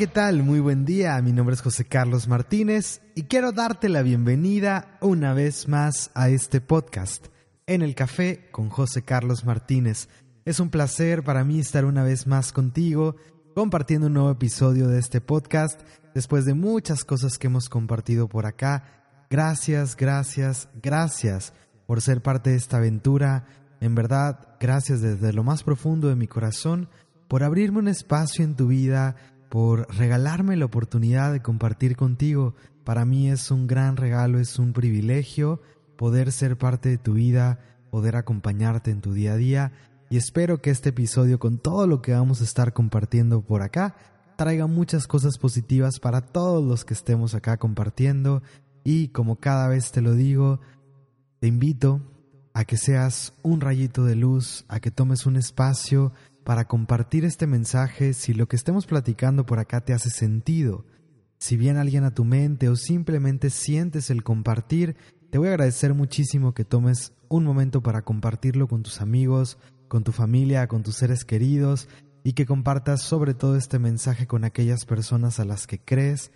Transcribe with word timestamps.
¿qué 0.00 0.06
tal? 0.06 0.42
Muy 0.42 0.60
buen 0.60 0.86
día. 0.86 1.20
Mi 1.20 1.30
nombre 1.30 1.54
es 1.54 1.60
José 1.60 1.84
Carlos 1.84 2.26
Martínez 2.26 3.02
y 3.14 3.24
quiero 3.24 3.52
darte 3.52 3.90
la 3.90 4.00
bienvenida 4.00 4.96
una 5.02 5.34
vez 5.34 5.68
más 5.68 6.10
a 6.14 6.30
este 6.30 6.62
podcast, 6.62 7.26
En 7.66 7.82
el 7.82 7.94
Café 7.94 8.48
con 8.50 8.70
José 8.70 9.02
Carlos 9.02 9.44
Martínez. 9.44 10.08
Es 10.46 10.58
un 10.58 10.70
placer 10.70 11.22
para 11.22 11.44
mí 11.44 11.60
estar 11.60 11.84
una 11.84 12.02
vez 12.02 12.26
más 12.26 12.50
contigo, 12.50 13.16
compartiendo 13.54 14.06
un 14.06 14.14
nuevo 14.14 14.30
episodio 14.30 14.88
de 14.88 14.98
este 14.98 15.20
podcast, 15.20 15.78
después 16.14 16.46
de 16.46 16.54
muchas 16.54 17.04
cosas 17.04 17.36
que 17.36 17.48
hemos 17.48 17.68
compartido 17.68 18.26
por 18.26 18.46
acá. 18.46 19.04
Gracias, 19.28 19.96
gracias, 19.96 20.70
gracias 20.82 21.52
por 21.86 22.00
ser 22.00 22.22
parte 22.22 22.48
de 22.48 22.56
esta 22.56 22.78
aventura. 22.78 23.44
En 23.82 23.94
verdad, 23.94 24.56
gracias 24.58 25.02
desde 25.02 25.34
lo 25.34 25.44
más 25.44 25.62
profundo 25.62 26.08
de 26.08 26.16
mi 26.16 26.26
corazón 26.26 26.88
por 27.30 27.44
abrirme 27.44 27.78
un 27.78 27.86
espacio 27.86 28.44
en 28.44 28.56
tu 28.56 28.66
vida 28.66 29.14
por 29.50 29.92
regalarme 29.94 30.56
la 30.56 30.64
oportunidad 30.64 31.32
de 31.32 31.42
compartir 31.42 31.96
contigo. 31.96 32.54
Para 32.84 33.04
mí 33.04 33.28
es 33.28 33.50
un 33.50 33.66
gran 33.66 33.96
regalo, 33.96 34.38
es 34.38 34.58
un 34.58 34.72
privilegio 34.72 35.60
poder 35.96 36.32
ser 36.32 36.56
parte 36.56 36.88
de 36.88 36.98
tu 36.98 37.14
vida, 37.14 37.58
poder 37.90 38.16
acompañarte 38.16 38.90
en 38.90 39.02
tu 39.02 39.12
día 39.12 39.32
a 39.34 39.36
día 39.36 39.72
y 40.08 40.16
espero 40.16 40.62
que 40.62 40.70
este 40.70 40.90
episodio 40.90 41.38
con 41.38 41.58
todo 41.58 41.86
lo 41.86 42.00
que 42.00 42.12
vamos 42.12 42.40
a 42.40 42.44
estar 42.44 42.72
compartiendo 42.72 43.42
por 43.42 43.62
acá 43.62 43.96
traiga 44.36 44.66
muchas 44.66 45.06
cosas 45.06 45.36
positivas 45.36 45.98
para 45.98 46.20
todos 46.20 46.64
los 46.64 46.84
que 46.84 46.94
estemos 46.94 47.34
acá 47.34 47.58
compartiendo 47.58 48.42
y 48.84 49.08
como 49.08 49.36
cada 49.36 49.68
vez 49.68 49.90
te 49.90 50.00
lo 50.00 50.14
digo, 50.14 50.60
te 51.40 51.48
invito 51.48 52.00
a 52.54 52.64
que 52.64 52.76
seas 52.76 53.34
un 53.42 53.60
rayito 53.60 54.04
de 54.04 54.14
luz, 54.14 54.64
a 54.68 54.80
que 54.80 54.90
tomes 54.90 55.26
un 55.26 55.36
espacio 55.36 56.12
para 56.50 56.66
compartir 56.66 57.24
este 57.24 57.46
mensaje 57.46 58.12
si 58.12 58.34
lo 58.34 58.48
que 58.48 58.56
estemos 58.56 58.84
platicando 58.84 59.46
por 59.46 59.60
acá 59.60 59.82
te 59.82 59.92
hace 59.92 60.10
sentido. 60.10 60.84
Si 61.38 61.56
viene 61.56 61.78
alguien 61.78 62.02
a 62.02 62.12
tu 62.12 62.24
mente 62.24 62.68
o 62.68 62.74
simplemente 62.74 63.50
sientes 63.50 64.10
el 64.10 64.24
compartir, 64.24 64.96
te 65.30 65.38
voy 65.38 65.46
a 65.46 65.50
agradecer 65.52 65.94
muchísimo 65.94 66.52
que 66.52 66.64
tomes 66.64 67.12
un 67.28 67.44
momento 67.44 67.84
para 67.84 68.02
compartirlo 68.02 68.66
con 68.66 68.82
tus 68.82 69.00
amigos, 69.00 69.58
con 69.86 70.02
tu 70.02 70.10
familia, 70.10 70.66
con 70.66 70.82
tus 70.82 70.96
seres 70.96 71.24
queridos 71.24 71.88
y 72.24 72.32
que 72.32 72.46
compartas 72.46 73.00
sobre 73.00 73.32
todo 73.32 73.54
este 73.54 73.78
mensaje 73.78 74.26
con 74.26 74.42
aquellas 74.42 74.86
personas 74.86 75.38
a 75.38 75.44
las 75.44 75.68
que 75.68 75.78
crees 75.78 76.32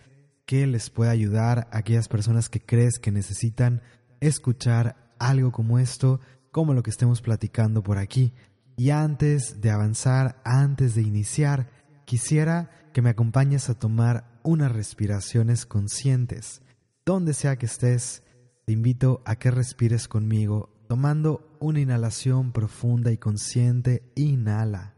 que 0.47 0.69
les 0.69 0.91
puede 0.91 1.11
ayudar, 1.11 1.67
aquellas 1.73 2.07
personas 2.07 2.49
que 2.49 2.61
crees 2.61 3.01
que 3.01 3.11
necesitan 3.11 3.83
escuchar 4.21 4.95
algo 5.19 5.51
como 5.51 5.81
esto, 5.81 6.21
como 6.53 6.73
lo 6.73 6.85
que 6.85 6.91
estemos 6.91 7.21
platicando 7.21 7.83
por 7.83 7.99
aquí. 7.99 8.33
Y 8.77 8.91
antes 8.91 9.61
de 9.61 9.71
avanzar, 9.71 10.41
antes 10.45 10.95
de 10.95 11.03
iniciar, 11.03 11.71
quisiera 12.05 12.71
que 12.93 13.03
me 13.03 13.11
acompañes 13.11 13.69
a 13.69 13.79
tomar 13.79 14.41
unas 14.43 14.73
respiraciones 14.73 15.67
conscientes. 15.67 16.63
Donde 17.05 17.35
sea 17.35 17.57
que 17.57 17.67
estés, 17.67 18.23
te 18.65 18.73
invito 18.73 19.23
a 19.25 19.37
que 19.37 19.51
respires 19.51 20.09
conmigo, 20.09 20.71
tomando 20.89 21.57
una 21.61 21.81
inhalación 21.81 22.53
profunda 22.53 23.13
y 23.13 23.19
consciente. 23.19 24.11
Inhala. 24.17 24.95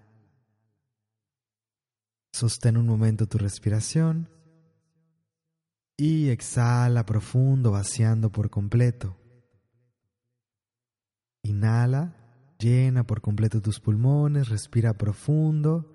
Sostén 2.32 2.76
un 2.76 2.86
momento 2.86 3.26
tu 3.26 3.38
respiración 3.38 4.28
y 5.96 6.28
exhala 6.28 7.06
profundo, 7.06 7.72
vaciando 7.72 8.30
por 8.30 8.50
completo. 8.50 9.16
Inhala 11.42 12.14
Llena 12.58 13.04
por 13.04 13.20
completo 13.20 13.60
tus 13.60 13.80
pulmones, 13.80 14.48
respira 14.48 14.94
profundo. 14.94 15.94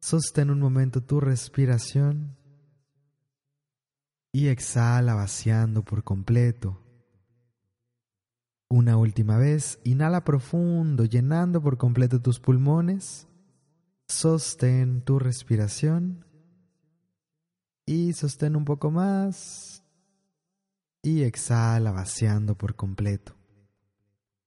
Sostén 0.00 0.50
un 0.50 0.60
momento 0.60 1.02
tu 1.02 1.20
respiración 1.20 2.36
y 4.32 4.48
exhala 4.48 5.14
vaciando 5.14 5.84
por 5.84 6.04
completo. 6.04 6.82
Una 8.68 8.96
última 8.96 9.36
vez, 9.36 9.80
inhala 9.84 10.22
profundo, 10.22 11.04
llenando 11.04 11.60
por 11.60 11.76
completo 11.76 12.20
tus 12.20 12.38
pulmones. 12.38 13.26
Sostén 14.06 15.02
tu 15.02 15.18
respiración 15.18 16.24
y 17.86 18.12
sostén 18.12 18.54
un 18.54 18.64
poco 18.64 18.90
más 18.90 19.82
y 21.02 21.22
exhala 21.22 21.90
vaciando 21.90 22.56
por 22.56 22.76
completo. 22.76 23.39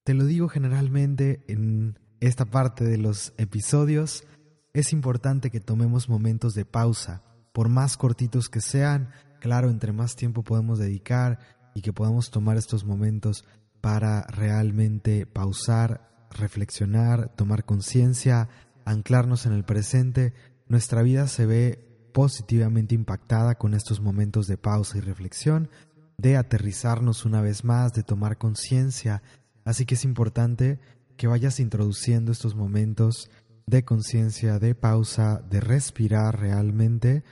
Te 0.03 0.14
lo 0.14 0.25
digo 0.25 0.50
generalmente 0.50 1.46
en 1.47 1.97
esta 2.19 2.44
parte 2.44 2.84
de 2.84 2.97
los 2.97 3.34
episodios, 3.38 4.25
es 4.74 4.91
importante 4.91 5.50
que 5.50 5.62
tomemos 5.62 6.09
momentos 6.09 6.53
de 6.56 6.66
pausa, 6.66 7.24
por 7.53 7.69
más 7.69 7.96
cortitos 7.96 8.50
que 8.50 8.59
sean, 8.59 9.12
claro, 9.40 9.69
entre 9.69 9.94
más 9.94 10.18
tiempo 10.18 10.44
podemos 10.44 10.78
dedicar 10.78 11.40
y 11.74 11.81
que 11.81 11.94
podamos 11.94 12.31
tomar 12.31 12.58
estos 12.58 12.84
momentos 12.84 13.46
para 13.80 14.24
realmente 14.24 15.25
pausar, 15.25 16.28
reflexionar, 16.31 17.34
tomar 17.38 17.64
conciencia, 17.64 18.50
anclarnos 18.84 19.46
en 19.46 19.53
el 19.53 19.64
presente, 19.64 20.34
nuestra 20.68 21.02
vida 21.02 21.28
se 21.28 21.46
ve 21.46 22.09
positivamente 22.14 22.94
impactada 22.94 23.56
con 23.56 23.74
estos 23.74 24.02
momentos 24.02 24.47
de 24.47 24.58
pausa 24.58 24.97
y 24.97 25.02
reflexión, 25.02 25.70
de 26.18 26.35
aterrizarnos 26.35 27.24
una 27.24 27.41
vez 27.41 27.64
más, 27.64 27.94
de 27.94 28.03
tomar 28.03 28.38
conciencia 28.38 29.24
Así 29.66 29.85
que 29.85 29.96
es 29.96 30.06
importante 30.06 30.79
que 31.18 31.28
vayas 31.28 31.59
introduciendo 31.59 32.31
estos 32.31 32.56
momentos 32.56 33.29
de 33.66 33.84
conciencia, 33.85 34.59
de 34.59 34.75
pausa, 34.75 35.41
de 35.50 35.59
respirar 35.62 36.40
realmente 36.40 37.24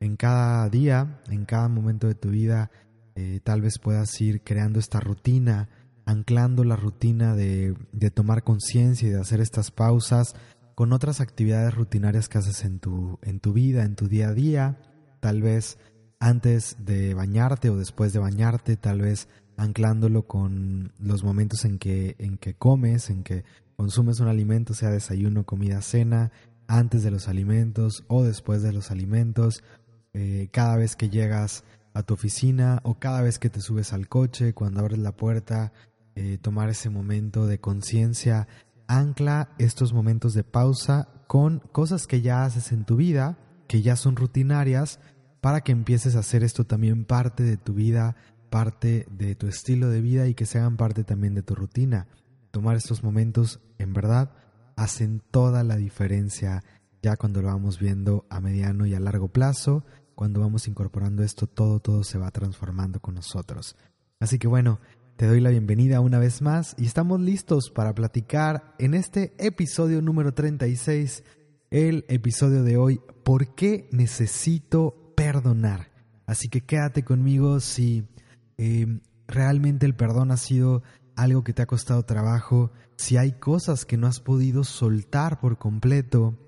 en 0.00 0.16
cada 0.16 0.68
día, 0.68 1.20
en 1.28 1.44
cada 1.44 1.68
momento 1.68 2.06
de 2.06 2.14
tu 2.14 2.30
vida. 2.30 2.70
Eh, 3.16 3.40
tal 3.44 3.62
vez 3.62 3.78
puedas 3.78 4.20
ir 4.20 4.42
creando 4.42 4.78
esta 4.78 5.00
rutina, 5.00 5.68
anclando 6.04 6.64
la 6.64 6.76
rutina 6.76 7.34
de, 7.34 7.76
de 7.92 8.10
tomar 8.10 8.42
conciencia 8.42 9.08
y 9.08 9.12
de 9.12 9.20
hacer 9.20 9.40
estas 9.40 9.70
pausas 9.70 10.34
con 10.74 10.92
otras 10.92 11.20
actividades 11.20 11.74
rutinarias 11.74 12.28
que 12.28 12.38
haces 12.38 12.64
en 12.64 12.80
tu, 12.80 13.18
en 13.22 13.40
tu 13.40 13.52
vida, 13.52 13.84
en 13.84 13.94
tu 13.94 14.08
día 14.08 14.28
a 14.28 14.34
día. 14.34 14.78
Tal 15.20 15.42
vez 15.42 15.78
antes 16.18 16.76
de 16.80 17.14
bañarte 17.14 17.70
o 17.70 17.76
después 17.76 18.12
de 18.12 18.18
bañarte, 18.18 18.76
tal 18.76 19.00
vez 19.00 19.28
anclándolo 19.56 20.26
con 20.26 20.92
los 20.98 21.24
momentos 21.24 21.64
en 21.64 21.78
que, 21.78 22.16
en 22.18 22.38
que 22.38 22.54
comes, 22.54 23.10
en 23.10 23.22
que 23.22 23.44
consumes 23.76 24.20
un 24.20 24.28
alimento, 24.28 24.74
sea 24.74 24.90
desayuno, 24.90 25.44
comida, 25.44 25.80
cena, 25.82 26.32
antes 26.66 27.02
de 27.02 27.10
los 27.10 27.28
alimentos 27.28 28.04
o 28.08 28.22
después 28.22 28.62
de 28.62 28.72
los 28.72 28.90
alimentos, 28.90 29.62
eh, 30.12 30.48
cada 30.52 30.76
vez 30.76 30.96
que 30.96 31.10
llegas 31.10 31.64
a 31.92 32.02
tu 32.02 32.14
oficina 32.14 32.80
o 32.82 32.98
cada 32.98 33.22
vez 33.22 33.38
que 33.38 33.50
te 33.50 33.60
subes 33.60 33.92
al 33.92 34.08
coche, 34.08 34.54
cuando 34.54 34.80
abres 34.80 34.98
la 34.98 35.12
puerta, 35.12 35.72
eh, 36.16 36.38
tomar 36.40 36.68
ese 36.68 36.90
momento 36.90 37.46
de 37.46 37.58
conciencia, 37.58 38.48
ancla 38.86 39.50
estos 39.58 39.92
momentos 39.92 40.34
de 40.34 40.44
pausa 40.44 41.08
con 41.26 41.60
cosas 41.72 42.06
que 42.06 42.20
ya 42.20 42.44
haces 42.44 42.72
en 42.72 42.84
tu 42.84 42.96
vida, 42.96 43.38
que 43.68 43.82
ya 43.82 43.96
son 43.96 44.16
rutinarias, 44.16 45.00
para 45.40 45.60
que 45.60 45.72
empieces 45.72 46.16
a 46.16 46.20
hacer 46.20 46.42
esto 46.42 46.64
también 46.64 47.04
parte 47.04 47.42
de 47.42 47.56
tu 47.56 47.74
vida 47.74 48.16
parte 48.54 49.04
de 49.10 49.34
tu 49.34 49.48
estilo 49.48 49.88
de 49.88 50.00
vida 50.00 50.28
y 50.28 50.34
que 50.34 50.46
se 50.46 50.60
hagan 50.60 50.76
parte 50.76 51.02
también 51.02 51.34
de 51.34 51.42
tu 51.42 51.56
rutina. 51.56 52.06
Tomar 52.52 52.76
estos 52.76 53.02
momentos 53.02 53.58
en 53.78 53.92
verdad 53.92 54.30
hacen 54.76 55.20
toda 55.32 55.64
la 55.64 55.74
diferencia 55.74 56.62
ya 57.02 57.16
cuando 57.16 57.42
lo 57.42 57.48
vamos 57.48 57.80
viendo 57.80 58.26
a 58.30 58.40
mediano 58.40 58.86
y 58.86 58.94
a 58.94 59.00
largo 59.00 59.26
plazo, 59.26 59.84
cuando 60.14 60.38
vamos 60.38 60.68
incorporando 60.68 61.24
esto, 61.24 61.48
todo, 61.48 61.80
todo 61.80 62.04
se 62.04 62.16
va 62.16 62.30
transformando 62.30 63.00
con 63.00 63.16
nosotros. 63.16 63.74
Así 64.20 64.38
que 64.38 64.46
bueno, 64.46 64.78
te 65.16 65.26
doy 65.26 65.40
la 65.40 65.50
bienvenida 65.50 65.98
una 65.98 66.20
vez 66.20 66.40
más 66.40 66.76
y 66.78 66.86
estamos 66.86 67.20
listos 67.20 67.72
para 67.74 67.92
platicar 67.92 68.76
en 68.78 68.94
este 68.94 69.34
episodio 69.44 70.00
número 70.00 70.32
36, 70.32 71.24
el 71.72 72.04
episodio 72.06 72.62
de 72.62 72.76
hoy, 72.76 73.00
¿por 73.24 73.56
qué 73.56 73.88
necesito 73.90 75.12
perdonar? 75.16 75.90
Así 76.24 76.48
que 76.48 76.60
quédate 76.60 77.02
conmigo 77.02 77.58
si 77.58 78.06
eh, 78.58 79.00
realmente 79.26 79.86
el 79.86 79.94
perdón 79.94 80.30
ha 80.30 80.36
sido 80.36 80.82
algo 81.16 81.44
que 81.44 81.52
te 81.52 81.62
ha 81.62 81.66
costado 81.66 82.04
trabajo, 82.04 82.72
si 82.96 83.16
hay 83.16 83.32
cosas 83.32 83.84
que 83.84 83.96
no 83.96 84.06
has 84.06 84.20
podido 84.20 84.64
soltar 84.64 85.40
por 85.40 85.58
completo, 85.58 86.38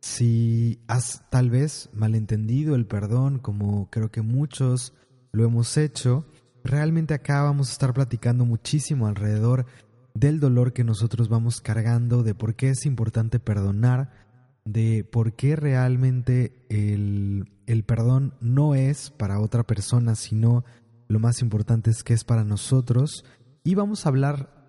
si 0.00 0.80
has 0.86 1.24
tal 1.30 1.50
vez 1.50 1.88
malentendido 1.92 2.74
el 2.74 2.86
perdón 2.86 3.38
como 3.38 3.88
creo 3.90 4.10
que 4.10 4.22
muchos 4.22 4.94
lo 5.32 5.44
hemos 5.44 5.76
hecho, 5.76 6.26
realmente 6.62 7.14
acá 7.14 7.42
vamos 7.42 7.68
a 7.68 7.72
estar 7.72 7.92
platicando 7.92 8.44
muchísimo 8.44 9.06
alrededor 9.06 9.66
del 10.14 10.40
dolor 10.40 10.72
que 10.72 10.84
nosotros 10.84 11.28
vamos 11.28 11.60
cargando, 11.60 12.22
de 12.22 12.34
por 12.34 12.54
qué 12.54 12.70
es 12.70 12.86
importante 12.86 13.40
perdonar, 13.40 14.10
de 14.64 15.04
por 15.04 15.34
qué 15.34 15.56
realmente 15.56 16.64
el, 16.68 17.50
el 17.66 17.84
perdón 17.84 18.34
no 18.40 18.74
es 18.74 19.10
para 19.10 19.40
otra 19.40 19.64
persona, 19.64 20.14
sino 20.14 20.64
lo 21.08 21.18
más 21.18 21.42
importante 21.42 21.90
es 21.90 22.02
que 22.02 22.14
es 22.14 22.24
para 22.24 22.44
nosotros 22.44 23.24
y 23.62 23.74
vamos 23.74 24.04
a 24.04 24.08
hablar 24.08 24.64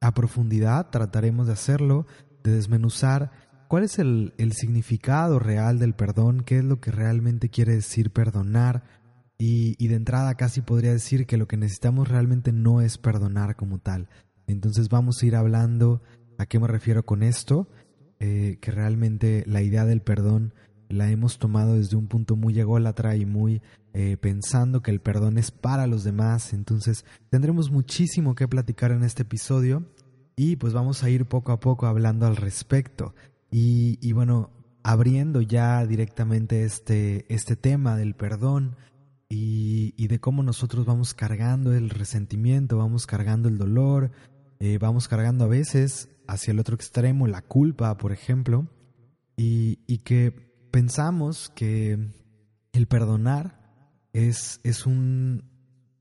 a 0.00 0.12
profundidad, 0.14 0.90
trataremos 0.90 1.46
de 1.46 1.52
hacerlo, 1.52 2.06
de 2.42 2.52
desmenuzar 2.52 3.30
cuál 3.68 3.84
es 3.84 3.98
el, 3.98 4.34
el 4.36 4.52
significado 4.52 5.38
real 5.38 5.78
del 5.78 5.94
perdón, 5.94 6.42
qué 6.44 6.58
es 6.58 6.64
lo 6.64 6.80
que 6.80 6.90
realmente 6.90 7.48
quiere 7.48 7.74
decir 7.74 8.10
perdonar. 8.10 8.84
Y, 9.38 9.74
y, 9.82 9.88
de 9.88 9.96
entrada 9.96 10.34
casi 10.36 10.60
podría 10.60 10.92
decir 10.92 11.26
que 11.26 11.36
lo 11.36 11.48
que 11.48 11.56
necesitamos 11.56 12.08
realmente 12.08 12.52
no 12.52 12.80
es 12.80 12.96
perdonar 12.96 13.56
como 13.56 13.78
tal. 13.78 14.08
Entonces 14.46 14.88
vamos 14.88 15.20
a 15.20 15.26
ir 15.26 15.34
hablando 15.34 16.02
a 16.38 16.46
qué 16.46 16.60
me 16.60 16.68
refiero 16.68 17.04
con 17.04 17.22
esto, 17.22 17.68
eh, 18.20 18.58
que 18.60 18.70
realmente 18.70 19.42
la 19.46 19.62
idea 19.62 19.84
del 19.84 20.00
perdón 20.00 20.54
la 20.88 21.10
hemos 21.10 21.38
tomado 21.38 21.74
desde 21.74 21.96
un 21.96 22.06
punto 22.06 22.36
muy 22.36 22.58
ególatra 22.60 23.16
y 23.16 23.26
muy 23.26 23.62
eh, 23.94 24.16
pensando 24.16 24.80
que 24.80 24.90
el 24.90 25.00
perdón 25.00 25.38
es 25.38 25.50
para 25.50 25.86
los 25.86 26.04
demás. 26.04 26.52
Entonces 26.52 27.04
tendremos 27.30 27.70
muchísimo 27.70 28.34
que 28.34 28.48
platicar 28.48 28.90
en 28.90 29.02
este 29.02 29.22
episodio 29.22 29.84
y 30.36 30.56
pues 30.56 30.72
vamos 30.72 31.02
a 31.02 31.10
ir 31.10 31.26
poco 31.26 31.52
a 31.52 31.60
poco 31.60 31.86
hablando 31.86 32.26
al 32.26 32.36
respecto. 32.36 33.14
Y, 33.54 34.12
bueno, 34.14 34.50
abriendo 34.82 35.42
ya 35.42 35.86
directamente 35.86 36.64
este, 36.64 37.26
este 37.28 37.54
tema 37.54 37.96
del 37.96 38.14
perdón 38.14 38.76
y, 39.28 39.92
y, 39.98 40.06
de 40.08 40.20
cómo 40.20 40.42
nosotros 40.42 40.86
vamos 40.86 41.12
cargando 41.12 41.74
el 41.74 41.90
resentimiento, 41.90 42.78
vamos 42.78 43.06
cargando 43.06 43.50
el 43.50 43.58
dolor, 43.58 44.10
eh, 44.58 44.78
vamos 44.78 45.06
cargando 45.06 45.44
a 45.44 45.48
veces 45.48 46.08
hacia 46.26 46.52
el 46.52 46.60
otro 46.60 46.74
extremo 46.74 47.26
la 47.26 47.42
culpa, 47.42 47.94
por 47.98 48.12
ejemplo, 48.12 48.68
y, 49.36 49.80
y 49.86 49.98
que 49.98 50.30
pensamos 50.70 51.50
que 51.50 51.98
el 52.72 52.86
perdonar 52.86 53.61
es, 54.12 54.60
es, 54.62 54.86
un, 54.86 55.44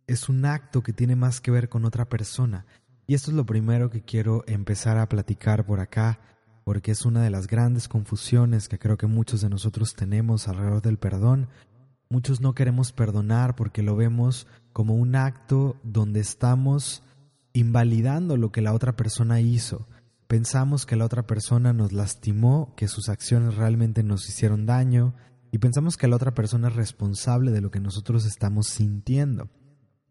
es 0.08 0.30
un 0.30 0.46
acto 0.46 0.84
que 0.84 0.94
tiene 0.94 1.16
más 1.16 1.42
que 1.42 1.52
ver 1.52 1.69
con 1.69 1.86
otra 1.86 2.10
persona. 2.10 2.66
Y 3.08 3.13
esto 3.13 3.31
es 3.31 3.38
lo 3.38 3.46
primero 3.46 3.90
que 3.90 4.04
quiero 4.04 4.44
empezar 4.48 4.98
a 4.98 5.10
platicar 5.10 5.66
por 5.66 5.80
acá, 5.80 6.19
porque 6.63 6.92
es 6.92 7.06
una 7.06 7.22
de 7.22 7.30
las 7.30 7.48
grandes 7.48 7.88
confusiones 7.88 8.69
que 8.69 8.80
creo 8.80 8.98
que 8.98 9.08
muchos 9.08 9.42
de 9.42 9.50
nosotros 9.50 9.96
tenemos 9.96 10.48
alrededor 10.48 10.81
del 10.81 10.98
perdón. 10.98 11.50
Muchos 12.10 12.42
no 12.42 12.54
queremos 12.54 12.92
perdonar 12.92 13.56
porque 13.56 13.81
lo 13.81 13.96
vemos 13.96 14.48
como 14.74 14.96
un 14.96 15.16
acto 15.16 15.78
donde 15.84 16.19
estamos 16.19 17.04
invalidando 17.54 18.38
lo 18.38 18.52
que 18.52 18.62
la 18.62 18.74
otra 18.74 18.96
persona 18.96 19.42
hizo. 19.42 19.88
Pensamos 20.28 20.86
que 20.86 20.96
la 20.96 21.06
otra 21.06 21.28
persona 21.28 21.74
nos 21.74 21.92
lastimó, 21.92 22.74
que 22.78 22.88
sus 22.88 23.10
acciones 23.10 23.56
realmente 23.56 24.04
nos 24.04 24.30
hicieron 24.30 24.66
daño, 24.66 25.13
y 25.51 25.57
pensamos 25.57 25.98
que 25.98 26.07
la 26.07 26.15
otra 26.15 26.33
persona 26.33 26.69
es 26.69 26.75
responsable 26.75 27.51
de 27.51 27.62
lo 27.62 27.71
que 27.71 27.81
nosotros 27.81 28.25
estamos 28.25 28.68
sintiendo. 28.68 29.50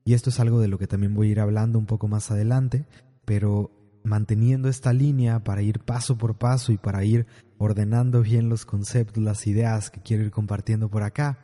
Y 0.04 0.14
esto 0.14 0.31
es 0.31 0.38
algo 0.40 0.60
de 0.60 0.69
lo 0.69 0.78
que 0.78 0.87
también 0.87 1.14
voy 1.14 1.28
a 1.28 1.32
ir 1.32 1.40
hablando 1.40 1.78
un 1.78 1.87
poco 1.87 2.08
más 2.08 2.31
adelante, 2.31 2.87
pero 3.25 3.70
manteniendo 4.04 4.69
esta 4.69 4.92
línea 4.92 5.44
para 5.44 5.62
ir 5.62 5.81
paso 5.81 6.16
por 6.16 6.38
paso 6.38 6.72
y 6.72 6.78
para 6.78 7.04
ir 7.04 7.26
ordenando 7.58 8.22
bien 8.22 8.48
los 8.48 8.64
conceptos, 8.64 9.22
las 9.22 9.46
ideas 9.46 9.90
que 9.90 10.00
quiero 10.00 10.25
ir 10.25 10.31
compartiendo 10.31 10.90
por 10.90 11.02
acá, 11.02 11.38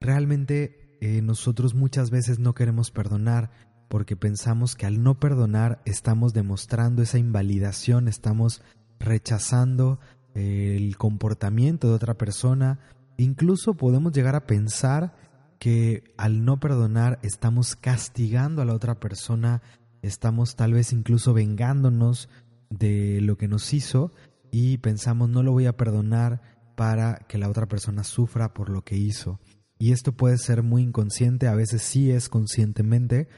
realmente 0.00 0.96
eh, 1.00 1.22
nosotros 1.22 1.74
muchas 1.74 2.10
veces 2.10 2.38
no 2.38 2.54
queremos 2.54 2.90
perdonar 2.90 3.50
porque 3.88 4.16
pensamos 4.16 4.76
que 4.76 4.86
al 4.86 5.02
no 5.02 5.18
perdonar 5.18 5.82
estamos 5.84 6.32
demostrando 6.32 7.02
esa 7.02 7.18
invalidación, 7.18 8.06
estamos 8.06 8.62
rechazando 9.00 9.98
eh, 10.34 10.76
el 10.76 10.96
comportamiento 10.96 11.88
de 11.88 11.94
otra 11.94 12.14
persona, 12.14 12.78
incluso 13.22 13.74
podemos 13.74 14.12
llegar 14.12 14.34
a 14.34 14.46
pensar 14.46 15.14
que 15.58 16.04
al 16.16 16.44
no 16.44 16.58
perdonar 16.58 17.18
estamos 17.22 17.76
castigando 17.76 18.62
a 18.62 18.64
la 18.64 18.74
otra 18.74 18.98
persona 18.98 19.62
estamos 20.02 20.56
tal 20.56 20.72
vez 20.72 20.92
incluso 20.92 21.34
vengándonos 21.34 22.28
de 22.70 23.20
lo 23.20 23.36
que 23.36 23.48
nos 23.48 23.74
hizo 23.74 24.12
y 24.50 24.78
pensamos 24.78 25.28
no 25.28 25.42
lo 25.42 25.52
voy 25.52 25.66
a 25.66 25.76
perdonar 25.76 26.40
para 26.76 27.16
que 27.28 27.36
la 27.36 27.48
otra 27.48 27.66
persona 27.66 28.04
sufra 28.04 28.54
por 28.54 28.70
lo 28.70 28.82
que 28.82 28.96
hizo. 28.96 29.38
Y 29.78 29.92
esto 29.92 30.12
puede 30.12 30.38
ser 30.38 30.62
muy 30.62 30.82
inconsciente, 30.82 31.46
a 31.46 31.54
veces 31.54 31.82
sí 31.82 32.10
es 32.10 32.28
conscientemente, 32.28 33.28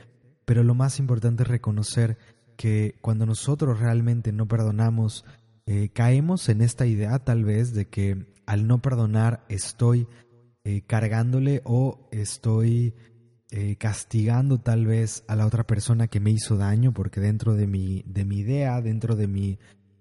pero 0.45 0.63
lo 0.63 0.75
más 0.75 0.99
importante 0.99 1.43
es 1.43 1.49
reconocer 1.49 2.19
que 2.57 2.95
cuando 3.01 3.27
nosotros 3.27 3.81
realmente 3.81 4.33
no 4.33 4.47
perdonamos, 4.47 5.25
eh, 5.67 5.91
caemos 5.93 6.49
en 6.49 6.61
esta 6.61 6.87
idea 6.87 7.19
tal 7.21 7.45
vez 7.45 7.73
de 7.73 7.89
que 7.89 8.27
al 8.47 8.67
no 8.67 8.83
perdonar 8.83 9.45
estoy 9.49 10.07
eh, 10.65 10.83
cargándole 10.87 11.63
o 11.65 12.09
estoy 12.13 12.95
eh, 13.51 13.77
castigando 13.77 14.59
tal 14.59 14.87
vez 14.87 15.25
a 15.29 15.37
la 15.37 15.47
otra 15.47 15.67
persona 15.67 16.09
que 16.09 16.21
me 16.21 16.31
hizo 16.31 16.57
daño, 16.57 16.93
porque 16.93 17.21
dentro 17.21 17.55
de 17.55 17.67
mi, 17.67 18.03
de 18.07 18.25
mi 18.25 18.39
idea, 18.39 18.81
dentro 18.81 19.15
de 19.15 19.27
mi, 19.27 19.59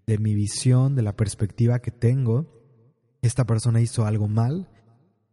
de 0.07 0.17
mi 0.17 0.33
visión, 0.33 0.95
de 0.95 1.01
la 1.01 1.15
perspectiva 1.15 1.79
que 1.79 1.91
tengo, 1.91 2.47
esta 3.21 3.45
persona 3.45 3.81
hizo 3.81 4.05
algo 4.05 4.27
mal 4.27 4.69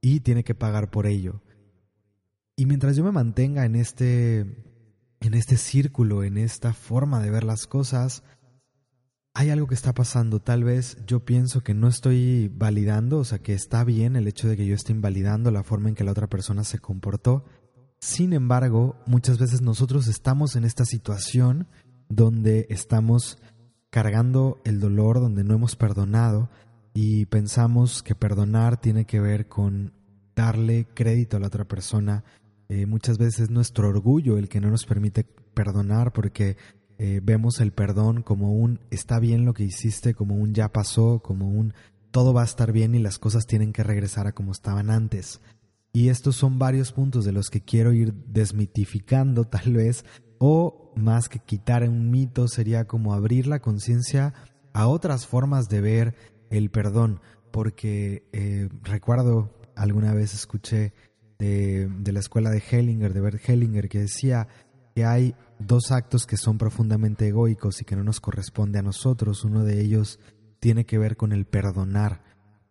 y 0.01 0.21
tiene 0.21 0.45
que 0.45 0.55
pagar 0.55 0.91
por 0.91 1.07
ello. 1.07 1.43
Y 2.57 2.67
mientras 2.67 2.97
yo 2.97 3.05
me 3.05 3.13
mantenga 3.13 3.65
en 3.65 3.77
este, 3.77 4.41
en 5.21 5.35
este 5.35 5.57
círculo, 5.57 6.25
en 6.25 6.39
esta 6.39 6.73
forma 6.73 7.23
de 7.23 7.31
ver 7.31 7.45
las 7.45 7.69
cosas, 7.69 8.25
hay 9.39 9.51
algo 9.51 9.69
que 9.69 9.77
está 9.77 9.95
pasando. 9.95 10.41
Tal 10.41 10.65
vez 10.65 10.99
yo 11.07 11.25
pienso 11.25 11.63
que 11.63 11.73
no 11.73 11.87
estoy 11.87 12.51
validando, 12.53 13.19
o 13.19 13.25
sea, 13.25 13.39
que 13.39 13.55
está 13.55 13.85
bien 13.85 14.17
el 14.17 14.27
hecho 14.27 14.49
de 14.49 14.57
que 14.57 14.67
yo 14.67 14.75
esté 14.75 14.91
invalidando 14.91 15.53
la 15.53 15.63
forma 15.63 15.89
en 15.89 15.95
que 15.95 16.03
la 16.03 16.11
otra 16.11 16.27
persona 16.27 16.65
se 16.65 16.81
comportó, 16.81 17.45
sin 18.01 18.33
embargo, 18.33 18.97
muchas 19.07 19.39
veces 19.39 19.63
nosotros 19.63 20.09
estamos 20.09 20.57
en 20.57 20.65
esta 20.65 20.85
situación 20.85 21.69
donde 22.09 22.67
estamos 22.69 23.39
cargando 23.91 24.61
el 24.65 24.81
dolor, 24.81 25.21
donde 25.21 25.45
no 25.45 25.55
hemos 25.55 25.77
perdonado 25.77 26.51
y 26.93 27.27
pensamos 27.27 28.03
que 28.03 28.17
perdonar 28.17 28.81
tiene 28.81 29.05
que 29.05 29.21
ver 29.21 29.47
con 29.47 29.93
darle 30.35 30.89
crédito 30.95 31.37
a 31.37 31.41
la 31.41 31.47
otra 31.47 31.65
persona. 31.65 32.25
Eh, 32.69 32.87
muchas 32.87 33.19
veces 33.19 33.51
nuestro 33.51 33.89
orgullo 33.89 34.37
el 34.37 34.49
que 34.49 34.61
no 34.61 34.69
nos 34.69 34.85
permite 34.85 35.23
perdonar 35.55 36.13
porque 36.13 36.57
eh, 36.99 37.21
vemos 37.23 37.61
el 37.61 37.73
perdón 37.73 38.23
como 38.23 38.53
un 38.53 38.81
está 38.91 39.21
bien 39.21 39.45
lo 39.45 39.55
que 39.55 39.63
hiciste, 39.63 40.15
como 40.15 40.35
un 40.35 40.53
ya 40.53 40.73
pasó, 40.73 41.21
como 41.21 41.49
un 41.49 41.73
todo 42.11 42.35
va 42.35 42.43
a 42.43 42.47
estar 42.47 42.73
bien 42.73 42.97
y 42.97 42.99
las 42.99 43.19
cosas 43.19 43.47
tienen 43.47 43.73
que 43.73 43.85
regresar 43.85 44.27
a 44.27 44.33
como 44.33 44.51
estaban 44.51 44.91
antes. 44.91 45.41
Y 45.93 46.09
estos 46.09 46.37
son 46.37 46.59
varios 46.59 46.93
puntos 46.93 47.25
de 47.25 47.33
los 47.33 47.51
que 47.51 47.61
quiero 47.61 47.93
ir 47.93 48.15
desmitificando 48.27 49.45
tal 49.49 49.75
vez, 49.75 50.05
o 50.39 50.93
más 50.97 51.29
que 51.29 51.39
quitar 51.39 51.89
un 51.89 52.11
mito, 52.11 52.49
sería 52.49 52.87
como 52.87 53.15
abrir 53.15 53.47
la 53.47 53.61
conciencia 53.61 54.35
a 54.73 54.89
otras 54.89 55.27
formas 55.27 55.69
de 55.69 55.81
ver 55.81 56.15
el 56.51 56.71
perdón, 56.71 57.21
porque 57.53 58.29
eh, 58.33 58.69
recuerdo 58.83 59.55
alguna 59.77 60.13
vez 60.15 60.35
escuché 60.35 60.93
de, 61.39 61.89
de, 62.01 62.13
la 62.13 62.19
escuela 62.19 62.51
de 62.51 62.63
Hellinger, 62.69 63.13
de 63.13 63.21
Bert 63.21 63.49
Hellinger, 63.49 63.89
que 63.89 64.01
decía 64.01 64.49
que 64.99 65.05
hay 65.05 65.37
dos 65.61 65.93
actos 65.93 66.27
que 66.27 66.37
son 66.37 66.59
profundamente 66.59 67.29
egoicos 67.29 67.81
y 67.81 67.85
que 67.85 67.95
no 67.95 68.03
nos 68.03 68.19
corresponde 68.19 68.81
a 68.81 68.83
nosotros. 68.83 69.45
Uno 69.45 69.63
de 69.63 69.81
ellos 69.81 70.19
tiene 70.59 70.87
que 70.87 70.99
ver 70.99 71.17
con 71.17 71.31
el 71.31 71.45
perdonar. 71.45 72.25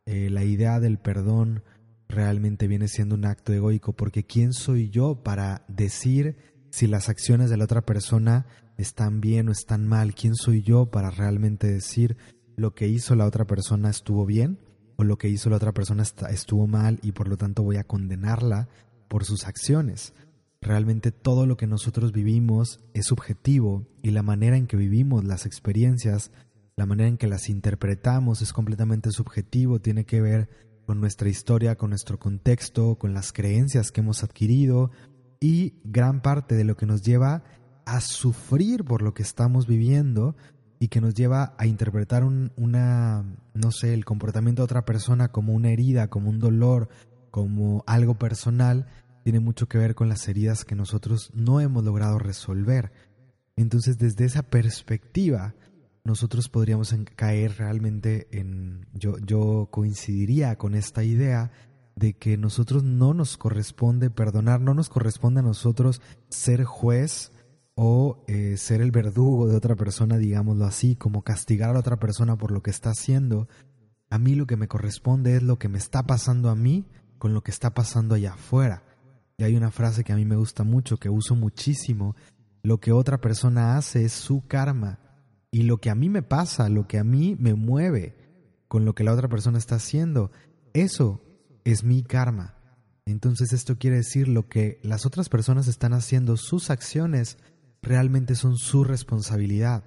Eh, 0.05 0.29
la 0.29 0.43
idea 0.43 0.81
del 0.81 0.97
perdón 0.97 1.63
realmente 2.09 2.67
viene 2.67 2.89
siendo 2.89 3.15
un 3.15 3.23
acto 3.23 3.53
egoico, 3.53 3.93
porque 3.93 4.25
¿quién 4.25 4.51
soy 4.51 4.89
yo 4.89 5.23
para 5.23 5.63
decir 5.69 6.35
si 6.69 6.87
las 6.87 7.07
acciones 7.07 7.49
de 7.49 7.55
la 7.55 7.63
otra 7.63 7.85
persona 7.85 8.45
están 8.75 9.21
bien 9.21 9.47
o 9.47 9.53
están 9.53 9.87
mal? 9.87 10.13
¿Quién 10.13 10.35
soy 10.35 10.61
yo 10.63 10.87
para 10.87 11.09
realmente 11.09 11.67
decir 11.67 12.17
lo 12.57 12.75
que 12.75 12.89
hizo 12.89 13.15
la 13.15 13.25
otra 13.25 13.45
persona 13.45 13.89
estuvo 13.89 14.25
bien 14.25 14.59
o 14.97 15.05
lo 15.05 15.17
que 15.17 15.29
hizo 15.29 15.49
la 15.49 15.55
otra 15.55 15.71
persona 15.71 16.03
estuvo 16.03 16.67
mal 16.67 16.99
y 17.03 17.13
por 17.13 17.29
lo 17.29 17.37
tanto 17.37 17.63
voy 17.63 17.77
a 17.77 17.85
condenarla 17.85 18.67
por 19.07 19.23
sus 19.23 19.47
acciones? 19.47 20.13
Realmente 20.67 21.13
todo 21.13 21.45
lo 21.45 21.55
que 21.55 21.65
nosotros 21.65 22.11
vivimos 22.11 22.81
es 22.93 23.05
subjetivo 23.05 23.87
y 24.03 24.11
la 24.11 24.21
manera 24.21 24.57
en 24.57 24.67
que 24.67 24.75
vivimos 24.75 25.23
las 25.23 25.45
experiencias, 25.45 26.29
la 26.75 26.85
manera 26.85 27.07
en 27.07 27.15
que 27.15 27.27
las 27.27 27.47
interpretamos 27.47 28.41
es 28.41 28.51
completamente 28.51 29.11
subjetivo, 29.11 29.79
tiene 29.79 30.03
que 30.03 30.19
ver 30.19 30.49
con 30.85 30.99
nuestra 30.99 31.29
historia, 31.29 31.77
con 31.77 31.91
nuestro 31.91 32.19
contexto, 32.19 32.95
con 32.95 33.13
las 33.13 33.31
creencias 33.31 33.91
que 33.91 34.01
hemos 34.01 34.25
adquirido 34.25 34.91
y 35.39 35.75
gran 35.85 36.21
parte 36.21 36.55
de 36.55 36.65
lo 36.65 36.75
que 36.75 36.85
nos 36.85 37.01
lleva 37.01 37.45
a 37.85 38.01
sufrir 38.01 38.83
por 38.83 39.03
lo 39.03 39.13
que 39.13 39.23
estamos 39.23 39.67
viviendo 39.67 40.35
y 40.79 40.89
que 40.89 40.99
nos 40.99 41.13
lleva 41.13 41.55
a 41.57 41.65
interpretar 41.65 42.25
un, 42.25 42.51
una, 42.57 43.23
no 43.53 43.71
sé, 43.71 43.93
el 43.93 44.03
comportamiento 44.03 44.63
de 44.63 44.65
otra 44.65 44.83
persona 44.83 45.29
como 45.29 45.53
una 45.53 45.69
herida, 45.69 46.09
como 46.09 46.29
un 46.29 46.39
dolor, 46.39 46.89
como 47.31 47.85
algo 47.87 48.15
personal, 48.15 48.85
tiene 49.27 49.41
mucho 49.41 49.67
que 49.67 49.77
ver 49.77 49.93
con 49.93 50.07
las 50.07 50.25
heridas 50.29 50.63
que 50.63 50.73
nosotros 50.73 51.31
no 51.33 51.59
hemos 51.59 51.83
logrado 51.83 52.17
resolver. 52.17 52.93
Entonces, 53.57 53.97
desde 53.97 54.23
esa 54.23 54.41
perspectiva, 54.41 55.53
nosotros 56.05 56.47
podríamos 56.47 56.95
caer 57.17 57.57
realmente 57.57 58.29
en, 58.31 58.87
yo, 58.93 59.17
yo 59.17 59.67
coincidiría 59.69 60.57
con 60.57 60.75
esta 60.75 61.03
idea 61.03 61.51
de 61.97 62.13
que 62.13 62.37
nosotros 62.37 62.85
no 62.85 63.13
nos 63.13 63.35
corresponde 63.35 64.09
perdonar, 64.09 64.61
no 64.61 64.73
nos 64.73 64.87
corresponde 64.87 65.41
a 65.41 65.43
nosotros 65.43 66.01
ser 66.29 66.63
juez 66.63 67.33
o 67.75 68.23
eh, 68.29 68.55
ser 68.55 68.79
el 68.79 68.91
verdugo 68.91 69.49
de 69.49 69.57
otra 69.57 69.75
persona, 69.75 70.17
digámoslo 70.17 70.63
así, 70.63 70.95
como 70.95 71.23
castigar 71.23 71.75
a 71.75 71.79
otra 71.79 71.99
persona 71.99 72.37
por 72.37 72.51
lo 72.51 72.63
que 72.63 72.71
está 72.71 72.91
haciendo, 72.91 73.49
a 74.09 74.19
mí 74.19 74.35
lo 74.35 74.47
que 74.47 74.55
me 74.55 74.69
corresponde 74.69 75.35
es 75.35 75.43
lo 75.43 75.59
que 75.59 75.67
me 75.67 75.79
está 75.79 76.03
pasando 76.03 76.49
a 76.49 76.55
mí 76.55 76.85
con 77.17 77.33
lo 77.33 77.43
que 77.43 77.51
está 77.51 77.73
pasando 77.73 78.15
allá 78.15 78.31
afuera. 78.31 78.83
Y 79.37 79.43
hay 79.43 79.55
una 79.55 79.69
frase 79.69 80.03
que 80.03 80.13
a 80.13 80.15
mí 80.15 80.25
me 80.25 80.35
gusta 80.35 80.63
mucho, 80.63 80.97
que 80.97 81.09
uso 81.09 81.35
muchísimo, 81.35 82.15
lo 82.63 82.79
que 82.79 82.91
otra 82.91 83.21
persona 83.21 83.77
hace 83.77 84.03
es 84.03 84.13
su 84.13 84.41
karma. 84.47 84.99
Y 85.51 85.63
lo 85.63 85.77
que 85.77 85.89
a 85.91 85.95
mí 85.95 86.09
me 86.09 86.23
pasa, 86.23 86.69
lo 86.69 86.87
que 86.87 86.97
a 86.97 87.03
mí 87.03 87.35
me 87.39 87.53
mueve 87.53 88.17
con 88.67 88.83
lo 88.83 88.95
que 88.95 89.03
la 89.03 89.13
otra 89.13 89.29
persona 89.29 89.57
está 89.57 89.75
haciendo, 89.75 90.31
eso 90.73 91.21
es 91.63 91.83
mi 91.83 92.01
karma. 92.03 92.55
Entonces 93.05 93.53
esto 93.53 93.77
quiere 93.77 93.97
decir 93.97 94.27
lo 94.27 94.49
que 94.49 94.79
las 94.83 95.05
otras 95.05 95.29
personas 95.29 95.67
están 95.67 95.93
haciendo, 95.93 96.35
sus 96.35 96.69
acciones, 96.69 97.37
realmente 97.81 98.35
son 98.35 98.57
su 98.57 98.83
responsabilidad. 98.83 99.83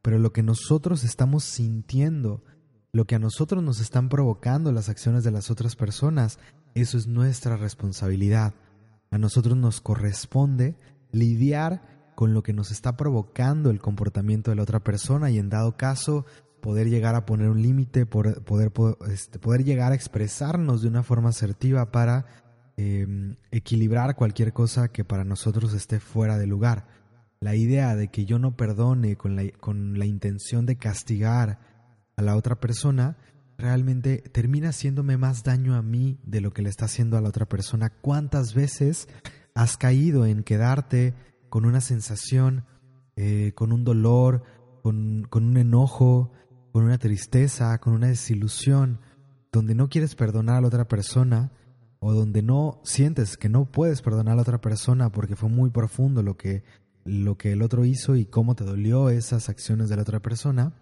Pero 0.00 0.18
lo 0.18 0.32
que 0.32 0.42
nosotros 0.42 1.04
estamos 1.04 1.44
sintiendo, 1.44 2.42
lo 2.92 3.04
que 3.04 3.16
a 3.16 3.20
nosotros 3.20 3.62
nos 3.62 3.80
están 3.80 4.08
provocando 4.08 4.72
las 4.72 4.88
acciones 4.88 5.24
de 5.24 5.30
las 5.30 5.50
otras 5.50 5.76
personas, 5.76 6.38
eso 6.74 6.96
es 6.96 7.06
nuestra 7.06 7.56
responsabilidad. 7.56 8.54
A 9.10 9.18
nosotros 9.18 9.56
nos 9.56 9.80
corresponde 9.80 10.76
lidiar 11.12 11.82
con 12.14 12.34
lo 12.34 12.42
que 12.42 12.52
nos 12.52 12.70
está 12.70 12.96
provocando 12.96 13.70
el 13.70 13.80
comportamiento 13.80 14.50
de 14.50 14.56
la 14.56 14.62
otra 14.62 14.80
persona 14.80 15.30
y 15.30 15.38
en 15.38 15.48
dado 15.48 15.76
caso 15.76 16.26
poder 16.60 16.88
llegar 16.90 17.14
a 17.14 17.24
poner 17.24 17.48
un 17.48 17.62
límite, 17.62 18.06
poder, 18.06 18.42
poder, 18.42 18.72
este, 19.08 19.38
poder, 19.38 19.64
llegar 19.64 19.92
a 19.92 19.94
expresarnos 19.94 20.82
de 20.82 20.88
una 20.88 21.02
forma 21.02 21.28
asertiva 21.28 21.92
para 21.92 22.26
em, 22.76 23.36
equilibrar 23.50 24.16
cualquier 24.16 24.52
cosa 24.52 24.88
que 24.88 25.04
para 25.04 25.24
nosotros 25.24 25.72
esté 25.74 26.00
fuera 26.00 26.38
de 26.38 26.46
lugar. 26.46 26.88
La 27.40 27.54
idea 27.54 27.94
de 27.94 28.08
que 28.08 28.24
yo 28.24 28.38
no 28.40 28.56
perdone 28.56 29.16
con 29.16 29.36
la, 29.36 29.44
con 29.60 29.98
la 29.98 30.06
intención 30.06 30.66
de 30.66 30.76
castigar 30.76 31.60
a 32.16 32.22
la 32.22 32.36
otra 32.36 32.56
persona 32.58 33.16
realmente 33.58 34.18
termina 34.32 34.68
haciéndome 34.68 35.16
más 35.16 35.42
daño 35.42 35.74
a 35.74 35.82
mí 35.82 36.20
de 36.22 36.40
lo 36.40 36.52
que 36.52 36.62
le 36.62 36.70
está 36.70 36.84
haciendo 36.84 37.18
a 37.18 37.20
la 37.20 37.28
otra 37.28 37.46
persona. 37.46 37.90
¿Cuántas 37.90 38.54
veces 38.54 39.08
has 39.54 39.76
caído 39.76 40.24
en 40.24 40.44
quedarte 40.44 41.14
con 41.50 41.64
una 41.64 41.80
sensación, 41.80 42.64
eh, 43.16 43.52
con 43.56 43.72
un 43.72 43.82
dolor, 43.82 44.44
con, 44.82 45.26
con 45.28 45.44
un 45.44 45.56
enojo, 45.56 46.32
con 46.72 46.84
una 46.84 46.98
tristeza, 46.98 47.78
con 47.78 47.94
una 47.94 48.06
desilusión, 48.06 49.00
donde 49.50 49.74
no 49.74 49.88
quieres 49.88 50.14
perdonar 50.14 50.56
a 50.56 50.60
la 50.60 50.68
otra 50.68 50.86
persona 50.86 51.52
o 51.98 52.12
donde 52.14 52.42
no 52.42 52.80
sientes 52.84 53.36
que 53.36 53.48
no 53.48 53.64
puedes 53.64 54.02
perdonar 54.02 54.34
a 54.34 54.36
la 54.36 54.42
otra 54.42 54.60
persona 54.60 55.10
porque 55.10 55.34
fue 55.34 55.48
muy 55.48 55.70
profundo 55.70 56.22
lo 56.22 56.36
que, 56.36 56.62
lo 57.04 57.36
que 57.36 57.52
el 57.52 57.62
otro 57.62 57.84
hizo 57.84 58.14
y 58.14 58.24
cómo 58.24 58.54
te 58.54 58.62
dolió 58.62 59.10
esas 59.10 59.48
acciones 59.48 59.88
de 59.88 59.96
la 59.96 60.02
otra 60.02 60.20
persona, 60.20 60.74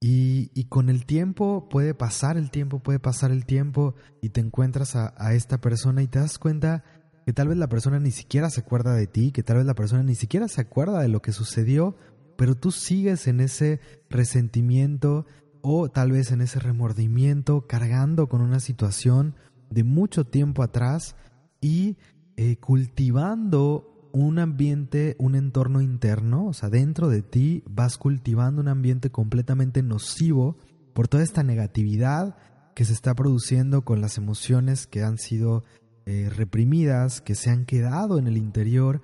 y, 0.00 0.64
con 0.68 0.90
el 0.90 1.06
tiempo 1.06 1.68
puede 1.68 1.92
pasar 1.92 2.36
el 2.36 2.50
tiempo, 2.50 2.78
puede 2.78 3.00
pasar 3.00 3.32
el 3.32 3.44
tiempo 3.44 3.94
y 4.22 4.28
te 4.28 4.40
encuentras 4.40 4.94
a, 4.94 5.34
esta 5.34 5.60
persona 5.60 6.02
y 6.02 6.06
te 6.06 6.20
das 6.20 6.38
cuenta 6.38 6.84
que 7.26 7.32
tal 7.32 7.48
vez 7.48 7.56
la 7.58 7.68
persona 7.68 7.98
ni 7.98 8.12
siquiera 8.12 8.48
se 8.48 8.60
acuerda 8.60 8.94
de 8.94 9.06
ti, 9.06 9.32
que 9.32 9.42
tal 9.42 9.56
vez 9.56 9.66
la 9.66 9.74
persona 9.74 10.02
ni 10.04 10.14
siquiera 10.14 10.46
se 10.46 10.60
acuerda 10.60 11.00
de 11.00 11.08
lo 11.08 11.20
que 11.20 11.32
sucedió, 11.32 11.96
pero 12.36 12.54
tú 12.54 12.70
sigues 12.70 13.26
en 13.26 13.40
ese 13.40 13.80
resentimiento 14.08 15.26
o 15.62 15.88
tal 15.88 16.12
vez 16.12 16.30
en 16.30 16.42
ese 16.42 16.60
remordimiento 16.60 17.66
cargando 17.66 18.28
con 18.28 18.40
una 18.40 18.60
situación 18.60 19.34
de 19.68 19.82
mucho 19.82 20.24
tiempo 20.24 20.62
atrás 20.62 21.16
y 21.60 21.96
eh, 22.36 22.56
cultivando 22.56 23.97
un 24.18 24.40
ambiente, 24.40 25.14
un 25.20 25.36
entorno 25.36 25.80
interno, 25.80 26.46
o 26.46 26.52
sea, 26.52 26.68
dentro 26.70 27.08
de 27.08 27.22
ti 27.22 27.62
vas 27.70 27.98
cultivando 27.98 28.60
un 28.60 28.66
ambiente 28.66 29.10
completamente 29.10 29.80
nocivo 29.84 30.58
por 30.92 31.06
toda 31.06 31.22
esta 31.22 31.44
negatividad 31.44 32.36
que 32.74 32.84
se 32.84 32.94
está 32.94 33.14
produciendo 33.14 33.84
con 33.84 34.00
las 34.00 34.18
emociones 34.18 34.88
que 34.88 35.04
han 35.04 35.18
sido 35.18 35.62
eh, 36.04 36.30
reprimidas, 36.34 37.20
que 37.20 37.36
se 37.36 37.50
han 37.50 37.64
quedado 37.64 38.18
en 38.18 38.26
el 38.26 38.36
interior 38.36 39.02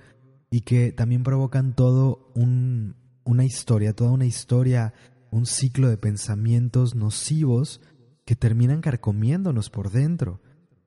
y 0.51 0.63
que 0.63 0.91
también 0.91 1.23
provocan 1.23 1.77
todo 1.77 2.33
un, 2.35 2.97
una 3.23 3.45
historia, 3.45 3.95
toda 3.95 4.11
una 4.11 4.27
historia, 4.27 4.95
un 5.31 5.47
ciclo 5.47 5.89
de 5.89 5.97
pensamientos 5.97 6.97
nocivos 6.97 7.81
que 8.25 8.35
terminan 8.35 8.81
carcomiéndonos 8.81 9.71
por 9.71 9.93
dentro, 9.93 10.41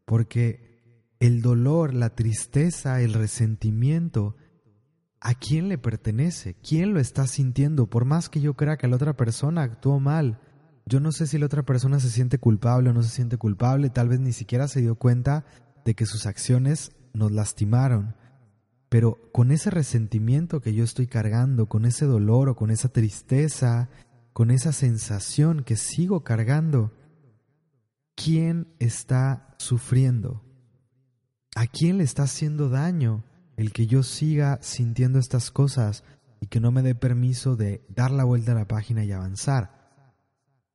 porque 0.03 0.66
el 1.19 1.41
dolor, 1.41 1.93
la 1.93 2.09
tristeza, 2.15 3.01
el 3.01 3.13
resentimiento, 3.13 4.36
¿a 5.19 5.33
quién 5.33 5.69
le 5.69 5.77
pertenece? 5.77 6.55
¿Quién 6.55 6.93
lo 6.93 7.00
está 7.00 7.27
sintiendo? 7.27 7.88
Por 7.88 8.05
más 8.05 8.29
que 8.29 8.41
yo 8.41 8.53
crea 8.55 8.77
que 8.77 8.88
la 8.88 8.95
otra 8.95 9.17
persona 9.17 9.63
actuó 9.63 10.00
mal, 10.00 10.39
yo 10.86 11.00
no 11.00 11.12
sé 11.12 11.27
si 11.27 11.38
la 11.38 11.47
otra 11.47 11.63
persona 11.63 12.00
se 12.00 12.09
siente 12.09 12.38
culpable 12.38 12.89
o 12.89 12.93
no 12.93 13.03
se 13.03 13.09
siente 13.09 13.38
culpable, 13.38 13.89
tal 13.89 14.07
vez 14.07 14.19
ni 14.19 14.31
siquiera 14.31 14.67
se 14.67 14.81
dio 14.81 14.95
cuenta 14.95 15.45
de 15.83 15.95
que 15.95 16.05
sus 16.05 16.25
acciones 16.25 16.91
nos 17.13 17.31
lastimaron. 17.31 18.15
Pero 18.88 19.19
con 19.33 19.51
ese 19.51 19.69
resentimiento 19.69 20.62
que 20.62 20.74
yo 20.74 20.86
estoy 20.86 21.07
cargando, 21.07 21.67
con 21.67 21.86
ese 21.86 22.05
dolor 22.05 22.47
o 22.47 22.55
con 22.55 22.71
esa 22.71 22.88
tristeza, 22.88 23.89
con 24.31 24.50
esa 24.50 24.71
sensación 24.71 25.63
que 25.63 25.75
sigo 25.75 26.24
cargando, 26.24 26.93
¿quién 28.15 28.74
está 28.79 29.55
sufriendo? 29.57 30.47
¿A 31.57 31.65
quién 31.65 31.97
le 31.97 32.03
está 32.03 32.21
haciendo 32.21 32.69
daño 32.69 33.23
el 33.55 33.73
que 33.73 33.87
yo 33.87 34.03
siga 34.03 34.59
sintiendo 34.61 35.17
estas 35.17 35.49
cosas 35.49 36.03
y 36.39 36.45
que 36.45 36.59
no 36.59 36.71
me 36.71 36.83
dé 36.83 36.93
permiso 36.93 37.55
de 37.55 37.83
dar 37.89 38.11
la 38.11 38.25
vuelta 38.25 38.51
a 38.51 38.55
la 38.55 38.67
página 38.67 39.03
y 39.03 39.11
avanzar? 39.11 39.89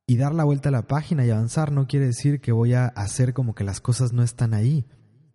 Y 0.08 0.16
dar 0.16 0.34
la 0.34 0.42
vuelta 0.42 0.70
a 0.70 0.72
la 0.72 0.88
página 0.88 1.24
y 1.24 1.30
avanzar 1.30 1.70
no 1.70 1.86
quiere 1.86 2.06
decir 2.06 2.40
que 2.40 2.50
voy 2.50 2.74
a 2.74 2.86
hacer 2.86 3.32
como 3.32 3.54
que 3.54 3.62
las 3.62 3.80
cosas 3.80 4.12
no 4.12 4.24
están 4.24 4.54
ahí, 4.54 4.84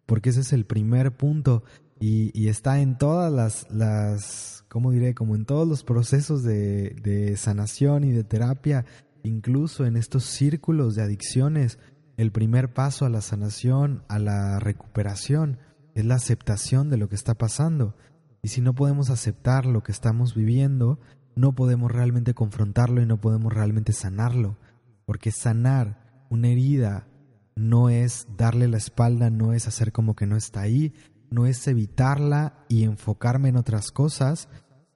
porque 0.05 0.31
ese 0.31 0.41
es 0.41 0.51
el 0.51 0.65
primer 0.65 1.15
punto 1.15 1.63
y, 1.97 2.49
está 2.49 2.81
en 2.81 2.97
todas 2.97 3.31
las, 3.31 3.71
las, 3.71 4.65
¿cómo 4.67 4.91
diré? 4.91 5.15
Como 5.15 5.37
en 5.37 5.45
todos 5.45 5.65
los 5.65 5.85
procesos 5.85 6.43
de, 6.43 6.89
de 7.01 7.37
sanación 7.37 8.03
y 8.03 8.11
de 8.11 8.25
terapia, 8.25 8.83
incluso 9.23 9.85
en 9.85 9.95
estos 9.95 10.25
círculos 10.25 10.95
de 10.95 11.03
adicciones 11.03 11.79
el 12.17 12.31
primer 12.31 12.73
paso 12.73 13.05
a 13.05 13.09
la 13.09 13.21
sanación, 13.21 14.03
a 14.09 14.17
la 14.19 14.59
recuperación, 14.59 15.59
es 15.93 16.03
la 16.03 16.15
aceptación 16.15 16.89
de 16.89 16.97
lo 16.97 17.09
que 17.09 17.15
está 17.15 17.35
pasando. 17.35 17.95
Y 18.41 18.49
si 18.49 18.61
no 18.61 18.73
podemos 18.73 19.09
aceptar 19.09 19.65
lo 19.65 19.83
que 19.83 19.91
estamos 19.91 20.35
viviendo, 20.35 20.99
no 21.35 21.53
podemos 21.53 21.91
realmente 21.91 22.33
confrontarlo 22.33 23.01
y 23.01 23.05
no 23.05 23.21
podemos 23.21 23.53
realmente 23.53 23.93
sanarlo. 23.93 24.57
Porque 25.05 25.31
sanar 25.31 26.25
una 26.29 26.49
herida 26.49 27.07
no 27.55 27.89
es 27.89 28.27
darle 28.35 28.67
la 28.67 28.77
espalda, 28.77 29.29
no 29.29 29.53
es 29.53 29.67
hacer 29.67 29.91
como 29.91 30.15
que 30.15 30.25
no 30.25 30.37
está 30.37 30.61
ahí, 30.61 30.93
no 31.29 31.45
es 31.45 31.67
evitarla 31.67 32.65
y 32.67 32.83
enfocarme 32.83 33.49
en 33.49 33.57
otras 33.57 33.91
cosas. 33.91 34.49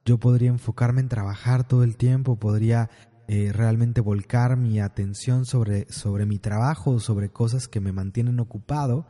Yo 0.06 0.20
podría 0.20 0.50
enfocarme 0.50 1.02
en 1.02 1.10
trabajar 1.10 1.68
todo 1.68 1.84
el 1.84 1.98
tiempo, 1.98 2.40
podría 2.40 2.90
eh, 3.34 3.54
realmente 3.54 4.02
volcar 4.02 4.58
mi 4.58 4.82
atención 4.82 5.46
sobre, 5.46 5.90
sobre 5.90 6.26
mi 6.26 6.38
trabajo, 6.38 7.00
sobre 7.00 7.30
cosas 7.30 7.70
que 7.70 7.80
me 7.80 7.94
mantienen 7.94 8.42
ocupado, 8.42 9.08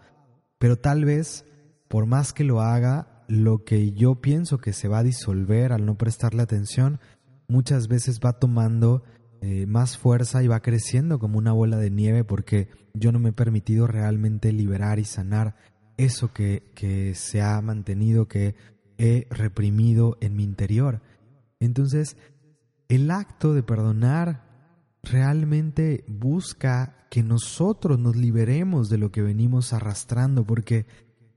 pero 0.59 0.77
tal 0.77 1.05
vez, 1.05 1.43
por 1.87 2.05
más 2.05 2.31
que 2.31 2.43
lo 2.43 2.61
haga, 2.61 3.25
lo 3.27 3.63
que 3.63 3.93
yo 3.93 4.21
pienso 4.21 4.59
que 4.59 4.73
se 4.73 4.87
va 4.87 4.99
a 4.99 5.03
disolver 5.03 5.73
al 5.73 5.87
no 5.87 5.97
prestarle 5.97 6.43
atención, 6.43 6.99
muchas 7.47 7.87
veces 7.87 8.19
va 8.23 8.33
tomando 8.33 9.01
eh, 9.41 9.65
más 9.65 9.97
fuerza 9.97 10.43
y 10.43 10.47
va 10.47 10.61
creciendo 10.61 11.17
como 11.17 11.39
una 11.39 11.53
bola 11.53 11.77
de 11.77 11.89
nieve 11.89 12.23
porque 12.23 12.67
yo 12.93 13.11
no 13.11 13.17
me 13.17 13.29
he 13.29 13.33
permitido 13.33 13.87
realmente 13.87 14.53
liberar 14.53 14.99
y 14.99 15.05
sanar 15.05 15.55
eso 15.97 16.31
que, 16.31 16.61
que 16.75 17.15
se 17.15 17.41
ha 17.41 17.59
mantenido, 17.61 18.27
que 18.27 18.53
he 18.99 19.25
reprimido 19.31 20.19
en 20.21 20.35
mi 20.35 20.43
interior. 20.43 21.01
Entonces, 21.59 22.17
el 22.91 23.09
acto 23.09 23.53
de 23.53 23.63
perdonar 23.63 24.43
realmente 25.01 26.03
busca 26.09 27.07
que 27.09 27.23
nosotros 27.23 27.97
nos 27.97 28.17
liberemos 28.17 28.89
de 28.89 28.97
lo 28.97 29.13
que 29.13 29.21
venimos 29.21 29.71
arrastrando, 29.71 30.43
porque 30.43 30.85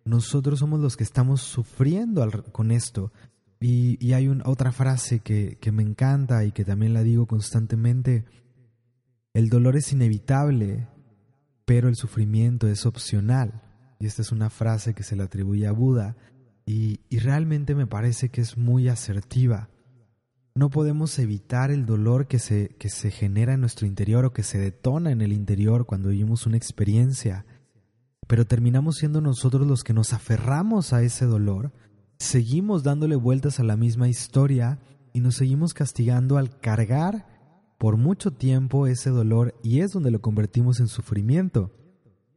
nosotros 0.05 0.59
somos 0.59 0.81
los 0.81 0.97
que 0.97 1.05
estamos 1.05 1.43
sufriendo 1.43 2.29
con 2.51 2.73
esto. 2.73 3.13
Y, 3.61 4.13
hay 4.15 4.29
otra 4.45 4.73
frase 4.73 5.21
que, 5.21 5.57
me 5.73 5.85
encanta 5.85 6.45
y 6.45 6.51
que 6.51 6.65
también 6.65 6.93
la 6.93 7.05
digo 7.05 7.27
constantemente, 7.27 8.25
el 9.33 9.49
dolor 9.49 9.77
es 9.77 9.93
inevitable, 9.93 10.89
pero 11.65 11.89
el 11.89 11.95
sufrimiento 11.95 12.67
es 12.67 12.85
opcional. 12.85 13.63
Y 14.01 14.07
esta 14.07 14.23
es 14.23 14.33
una 14.33 14.51
frase 14.51 14.93
que 14.93 15.05
se 15.05 15.15
le 15.15 15.23
atribuye 15.23 15.69
a 15.69 15.73
Buda 15.73 16.17
y 16.67 16.99
realmente 17.11 17.77
me 17.77 17.87
parece 17.87 18.31
que 18.31 18.41
es 18.41 18.59
muy 18.59 18.89
asertiva. 18.89 19.69
No 20.57 20.71
podemos 20.71 21.19
evitar 21.19 21.73
el 21.73 21.85
dolor 21.85 22.29
que 22.29 22.39
se, 22.39 22.69
que 22.79 22.89
se 22.89 23.11
genera 23.11 23.55
en 23.55 23.61
nuestro 23.61 23.89
interior 23.89 24.25
o 24.25 24.33
que 24.33 24.45
se 24.45 24.59
detona 24.59 25.11
en 25.11 25.21
el 25.21 25.33
interior 25.33 25.85
cuando 25.85 26.11
vivimos 26.11 26.47
una 26.47 26.57
experiencia, 26.57 27.45
pero 28.29 28.47
terminamos 28.47 28.99
siendo 28.99 29.21
nosotros 29.21 29.67
los 29.67 29.83
que 29.83 29.93
nos 29.93 30.13
aferramos 30.13 30.93
a 30.93 31.03
ese 31.03 31.25
dolor, 31.25 31.73
seguimos 32.19 32.85
dándole 32.85 33.17
vueltas 33.17 33.59
a 33.59 33.65
la 33.65 33.77
misma 33.77 34.09
historia 34.09 34.79
y 35.13 35.19
nos 35.19 35.35
seguimos 35.35 35.75
castigando 35.75 36.39
al 36.39 36.57
cargar 36.61 37.27
por 37.77 37.97
mucho 37.97 38.31
tiempo 38.31 38.87
ese 38.87 39.11
dolor 39.11 39.59
y 39.65 39.81
es 39.81 39.91
donde 39.91 40.13
lo 40.13 40.21
convertimos 40.21 40.79
en 40.79 40.87
sufrimiento. 40.87 41.73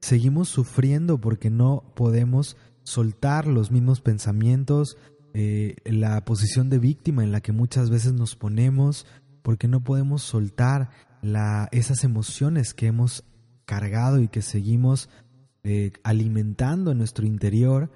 Seguimos 0.01 0.49
sufriendo 0.49 1.21
porque 1.21 1.51
no 1.51 1.93
podemos 1.95 2.57
soltar 2.81 3.45
los 3.45 3.69
mismos 3.69 4.01
pensamientos, 4.01 4.97
eh, 5.39 5.75
la 5.85 6.25
posición 6.25 6.67
de 6.71 6.79
víctima 6.79 7.23
en 7.23 7.31
la 7.31 7.41
que 7.41 7.51
muchas 7.51 7.91
veces 7.91 8.11
nos 8.11 8.35
ponemos, 8.35 9.05
porque 9.43 9.67
no 9.67 9.83
podemos 9.83 10.23
soltar 10.23 10.89
esas 11.71 12.03
emociones 12.03 12.73
que 12.73 12.87
hemos 12.87 13.23
cargado 13.65 14.19
y 14.19 14.29
que 14.29 14.41
seguimos 14.41 15.09
eh, 15.63 15.91
alimentando 16.01 16.89
en 16.89 16.97
nuestro 16.97 17.27
interior 17.27 17.91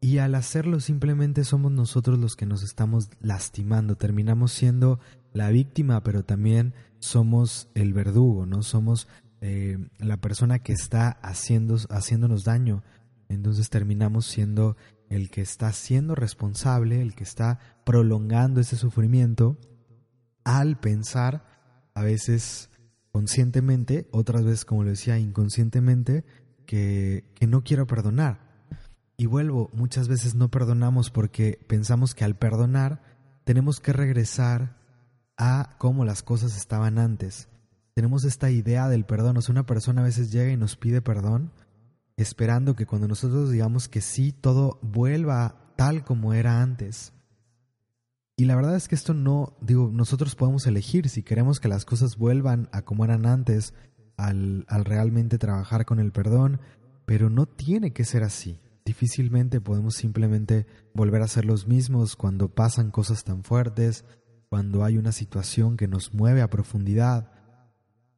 y 0.00 0.18
al 0.18 0.36
hacerlo 0.36 0.78
simplemente 0.78 1.42
somos 1.42 1.72
nosotros 1.72 2.16
los 2.16 2.36
que 2.36 2.46
nos 2.46 2.62
estamos 2.62 3.10
lastimando, 3.20 3.96
terminamos 3.96 4.52
siendo 4.52 5.00
la 5.32 5.48
víctima, 5.50 6.04
pero 6.04 6.24
también 6.24 6.74
somos 7.00 7.70
el 7.74 7.92
verdugo, 7.92 8.46
¿no? 8.46 8.62
Somos 8.62 9.08
eh, 9.40 9.78
la 9.98 10.18
persona 10.18 10.60
que 10.60 10.74
está 10.74 11.10
haciendo, 11.22 11.76
haciéndonos 11.90 12.44
daño. 12.44 12.84
Entonces 13.28 13.68
terminamos 13.68 14.26
siendo 14.26 14.76
el 15.12 15.30
que 15.30 15.40
está 15.40 15.72
siendo 15.72 16.14
responsable, 16.14 17.00
el 17.00 17.14
que 17.14 17.24
está 17.24 17.58
prolongando 17.84 18.60
ese 18.60 18.76
sufrimiento 18.76 19.58
al 20.44 20.78
pensar, 20.78 21.44
a 21.94 22.02
veces 22.02 22.70
conscientemente, 23.12 24.08
otras 24.10 24.44
veces, 24.44 24.64
como 24.64 24.84
lo 24.84 24.90
decía, 24.90 25.18
inconscientemente, 25.18 26.24
que, 26.66 27.24
que 27.34 27.46
no 27.46 27.62
quiero 27.62 27.86
perdonar 27.86 28.52
y 29.22 29.26
vuelvo, 29.26 29.70
muchas 29.72 30.08
veces 30.08 30.34
no 30.34 30.50
perdonamos 30.50 31.10
porque 31.10 31.64
pensamos 31.68 32.12
que 32.12 32.24
al 32.24 32.34
perdonar 32.34 33.02
tenemos 33.44 33.78
que 33.78 33.92
regresar 33.92 34.76
a 35.36 35.76
cómo 35.78 36.04
las 36.04 36.24
cosas 36.24 36.56
estaban 36.56 36.98
antes. 36.98 37.48
Tenemos 37.94 38.24
esta 38.24 38.50
idea 38.50 38.88
del 38.88 39.04
perdón. 39.04 39.36
O 39.36 39.42
sea, 39.42 39.52
una 39.52 39.64
persona 39.64 40.00
a 40.00 40.06
veces 40.06 40.32
llega 40.32 40.50
y 40.50 40.56
nos 40.56 40.76
pide 40.76 41.02
perdón 41.02 41.52
esperando 42.16 42.76
que 42.76 42.86
cuando 42.86 43.08
nosotros 43.08 43.50
digamos 43.50 43.88
que 43.88 44.00
sí, 44.00 44.32
todo 44.32 44.78
vuelva 44.82 45.72
tal 45.76 46.04
como 46.04 46.34
era 46.34 46.62
antes. 46.62 47.12
Y 48.36 48.46
la 48.46 48.56
verdad 48.56 48.76
es 48.76 48.88
que 48.88 48.94
esto 48.94 49.14
no, 49.14 49.56
digo, 49.60 49.90
nosotros 49.92 50.34
podemos 50.34 50.66
elegir 50.66 51.08
si 51.08 51.22
queremos 51.22 51.60
que 51.60 51.68
las 51.68 51.84
cosas 51.84 52.16
vuelvan 52.16 52.68
a 52.72 52.82
como 52.82 53.04
eran 53.04 53.26
antes 53.26 53.74
al, 54.16 54.64
al 54.68 54.84
realmente 54.84 55.38
trabajar 55.38 55.84
con 55.84 56.00
el 56.00 56.12
perdón, 56.12 56.60
pero 57.04 57.30
no 57.30 57.46
tiene 57.46 57.92
que 57.92 58.04
ser 58.04 58.22
así. 58.22 58.58
Difícilmente 58.84 59.60
podemos 59.60 59.94
simplemente 59.94 60.66
volver 60.94 61.22
a 61.22 61.28
ser 61.28 61.44
los 61.44 61.68
mismos 61.68 62.16
cuando 62.16 62.48
pasan 62.48 62.90
cosas 62.90 63.22
tan 63.22 63.44
fuertes, 63.44 64.04
cuando 64.48 64.84
hay 64.84 64.98
una 64.98 65.12
situación 65.12 65.76
que 65.76 65.88
nos 65.88 66.12
mueve 66.12 66.42
a 66.42 66.50
profundidad. 66.50 67.30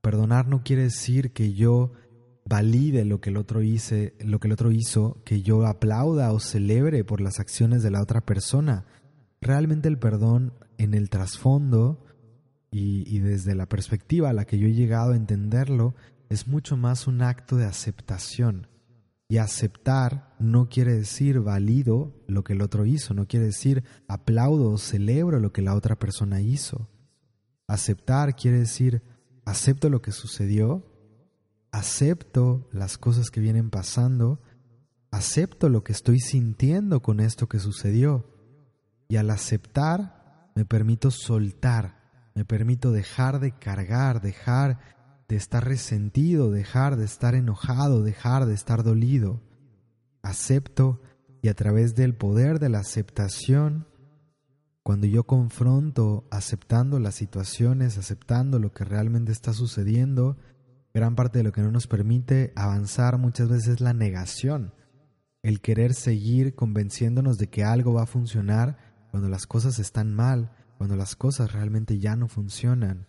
Perdonar 0.01 0.49
no 0.49 0.63
quiere 0.63 0.83
decir 0.83 1.33
que 1.33 1.53
yo 1.53 1.93
valide 2.45 3.05
lo 3.05 3.21
que 3.21 3.31
el 3.31 3.37
otro 3.37 3.63
hice, 3.63 4.15
lo 4.21 4.39
que 4.39 4.49
el 4.49 4.53
otro 4.53 4.71
hizo, 4.73 5.23
que 5.25 5.43
yo 5.43 5.67
aplauda 5.67 6.33
o 6.33 6.41
celebre 6.41 7.05
por 7.05 7.21
las 7.21 7.41
acciones 7.41 7.83
de 7.83 7.91
la 7.91 8.03
otra 8.03 8.21
persona. 8.21 8.85
Realmente 9.41 9.89
el 9.89 9.99
perdón 9.99 10.53
en 10.79 10.95
el 10.95 11.11
trasfondo 11.11 12.05
y, 12.71 13.05
y 13.15 13.21
desde 13.21 13.55
la 13.55 13.67
perspectiva 13.67 14.31
a 14.31 14.35
la 14.35 14.45
que 14.45 14.59
yo 14.59 14.67
he 14.67 14.73
llegado 14.73 15.13
a 15.13 15.17
entenderlo 15.17 15.95
es 16.29 16.47
mucho 16.49 16.77
más 16.77 17.07
un 17.07 17.23
acto 17.23 17.57
de 17.57 17.67
aceptación 17.67 18.67
y 19.29 19.39
aceptar 19.39 20.35
no 20.39 20.69
quiere 20.69 20.95
decir 20.95 21.41
valido 21.41 22.15
lo 22.27 22.45
que 22.45 22.53
el 22.53 22.63
otro 22.63 22.85
hizo, 22.85 23.15
no 23.15 23.27
quiere 23.27 23.47
decir 23.47 23.83
aplaudo 24.07 24.71
o 24.71 24.79
celebro 24.79 25.41
lo 25.41 25.53
que 25.53 25.63
la 25.63 25.75
otra 25.75 25.99
persona 25.99 26.41
hizo. 26.41 26.89
Aceptar 27.67 28.37
quiere 28.37 28.59
decir 28.59 29.03
acepto 29.45 29.89
lo 29.89 30.03
que 30.03 30.13
sucedió, 30.13 30.87
acepto 31.75 32.69
las 32.71 32.99
cosas 32.99 33.31
que 33.31 33.41
vienen 33.41 33.69
pasando, 33.69 34.41
acepto 35.11 35.69
lo 35.69 35.83
que 35.83 35.93
estoy 35.93 36.21
sintiendo 36.21 37.03
con 37.03 37.19
esto 37.19 37.49
que 37.49 37.59
sucedió. 37.59 38.31
Y 39.09 39.17
al 39.17 39.29
aceptar 39.29 40.53
me 40.55 40.65
permito 40.65 41.11
soltar, 41.11 42.31
me 42.37 42.45
permito 42.45 42.93
dejar 42.93 43.41
de 43.41 43.51
cargar, 43.59 44.23
dejar 44.23 44.79
de 45.27 45.35
estar 45.35 45.65
resentido, 45.67 46.53
dejar 46.53 46.97
de 46.97 47.07
estar 47.07 47.35
enojado, 47.35 48.05
dejar 48.05 48.47
de 48.47 48.55
estar 48.55 48.85
dolido. 48.85 49.43
Acepto 50.23 51.03
y 51.43 51.49
a 51.49 51.55
través 51.55 51.97
del 51.97 52.15
poder 52.15 52.61
de 52.61 52.69
la 52.69 52.79
aceptación, 52.79 53.89
cuando 54.85 55.09
yo 55.09 55.25
confronto 55.25 56.29
aceptando 56.31 57.01
las 57.01 57.17
situaciones, 57.17 57.99
aceptando 57.99 58.61
lo 58.61 58.73
que 58.73 58.85
realmente 58.85 59.33
está 59.33 59.53
sucediendo, 59.53 60.37
gran 60.95 61.17
parte 61.17 61.39
de 61.39 61.45
lo 61.45 61.53
que 61.53 61.61
no 61.61 61.73
nos 61.73 61.89
permite 61.89 62.53
avanzar 62.55 63.19
muchas 63.19 63.49
veces 63.49 63.69
es 63.69 63.81
la 63.81 63.93
negación, 63.93 64.73
el 65.43 65.61
querer 65.61 65.93
seguir 65.93 66.55
convenciéndonos 66.55 67.37
de 67.37 67.49
que 67.49 67.65
algo 67.65 67.93
va 67.93 68.05
a 68.05 68.07
funcionar 68.07 68.79
cuando 69.11 69.29
las 69.29 69.47
cosas 69.47 69.81
están 69.81 70.15
mal, 70.15 70.53
cuando 70.79 70.95
las 70.97 71.17
cosas 71.17 71.53
realmente 71.53 71.99
ya 71.99 72.15
no 72.15 72.29
funcionan 72.29 73.09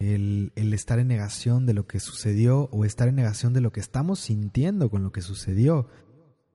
el, 0.00 0.52
estar 0.56 0.98
en 0.98 1.08
negación 1.08 1.66
de 1.66 1.74
lo 1.74 1.86
que 1.86 2.00
sucedió 2.00 2.68
o 2.72 2.84
estar 2.84 3.08
en 3.08 3.14
negación 3.14 3.52
de 3.52 3.60
lo 3.60 3.72
que 3.72 3.80
estamos 3.80 4.18
sintiendo 4.18 4.90
con 4.90 5.04
lo 5.04 5.12
que 5.12 5.22
sucedió. 5.22 5.88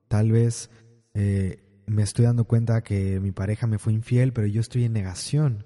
Tal 0.08 0.30
vez 0.30 0.70
eh, 1.14 1.62
me 1.86 2.02
estoy 2.02 2.26
dando 2.26 2.44
cuenta 2.44 2.82
que 2.82 3.18
mi 3.18 3.32
pareja 3.32 3.66
me 3.66 3.78
fue 3.78 3.94
infiel, 3.94 4.34
pero 4.34 4.46
yo 4.46 4.60
estoy 4.60 4.84
en 4.84 4.92
negación 4.92 5.64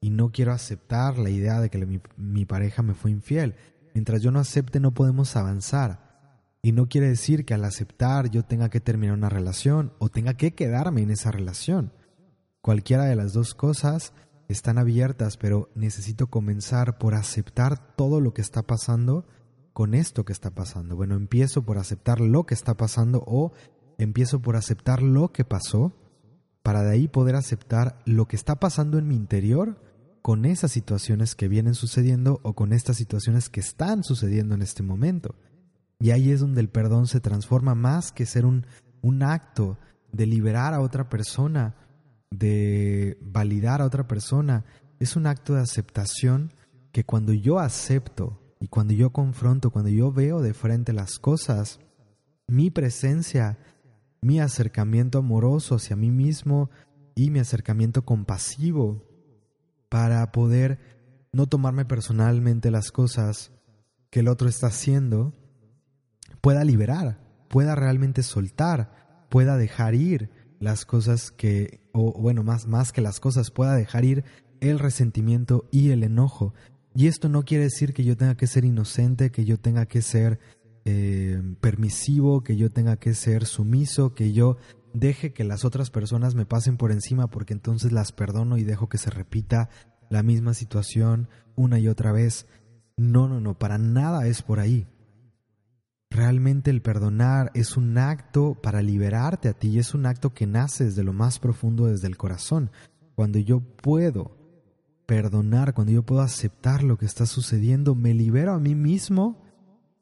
y 0.00 0.10
no 0.10 0.32
quiero 0.32 0.52
aceptar 0.52 1.18
la 1.18 1.30
idea 1.30 1.60
de 1.60 1.70
que 1.70 1.84
mi, 1.84 2.00
mi 2.16 2.44
pareja 2.44 2.82
me 2.82 2.94
fue 2.94 3.10
infiel. 3.10 3.54
Mientras 3.98 4.22
yo 4.22 4.30
no 4.30 4.38
acepte 4.38 4.78
no 4.78 4.94
podemos 4.94 5.34
avanzar. 5.34 5.98
Y 6.62 6.70
no 6.70 6.88
quiere 6.88 7.08
decir 7.08 7.44
que 7.44 7.54
al 7.54 7.64
aceptar 7.64 8.30
yo 8.30 8.44
tenga 8.44 8.68
que 8.68 8.78
terminar 8.78 9.16
una 9.16 9.28
relación 9.28 9.92
o 9.98 10.08
tenga 10.08 10.34
que 10.34 10.54
quedarme 10.54 11.02
en 11.02 11.10
esa 11.10 11.32
relación. 11.32 11.92
Cualquiera 12.60 13.06
de 13.06 13.16
las 13.16 13.32
dos 13.32 13.56
cosas 13.56 14.12
están 14.46 14.78
abiertas, 14.78 15.36
pero 15.36 15.68
necesito 15.74 16.28
comenzar 16.28 16.96
por 16.98 17.16
aceptar 17.16 17.96
todo 17.96 18.20
lo 18.20 18.34
que 18.34 18.40
está 18.40 18.62
pasando 18.62 19.26
con 19.72 19.94
esto 19.94 20.24
que 20.24 20.32
está 20.32 20.52
pasando. 20.52 20.94
Bueno, 20.94 21.16
empiezo 21.16 21.62
por 21.62 21.76
aceptar 21.76 22.20
lo 22.20 22.46
que 22.46 22.54
está 22.54 22.76
pasando 22.76 23.24
o 23.26 23.50
empiezo 23.98 24.40
por 24.40 24.54
aceptar 24.54 25.02
lo 25.02 25.32
que 25.32 25.44
pasó 25.44 25.92
para 26.62 26.84
de 26.84 26.92
ahí 26.92 27.08
poder 27.08 27.34
aceptar 27.34 27.98
lo 28.04 28.28
que 28.28 28.36
está 28.36 28.60
pasando 28.60 28.96
en 28.96 29.08
mi 29.08 29.16
interior 29.16 29.87
con 30.28 30.44
esas 30.44 30.70
situaciones 30.70 31.34
que 31.34 31.48
vienen 31.48 31.72
sucediendo 31.72 32.38
o 32.42 32.52
con 32.52 32.74
estas 32.74 32.98
situaciones 32.98 33.48
que 33.48 33.60
están 33.60 34.04
sucediendo 34.04 34.54
en 34.54 34.60
este 34.60 34.82
momento. 34.82 35.34
Y 36.00 36.10
ahí 36.10 36.30
es 36.30 36.40
donde 36.40 36.60
el 36.60 36.68
perdón 36.68 37.06
se 37.06 37.18
transforma 37.18 37.74
más 37.74 38.12
que 38.12 38.26
ser 38.26 38.44
un, 38.44 38.66
un 39.00 39.22
acto 39.22 39.78
de 40.12 40.26
liberar 40.26 40.74
a 40.74 40.82
otra 40.82 41.08
persona 41.08 41.76
de 42.30 43.16
validar 43.22 43.80
a 43.80 43.86
otra 43.86 44.06
persona, 44.06 44.66
es 45.00 45.16
un 45.16 45.26
acto 45.26 45.54
de 45.54 45.62
aceptación 45.62 46.52
que 46.92 47.04
cuando 47.04 47.32
yo 47.32 47.58
acepto 47.58 48.38
y 48.60 48.68
cuando 48.68 48.92
yo 48.92 49.14
confronto, 49.14 49.70
cuando 49.70 49.88
yo 49.88 50.12
veo 50.12 50.42
de 50.42 50.52
frente 50.52 50.92
las 50.92 51.18
cosas, 51.18 51.80
mi 52.46 52.68
presencia, 52.68 53.56
mi 54.20 54.40
acercamiento 54.40 55.20
amoroso 55.20 55.76
hacia 55.76 55.96
mí 55.96 56.10
mismo 56.10 56.68
y 57.14 57.30
mi 57.30 57.38
acercamiento 57.38 58.04
compasivo 58.04 59.07
para 59.88 60.30
poder 60.32 60.78
no 61.32 61.46
tomarme 61.46 61.84
personalmente 61.84 62.70
las 62.70 62.90
cosas 62.90 63.52
que 64.10 64.20
el 64.20 64.28
otro 64.28 64.48
está 64.48 64.68
haciendo, 64.68 65.34
pueda 66.40 66.64
liberar, 66.64 67.20
pueda 67.48 67.74
realmente 67.74 68.22
soltar, 68.22 69.26
pueda 69.28 69.56
dejar 69.56 69.94
ir 69.94 70.30
las 70.60 70.84
cosas 70.84 71.30
que 71.30 71.88
o 71.92 72.12
bueno, 72.20 72.42
más, 72.44 72.66
más 72.66 72.92
que 72.92 73.00
las 73.00 73.20
cosas, 73.20 73.50
pueda 73.50 73.74
dejar 73.74 74.04
ir 74.04 74.24
el 74.60 74.78
resentimiento 74.78 75.68
y 75.70 75.90
el 75.90 76.04
enojo. 76.04 76.54
Y 76.94 77.06
esto 77.06 77.28
no 77.28 77.44
quiere 77.44 77.64
decir 77.64 77.92
que 77.92 78.04
yo 78.04 78.16
tenga 78.16 78.36
que 78.36 78.46
ser 78.46 78.64
inocente, 78.64 79.30
que 79.30 79.44
yo 79.44 79.58
tenga 79.58 79.86
que 79.86 80.02
ser 80.02 80.38
eh, 80.84 81.40
permisivo, 81.60 82.42
que 82.42 82.56
yo 82.56 82.70
tenga 82.70 82.96
que 82.96 83.14
ser 83.14 83.46
sumiso, 83.46 84.14
que 84.14 84.32
yo 84.32 84.56
deje 84.92 85.32
que 85.32 85.44
las 85.44 85.64
otras 85.64 85.90
personas 85.90 86.34
me 86.34 86.46
pasen 86.46 86.76
por 86.76 86.92
encima 86.92 87.28
porque 87.28 87.52
entonces 87.52 87.92
las 87.92 88.12
perdono 88.12 88.58
y 88.58 88.64
dejo 88.64 88.88
que 88.88 88.98
se 88.98 89.10
repita 89.10 89.68
la 90.10 90.22
misma 90.22 90.54
situación 90.54 91.28
una 91.54 91.78
y 91.78 91.88
otra 91.88 92.12
vez. 92.12 92.46
No, 92.96 93.28
no, 93.28 93.40
no, 93.40 93.58
para 93.58 93.78
nada 93.78 94.26
es 94.26 94.42
por 94.42 94.60
ahí. 94.60 94.86
Realmente 96.10 96.70
el 96.70 96.80
perdonar 96.80 97.50
es 97.54 97.76
un 97.76 97.98
acto 97.98 98.54
para 98.60 98.82
liberarte 98.82 99.48
a 99.48 99.52
ti 99.52 99.68
y 99.68 99.78
es 99.78 99.94
un 99.94 100.06
acto 100.06 100.32
que 100.32 100.46
nace 100.46 100.84
desde 100.84 101.04
lo 101.04 101.12
más 101.12 101.38
profundo, 101.38 101.86
desde 101.86 102.08
el 102.08 102.16
corazón. 102.16 102.70
Cuando 103.14 103.38
yo 103.38 103.60
puedo 103.60 104.36
perdonar, 105.06 105.74
cuando 105.74 105.92
yo 105.92 106.02
puedo 106.02 106.22
aceptar 106.22 106.82
lo 106.82 106.96
que 106.96 107.06
está 107.06 107.26
sucediendo, 107.26 107.94
me 107.94 108.14
libero 108.14 108.52
a 108.52 108.58
mí 108.58 108.74
mismo 108.74 109.42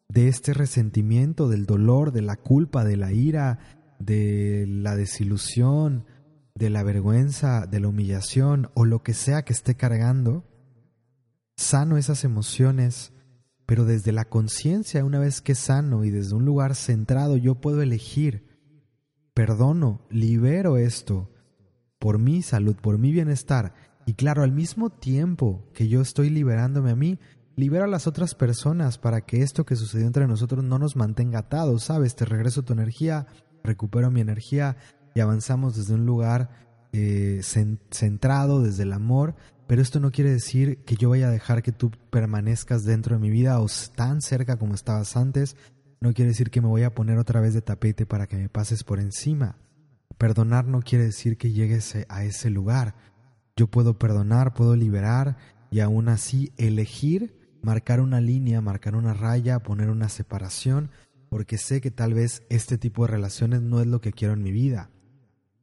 de 0.09 0.29
este 0.29 0.55
resentimiento, 0.55 1.49
del 1.49 1.67
dolor, 1.67 2.13
de 2.13 2.23
la 2.23 2.37
culpa, 2.37 2.85
de 2.85 2.97
la 2.97 3.13
ira, 3.13 3.59
de 3.99 4.67
la 4.69 4.97
desilusión, 4.97 6.07
de 6.55 6.71
la 6.71 6.83
vergüenza, 6.83 7.67
de 7.67 7.81
la 7.81 7.89
humillación 7.89 8.71
o 8.75 8.85
lo 8.85 9.03
que 9.03 9.15
sea 9.15 9.45
que 9.45 9.53
esté 9.53 9.75
cargando. 9.75 10.45
sano 11.57 11.97
esas 11.97 12.25
emociones, 12.25 13.13
pero 13.67 13.85
desde 13.85 14.13
la 14.13 14.27
conciencia, 14.27 15.05
una 15.05 15.19
vez 15.19 15.41
que 15.41 15.55
sano 15.55 16.05
y 16.05 16.11
desde 16.11 16.35
un 16.35 16.45
lugar 16.45 16.75
centrado, 16.75 17.37
yo 17.37 17.57
puedo 17.57 17.83
elegir, 17.83 18.47
perdono, 19.35 20.07
libero 20.11 20.77
esto 20.77 21.31
por 21.99 22.19
mi 22.19 22.43
salud, 22.43 22.77
por 22.77 22.99
mi 22.99 23.13
bienestar. 23.13 23.75
Y 24.07 24.15
claro, 24.15 24.43
al 24.43 24.53
mismo 24.53 24.91
tiempo 24.91 25.69
que 25.75 25.89
yo 25.89 26.01
estoy 26.01 26.31
liberándome 26.31 26.91
a 26.91 26.97
mí, 26.97 27.19
libero 27.57 27.85
a 27.85 27.89
las 27.89 28.07
otras 28.07 28.35
personas 28.35 28.99
para 28.99 29.23
que 29.23 29.43
esto 29.43 29.65
que 29.65 29.77
sucedió 29.77 30.07
entre 30.07 30.29
nosotros 30.29 30.63
no 30.63 30.79
nos 30.79 30.95
mantenga 30.95 31.41
atados, 31.41 31.85
¿sabes? 31.85 32.15
Te 32.15 32.25
regreso 32.25 32.63
tu 32.63 32.73
energía, 32.75 33.27
recupero 33.67 34.11
mi 34.11 34.21
energía 34.21 34.77
y 35.15 35.21
avanzamos 35.21 35.77
desde 35.77 35.95
un 35.95 36.07
lugar 36.07 36.51
eh, 36.93 37.41
centrado, 37.91 38.63
desde 38.63 38.85
el 38.85 38.93
amor, 38.93 39.35
pero 39.67 39.83
esto 39.83 40.01
no 40.01 40.13
quiere 40.13 40.31
decir 40.31 40.85
que 40.85 40.97
yo 40.97 41.11
vaya 41.11 41.29
a 41.29 41.33
dejar 41.33 41.63
que 41.63 41.73
tú 41.73 41.91
permanezcas 42.11 42.85
dentro 42.85 43.17
de 43.17 43.21
mi 43.21 43.31
vida 43.31 43.61
o 43.61 43.67
tan 43.95 44.23
cerca 44.23 44.57
como 44.59 44.75
estabas 44.75 45.17
antes. 45.17 45.57
No 46.01 46.13
quiere 46.13 46.31
decir 46.31 46.51
que 46.51 46.61
me 46.61 46.69
voy 46.69 46.85
a 46.85 46.95
poner 46.95 47.19
otra 47.19 47.41
vez 47.41 47.53
de 47.55 47.63
tapete 47.63 48.07
para 48.07 48.27
que 48.27 48.37
me 48.37 48.49
pases 48.49 48.85
por 48.85 49.01
encima. 49.01 49.59
Perdonar 50.19 50.67
no 50.67 50.83
quiere 50.83 51.05
decir 51.05 51.37
que 51.37 51.53
llegues 51.53 51.97
a 52.09 52.25
ese 52.25 52.49
lugar. 52.49 52.95
Yo 53.57 53.67
puedo 53.67 53.99
perdonar, 53.99 54.55
puedo 54.55 54.77
liberar 54.77 55.37
y 55.71 55.81
aún 55.81 56.09
así 56.09 56.53
elegir 56.57 57.59
marcar 57.63 58.01
una 58.01 58.21
línea, 58.21 58.61
marcar 58.61 58.95
una 58.95 59.13
raya, 59.13 59.59
poner 59.59 59.91
una 59.91 60.09
separación, 60.09 60.91
porque 61.29 61.59
sé 61.59 61.81
que 61.81 61.91
tal 61.91 62.15
vez 62.15 62.43
este 62.49 62.79
tipo 62.79 63.05
de 63.05 63.13
relaciones 63.13 63.63
no 63.63 63.81
es 63.81 63.87
lo 63.87 64.01
que 64.01 64.13
quiero 64.13 64.35
en 64.35 64.43
mi 64.43 64.53
vida. 64.53 64.91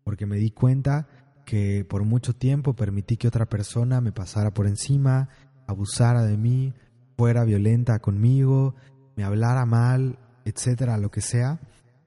Porque 0.03 0.25
me 0.25 0.37
di 0.37 0.51
cuenta 0.51 1.07
que 1.45 1.85
por 1.89 2.03
mucho 2.03 2.33
tiempo 2.33 2.75
permití 2.75 3.17
que 3.17 3.27
otra 3.27 3.45
persona 3.45 4.01
me 4.01 4.11
pasara 4.11 4.53
por 4.53 4.67
encima, 4.67 5.29
abusara 5.67 6.23
de 6.23 6.37
mí, 6.37 6.73
fuera 7.17 7.43
violenta 7.43 7.99
conmigo, 7.99 8.75
me 9.15 9.23
hablara 9.23 9.65
mal, 9.65 10.19
etcétera, 10.45 10.97
lo 10.97 11.11
que 11.11 11.21
sea. 11.21 11.59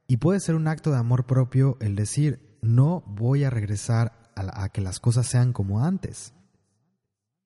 Y 0.06 0.18
puede 0.18 0.40
ser 0.40 0.54
un 0.54 0.68
acto 0.68 0.90
de 0.90 0.98
amor 0.98 1.26
propio 1.26 1.76
el 1.80 1.96
decir, 1.96 2.40
no 2.62 3.02
voy 3.06 3.44
a 3.44 3.50
regresar 3.50 4.12
a, 4.34 4.68
que 4.68 4.80
las 4.80 5.00
cosas 5.00 5.26
sean 5.26 5.52
como 5.52 5.84
antes. 5.84 6.34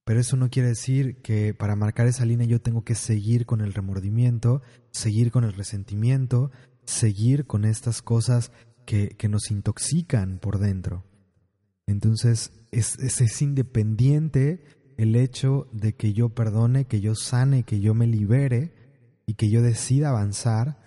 Pero 0.05 0.21
eso 0.21 0.37
no 0.37 0.51
quiere 0.51 0.69
decir 0.69 1.23
que 1.23 1.55
para 1.55 1.77
marcar 1.77 2.07
esa 2.07 2.25
línea 2.25 2.47
yo 2.47 2.61
tengo 2.61 2.85
que 2.85 2.95
seguir 2.95 3.47
con 3.47 3.61
el 3.61 3.75
remordimiento, 3.75 4.63
seguir 4.91 5.31
con 5.31 5.45
el 5.45 5.53
resentimiento, 5.53 6.51
seguir 6.85 7.47
con 7.47 7.65
estas 7.65 8.03
cosas 8.03 8.51
que, 8.87 9.11
que 9.11 9.29
nos 9.29 9.51
intoxican 9.51 10.39
por 10.39 10.59
dentro. 10.59 11.05
Entonces 11.87 12.53
es, 12.71 12.99
es, 12.99 13.43
independiente 13.43 14.65
el 14.97 15.17
hecho 15.17 15.69
de 15.73 15.95
que 15.95 16.13
yo 16.13 16.31
perdone, 16.31 16.85
que 16.87 17.01
yo 17.01 17.15
sane, 17.15 17.65
que 17.65 17.81
yo 17.81 17.95
me 17.95 18.07
libere 18.07 18.73
y 19.27 19.35
que 19.35 19.51
yo 19.51 19.63
decida 19.63 20.11
avanzar 20.11 20.79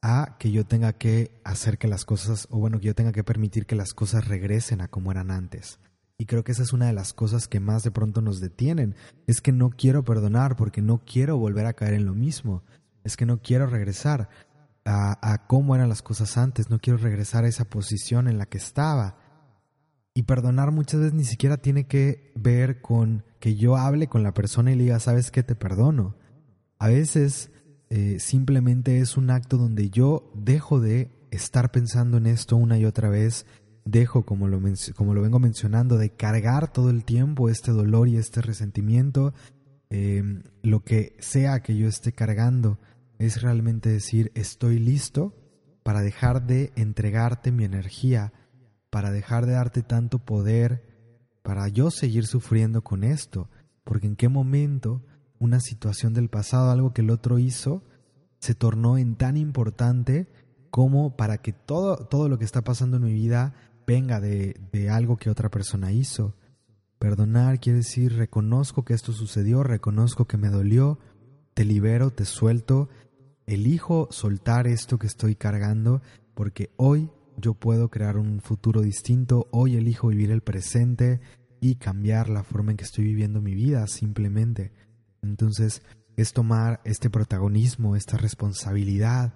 a 0.00 0.36
que 0.38 0.50
yo 0.50 0.64
tenga 0.64 0.92
que 0.92 1.40
hacer 1.44 1.78
que 1.78 1.88
las 1.88 2.04
cosas, 2.04 2.46
o 2.50 2.58
bueno, 2.58 2.78
que 2.78 2.86
yo 2.86 2.94
tenga 2.94 3.12
que 3.12 3.24
permitir 3.24 3.66
que 3.66 3.74
las 3.74 3.94
cosas 3.94 4.28
regresen 4.28 4.80
a 4.80 4.88
como 4.88 5.10
eran 5.10 5.30
antes. 5.30 5.78
Y 6.16 6.26
creo 6.26 6.44
que 6.44 6.52
esa 6.52 6.62
es 6.62 6.72
una 6.72 6.86
de 6.86 6.92
las 6.92 7.12
cosas 7.12 7.48
que 7.48 7.60
más 7.60 7.82
de 7.82 7.90
pronto 7.90 8.20
nos 8.20 8.40
detienen. 8.40 8.94
Es 9.26 9.40
que 9.40 9.52
no 9.52 9.70
quiero 9.70 10.04
perdonar 10.04 10.56
porque 10.56 10.80
no 10.80 11.02
quiero 11.04 11.36
volver 11.36 11.66
a 11.66 11.72
caer 11.72 11.94
en 11.94 12.06
lo 12.06 12.14
mismo. 12.14 12.62
Es 13.02 13.16
que 13.16 13.26
no 13.26 13.42
quiero 13.42 13.66
regresar 13.66 14.28
a, 14.84 15.32
a 15.32 15.46
cómo 15.46 15.74
eran 15.74 15.88
las 15.88 16.02
cosas 16.02 16.36
antes. 16.38 16.70
No 16.70 16.78
quiero 16.78 16.98
regresar 16.98 17.44
a 17.44 17.48
esa 17.48 17.64
posición 17.64 18.28
en 18.28 18.38
la 18.38 18.46
que 18.46 18.58
estaba. 18.58 19.16
Y 20.14 20.22
perdonar 20.22 20.70
muchas 20.70 21.00
veces 21.00 21.14
ni 21.14 21.24
siquiera 21.24 21.56
tiene 21.56 21.88
que 21.88 22.32
ver 22.36 22.80
con 22.80 23.24
que 23.40 23.56
yo 23.56 23.76
hable 23.76 24.06
con 24.06 24.22
la 24.22 24.32
persona 24.32 24.70
y 24.70 24.76
le 24.76 24.84
diga, 24.84 25.00
sabes 25.00 25.32
que 25.32 25.42
te 25.42 25.56
perdono. 25.56 26.16
A 26.78 26.86
veces 26.86 27.50
eh, 27.90 28.18
simplemente 28.20 29.00
es 29.00 29.16
un 29.16 29.30
acto 29.30 29.56
donde 29.56 29.90
yo 29.90 30.30
dejo 30.34 30.80
de 30.80 31.10
estar 31.30 31.72
pensando 31.72 32.16
en 32.16 32.26
esto 32.26 32.56
una 32.56 32.78
y 32.78 32.84
otra 32.84 33.08
vez, 33.08 33.44
dejo, 33.84 34.24
como 34.24 34.48
lo, 34.48 34.60
como 34.94 35.14
lo 35.14 35.22
vengo 35.22 35.38
mencionando, 35.38 35.98
de 35.98 36.10
cargar 36.10 36.72
todo 36.72 36.90
el 36.90 37.04
tiempo 37.04 37.48
este 37.48 37.72
dolor 37.72 38.08
y 38.08 38.16
este 38.16 38.40
resentimiento. 38.40 39.34
Em, 39.90 40.42
lo 40.62 40.82
que 40.84 41.16
sea 41.20 41.60
que 41.60 41.76
yo 41.76 41.86
esté 41.86 42.12
cargando 42.12 42.78
es 43.18 43.42
realmente 43.42 43.90
decir, 43.90 44.32
estoy 44.34 44.78
listo 44.78 45.34
para 45.82 46.00
dejar 46.00 46.46
de 46.46 46.72
entregarte 46.76 47.52
mi 47.52 47.64
energía 47.64 48.32
para 48.94 49.10
dejar 49.10 49.44
de 49.46 49.54
darte 49.54 49.82
tanto 49.82 50.20
poder, 50.20 50.84
para 51.42 51.66
yo 51.66 51.90
seguir 51.90 52.28
sufriendo 52.28 52.84
con 52.84 53.02
esto, 53.02 53.50
porque 53.82 54.06
en 54.06 54.14
qué 54.14 54.28
momento 54.28 55.02
una 55.40 55.58
situación 55.58 56.14
del 56.14 56.28
pasado, 56.28 56.70
algo 56.70 56.92
que 56.92 57.02
el 57.02 57.10
otro 57.10 57.40
hizo, 57.40 57.82
se 58.38 58.54
tornó 58.54 58.96
en 58.96 59.16
tan 59.16 59.36
importante 59.36 60.28
como 60.70 61.16
para 61.16 61.38
que 61.38 61.52
todo, 61.52 62.06
todo 62.06 62.28
lo 62.28 62.38
que 62.38 62.44
está 62.44 62.62
pasando 62.62 62.98
en 62.98 63.02
mi 63.02 63.12
vida 63.12 63.54
venga 63.86 64.20
de, 64.20 64.56
de 64.72 64.90
algo 64.90 65.16
que 65.16 65.30
otra 65.30 65.50
persona 65.50 65.92
hizo. 65.92 66.34
Perdonar 66.98 67.60
quiere 67.60 67.78
decir 67.78 68.14
reconozco 68.14 68.84
que 68.84 68.94
esto 68.94 69.12
sucedió, 69.12 69.62
reconozco 69.62 70.26
que 70.26 70.36
me 70.36 70.48
dolió, 70.48 70.98
te 71.54 71.64
libero, 71.64 72.10
te 72.10 72.24
suelto, 72.24 72.88
elijo 73.46 74.08
soltar 74.10 74.66
esto 74.66 74.98
que 74.98 75.06
estoy 75.06 75.34
cargando 75.34 76.02
porque 76.34 76.70
hoy 76.76 77.10
yo 77.36 77.54
puedo 77.54 77.88
crear 77.88 78.16
un 78.16 78.40
futuro 78.40 78.80
distinto, 78.82 79.48
hoy 79.50 79.76
elijo 79.76 80.08
vivir 80.08 80.30
el 80.30 80.40
presente 80.40 81.20
y 81.60 81.76
cambiar 81.76 82.28
la 82.28 82.44
forma 82.44 82.72
en 82.72 82.76
que 82.76 82.84
estoy 82.84 83.04
viviendo 83.04 83.40
mi 83.40 83.54
vida 83.54 83.86
simplemente. 83.86 84.72
Entonces 85.22 85.82
es 86.16 86.32
tomar 86.32 86.80
este 86.84 87.10
protagonismo, 87.10 87.96
esta 87.96 88.16
responsabilidad 88.16 89.34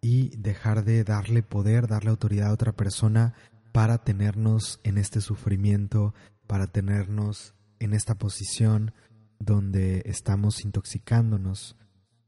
y 0.00 0.36
dejar 0.36 0.84
de 0.84 1.04
darle 1.04 1.42
poder, 1.42 1.86
darle 1.86 2.10
autoridad 2.10 2.48
a 2.48 2.54
otra 2.54 2.72
persona 2.72 3.34
para 3.74 3.98
tenernos 3.98 4.78
en 4.84 4.98
este 4.98 5.20
sufrimiento, 5.20 6.14
para 6.46 6.68
tenernos 6.68 7.56
en 7.80 7.92
esta 7.92 8.14
posición 8.14 8.94
donde 9.40 10.04
estamos 10.06 10.64
intoxicándonos. 10.64 11.76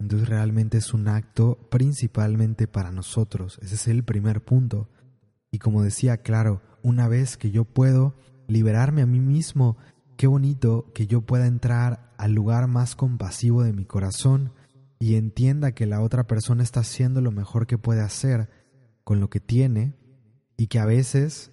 Entonces 0.01 0.29
realmente 0.29 0.79
es 0.79 0.93
un 0.93 1.07
acto 1.07 1.69
principalmente 1.71 2.67
para 2.67 2.91
nosotros. 2.91 3.61
Ese 3.63 3.77
es 3.77 3.87
el 3.87 4.03
primer 4.03 4.45
punto. 4.45 4.91
Y 5.53 5.61
como 5.61 5.85
decía, 5.85 6.17
claro, 6.17 6.63
una 6.83 7.07
vez 7.07 7.37
que 7.37 7.53
yo 7.53 7.65
puedo 7.65 8.17
liberarme 8.49 9.03
a 9.03 9.07
mí 9.07 9.21
mismo, 9.21 9.77
qué 10.17 10.27
bonito 10.27 10.91
que 10.95 11.07
yo 11.07 11.21
pueda 11.21 11.47
entrar 11.47 12.13
al 12.19 12.33
lugar 12.33 12.67
más 12.67 12.97
compasivo 12.97 13.63
de 13.63 13.73
mi 13.73 13.85
corazón 13.85 14.53
y 14.99 15.15
entienda 15.15 15.71
que 15.71 15.87
la 15.87 16.01
otra 16.01 16.27
persona 16.27 16.65
está 16.65 16.81
haciendo 16.81 17.21
lo 17.21 17.31
mejor 17.31 17.69
que 17.69 17.79
puede 17.79 18.01
hacer 18.01 18.51
con 19.05 19.21
lo 19.21 19.31
que 19.31 19.39
tiene 19.39 19.95
y 20.57 20.69
que 20.69 20.79
a 20.79 20.87
veces 20.87 21.53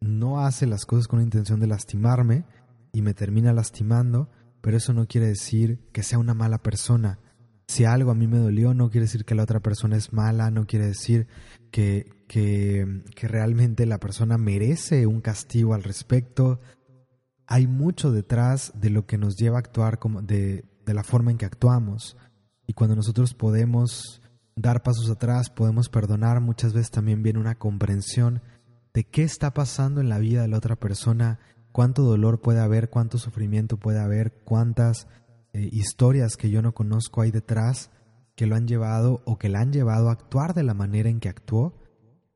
no 0.00 0.44
hace 0.44 0.66
las 0.66 0.86
cosas 0.86 1.08
con 1.08 1.20
la 1.20 1.24
intención 1.24 1.60
de 1.60 1.66
lastimarme 1.66 2.44
y 2.92 3.02
me 3.02 3.14
termina 3.14 3.52
lastimando, 3.52 4.30
pero 4.60 4.76
eso 4.76 4.92
no 4.92 5.06
quiere 5.06 5.28
decir 5.28 5.88
que 5.92 6.02
sea 6.02 6.18
una 6.18 6.34
mala 6.34 6.58
persona. 6.58 7.18
Si 7.68 7.84
algo 7.84 8.10
a 8.10 8.14
mí 8.14 8.26
me 8.26 8.38
dolió, 8.38 8.74
no 8.74 8.90
quiere 8.90 9.06
decir 9.06 9.24
que 9.24 9.34
la 9.34 9.44
otra 9.44 9.60
persona 9.60 9.96
es 9.96 10.12
mala, 10.12 10.50
no 10.50 10.66
quiere 10.66 10.86
decir 10.86 11.26
que, 11.70 12.10
que, 12.28 13.02
realmente 13.22 13.86
la 13.86 13.98
persona 13.98 14.36
merece 14.38 15.06
un 15.06 15.20
castigo 15.20 15.74
al 15.74 15.82
respecto. 15.82 16.60
Hay 17.46 17.66
mucho 17.66 18.12
detrás 18.12 18.72
de 18.74 18.90
lo 18.90 19.06
que 19.06 19.18
nos 19.18 19.36
lleva 19.36 19.56
a 19.56 19.60
actuar 19.60 19.98
como 19.98 20.22
de, 20.22 20.64
de 20.84 20.94
la 20.94 21.04
forma 21.04 21.30
en 21.30 21.38
que 21.38 21.46
actuamos. 21.46 22.16
Y 22.66 22.74
cuando 22.74 22.96
nosotros 22.96 23.34
podemos 23.34 24.21
dar 24.56 24.82
pasos 24.82 25.10
atrás, 25.10 25.50
podemos 25.50 25.88
perdonar, 25.88 26.40
muchas 26.40 26.72
veces 26.72 26.90
también 26.90 27.22
viene 27.22 27.38
una 27.38 27.58
comprensión 27.58 28.42
de 28.94 29.04
qué 29.04 29.22
está 29.22 29.54
pasando 29.54 30.00
en 30.00 30.08
la 30.08 30.18
vida 30.18 30.42
de 30.42 30.48
la 30.48 30.58
otra 30.58 30.76
persona, 30.76 31.38
cuánto 31.72 32.02
dolor 32.02 32.40
puede 32.40 32.60
haber, 32.60 32.90
cuánto 32.90 33.18
sufrimiento 33.18 33.78
puede 33.78 34.00
haber, 34.00 34.42
cuántas 34.44 35.08
eh, 35.52 35.68
historias 35.72 36.36
que 36.36 36.50
yo 36.50 36.62
no 36.62 36.72
conozco 36.74 37.22
hay 37.22 37.30
detrás 37.30 37.90
que 38.34 38.46
lo 38.46 38.56
han 38.56 38.66
llevado 38.66 39.22
o 39.24 39.38
que 39.38 39.48
la 39.48 39.60
han 39.60 39.72
llevado 39.72 40.08
a 40.08 40.12
actuar 40.12 40.54
de 40.54 40.62
la 40.62 40.74
manera 40.74 41.08
en 41.08 41.20
que 41.20 41.28
actuó 41.28 41.78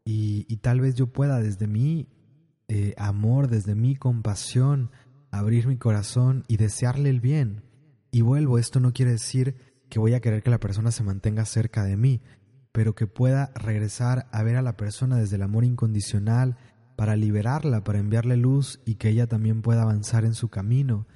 y, 0.05 0.57
tal 0.59 0.81
vez 0.81 0.95
yo 0.95 1.09
pueda 1.09 1.41
desde 1.41 1.67
mi 1.67 2.09
eh, 2.69 2.95
amor, 2.97 3.49
desde 3.49 3.75
mi 3.75 3.97
compasión, 3.97 4.93
abrir 5.33 5.67
mi 5.67 5.79
corazón 5.79 6.45
y 6.47 6.59
desearle 6.59 7.11
el 7.11 7.21
bien. 7.21 7.65
Y 8.13 8.21
vuelvo, 8.21 8.59
esto 8.59 8.79
no 8.79 8.93
quiere 8.93 9.13
decir 9.13 9.57
que 9.89 9.99
voy 9.99 10.15
a 10.15 10.21
querer 10.21 10.43
que 10.43 10.51
la 10.51 10.61
persona 10.61 10.91
se 10.91 11.03
mantenga 11.03 11.45
cerca 11.45 11.85
de 11.85 11.97
mí, 11.97 12.23
pero 12.73 12.95
que 12.95 13.07
pueda 13.07 13.53
regresar 13.55 14.27
a 14.33 14.43
ver 14.43 14.57
a 14.57 14.63
la 14.63 14.77
persona 14.77 15.17
desde 15.17 15.37
el 15.37 15.43
amor 15.43 15.65
incondicional 15.65 16.57
para 16.97 17.17
liberarla, 17.17 17.85
para 17.85 17.99
enviarle 17.99 18.37
luz 18.37 18.81
y 18.85 18.97
que 18.97 19.09
ella 19.09 19.27
también 19.27 19.63
pueda 19.63 19.83
avanzar 19.83 20.25
en 20.25 20.35
su 20.35 20.49
camino. 20.49 21.07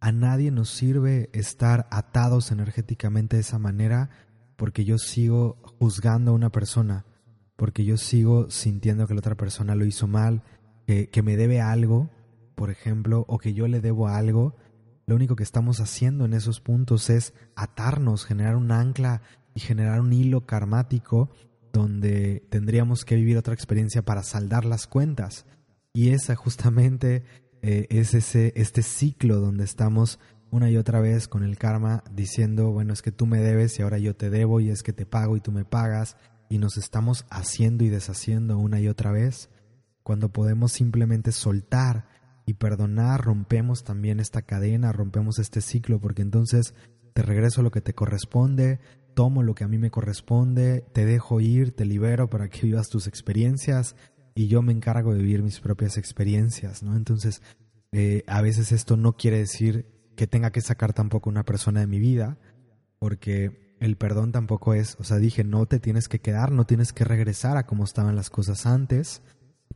A 0.00 0.12
nadie 0.12 0.50
nos 0.50 0.70
sirve 0.70 1.30
estar 1.32 1.86
atados 1.90 2.50
energéticamente 2.50 3.36
de 3.36 3.42
esa 3.42 3.58
manera 3.58 4.10
porque 4.56 4.84
yo 4.84 4.98
sigo 4.98 5.58
juzgando 5.78 6.32
a 6.32 6.34
una 6.34 6.50
persona 6.50 7.04
porque 7.62 7.84
yo 7.84 7.96
sigo 7.96 8.50
sintiendo 8.50 9.06
que 9.06 9.14
la 9.14 9.20
otra 9.20 9.36
persona 9.36 9.76
lo 9.76 9.84
hizo 9.84 10.08
mal, 10.08 10.42
que, 10.86 11.22
me 11.22 11.36
debe 11.36 11.60
algo, 11.60 12.10
por 12.56 12.70
ejemplo, 12.70 13.24
o 13.28 13.38
que 13.38 13.54
yo 13.54 13.68
le 13.68 13.80
debo 13.80 14.08
algo, 14.08 14.56
lo 15.06 15.16
único 15.16 15.36
que 15.36 15.42
estamos 15.42 15.80
haciendo 15.80 16.24
en 16.24 16.34
esos 16.34 16.60
puntos 16.60 17.10
es 17.10 17.34
atarnos, 17.56 18.24
generar 18.24 18.56
un 18.56 18.70
ancla 18.70 19.22
y 19.54 19.60
generar 19.60 20.00
un 20.00 20.12
hilo 20.12 20.46
karmático 20.46 21.30
donde 21.72 22.46
tendríamos 22.50 23.04
que 23.04 23.16
vivir 23.16 23.36
otra 23.36 23.54
experiencia 23.54 24.02
para 24.02 24.22
saldar 24.22 24.64
las 24.64 24.86
cuentas. 24.86 25.46
Y 25.92 26.10
esa 26.10 26.36
justamente 26.36 27.24
eh, 27.62 27.86
es 27.90 28.14
ese, 28.14 28.52
este 28.56 28.82
ciclo 28.82 29.40
donde 29.40 29.64
estamos 29.64 30.18
una 30.50 30.70
y 30.70 30.76
otra 30.76 31.00
vez 31.00 31.28
con 31.28 31.44
el 31.44 31.56
karma 31.56 32.04
diciendo, 32.12 32.70
bueno, 32.70 32.92
es 32.92 33.00
que 33.00 33.10
tú 33.10 33.26
me 33.26 33.40
debes 33.40 33.78
y 33.78 33.82
ahora 33.82 33.98
yo 33.98 34.14
te 34.14 34.28
debo 34.28 34.60
y 34.60 34.68
es 34.68 34.82
que 34.82 34.92
te 34.92 35.06
pago 35.06 35.36
y 35.36 35.40
tú 35.40 35.50
me 35.50 35.64
pagas 35.64 36.16
y 36.50 36.58
nos 36.58 36.76
estamos 36.76 37.24
haciendo 37.30 37.84
y 37.84 37.88
deshaciendo 37.88 38.58
una 38.58 38.78
y 38.78 38.88
otra 38.88 39.12
vez, 39.12 39.48
cuando 40.02 40.30
podemos 40.30 40.72
simplemente 40.72 41.32
soltar 41.32 42.06
y 42.46 42.54
perdonar, 42.54 43.24
rompemos 43.24 43.84
también 43.84 44.20
esta 44.20 44.42
cadena, 44.42 44.92
rompemos 44.92 45.38
este 45.38 45.60
ciclo, 45.60 46.00
porque 46.00 46.22
entonces 46.22 46.74
te 47.12 47.22
regreso 47.22 47.62
lo 47.62 47.70
que 47.70 47.80
te 47.80 47.94
corresponde, 47.94 48.80
tomo 49.14 49.42
lo 49.42 49.54
que 49.54 49.64
a 49.64 49.68
mí 49.68 49.78
me 49.78 49.90
corresponde, 49.90 50.84
te 50.92 51.04
dejo 51.04 51.40
ir, 51.40 51.72
te 51.72 51.84
libero 51.84 52.28
para 52.28 52.48
que 52.48 52.66
vivas 52.66 52.88
tus 52.88 53.06
experiencias 53.06 53.96
y 54.34 54.48
yo 54.48 54.62
me 54.62 54.72
encargo 54.72 55.12
de 55.12 55.20
vivir 55.20 55.42
mis 55.42 55.60
propias 55.60 55.98
experiencias, 55.98 56.82
¿no? 56.82 56.96
Entonces, 56.96 57.42
eh, 57.92 58.24
a 58.26 58.40
veces 58.40 58.72
esto 58.72 58.96
no 58.96 59.16
quiere 59.16 59.38
decir 59.38 59.86
que 60.16 60.26
tenga 60.26 60.50
que 60.50 60.60
sacar 60.60 60.92
tampoco 60.92 61.28
una 61.28 61.44
persona 61.44 61.80
de 61.80 61.86
mi 61.86 61.98
vida, 61.98 62.38
porque 62.98 63.76
el 63.80 63.96
perdón 63.96 64.32
tampoco 64.32 64.74
es, 64.74 64.96
o 64.98 65.04
sea, 65.04 65.18
dije, 65.18 65.44
no 65.44 65.66
te 65.66 65.80
tienes 65.80 66.08
que 66.08 66.20
quedar, 66.20 66.52
no 66.52 66.64
tienes 66.64 66.92
que 66.92 67.04
regresar 67.04 67.56
a 67.56 67.66
como 67.66 67.84
estaban 67.84 68.16
las 68.16 68.30
cosas 68.30 68.64
antes, 68.64 69.22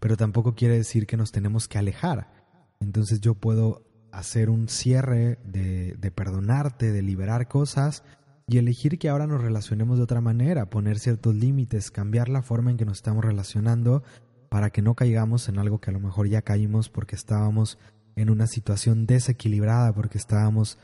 pero 0.01 0.17
tampoco 0.17 0.55
quiere 0.55 0.77
decir 0.77 1.07
que 1.07 1.17
nos 1.17 1.33
tenemos 1.33 1.69
que 1.69 1.79
alejar. 1.79 2.36
Entonces 2.81 3.21
yo 3.21 3.35
puedo 3.35 3.83
hacer 4.13 4.51
un 4.51 4.69
cierre 4.69 5.39
de, 5.45 5.95
de 5.95 6.11
perdonarte, 6.11 6.93
de 6.93 7.03
liberar 7.03 7.49
cosas 7.49 8.03
y 8.49 8.59
elegir 8.59 8.99
que 8.99 9.09
ahora 9.09 9.27
nos 9.27 9.41
relacionemos 9.41 9.99
de 9.99 10.05
otra 10.05 10.21
manera, 10.21 10.71
poner 10.71 10.99
ciertos 10.99 11.35
límites, 11.35 11.91
cambiar 11.91 12.29
la 12.29 12.43
forma 12.43 12.71
en 12.71 12.77
que 12.77 12.85
nos 12.85 12.99
estamos 12.99 13.25
relacionando 13.25 14.03
para 14.49 14.71
que 14.71 14.83
no 14.83 14.95
caigamos 14.95 15.49
en 15.49 15.59
algo 15.59 15.81
que 15.81 15.91
a 15.91 15.93
lo 15.93 16.01
mejor 16.01 16.29
ya 16.29 16.43
caímos 16.43 16.89
porque 16.89 17.17
estábamos 17.17 17.79
en 18.15 18.31
una 18.31 18.47
situación 18.47 19.07
desequilibrada, 19.07 19.93
porque 19.93 20.19
estábamos 20.19 20.79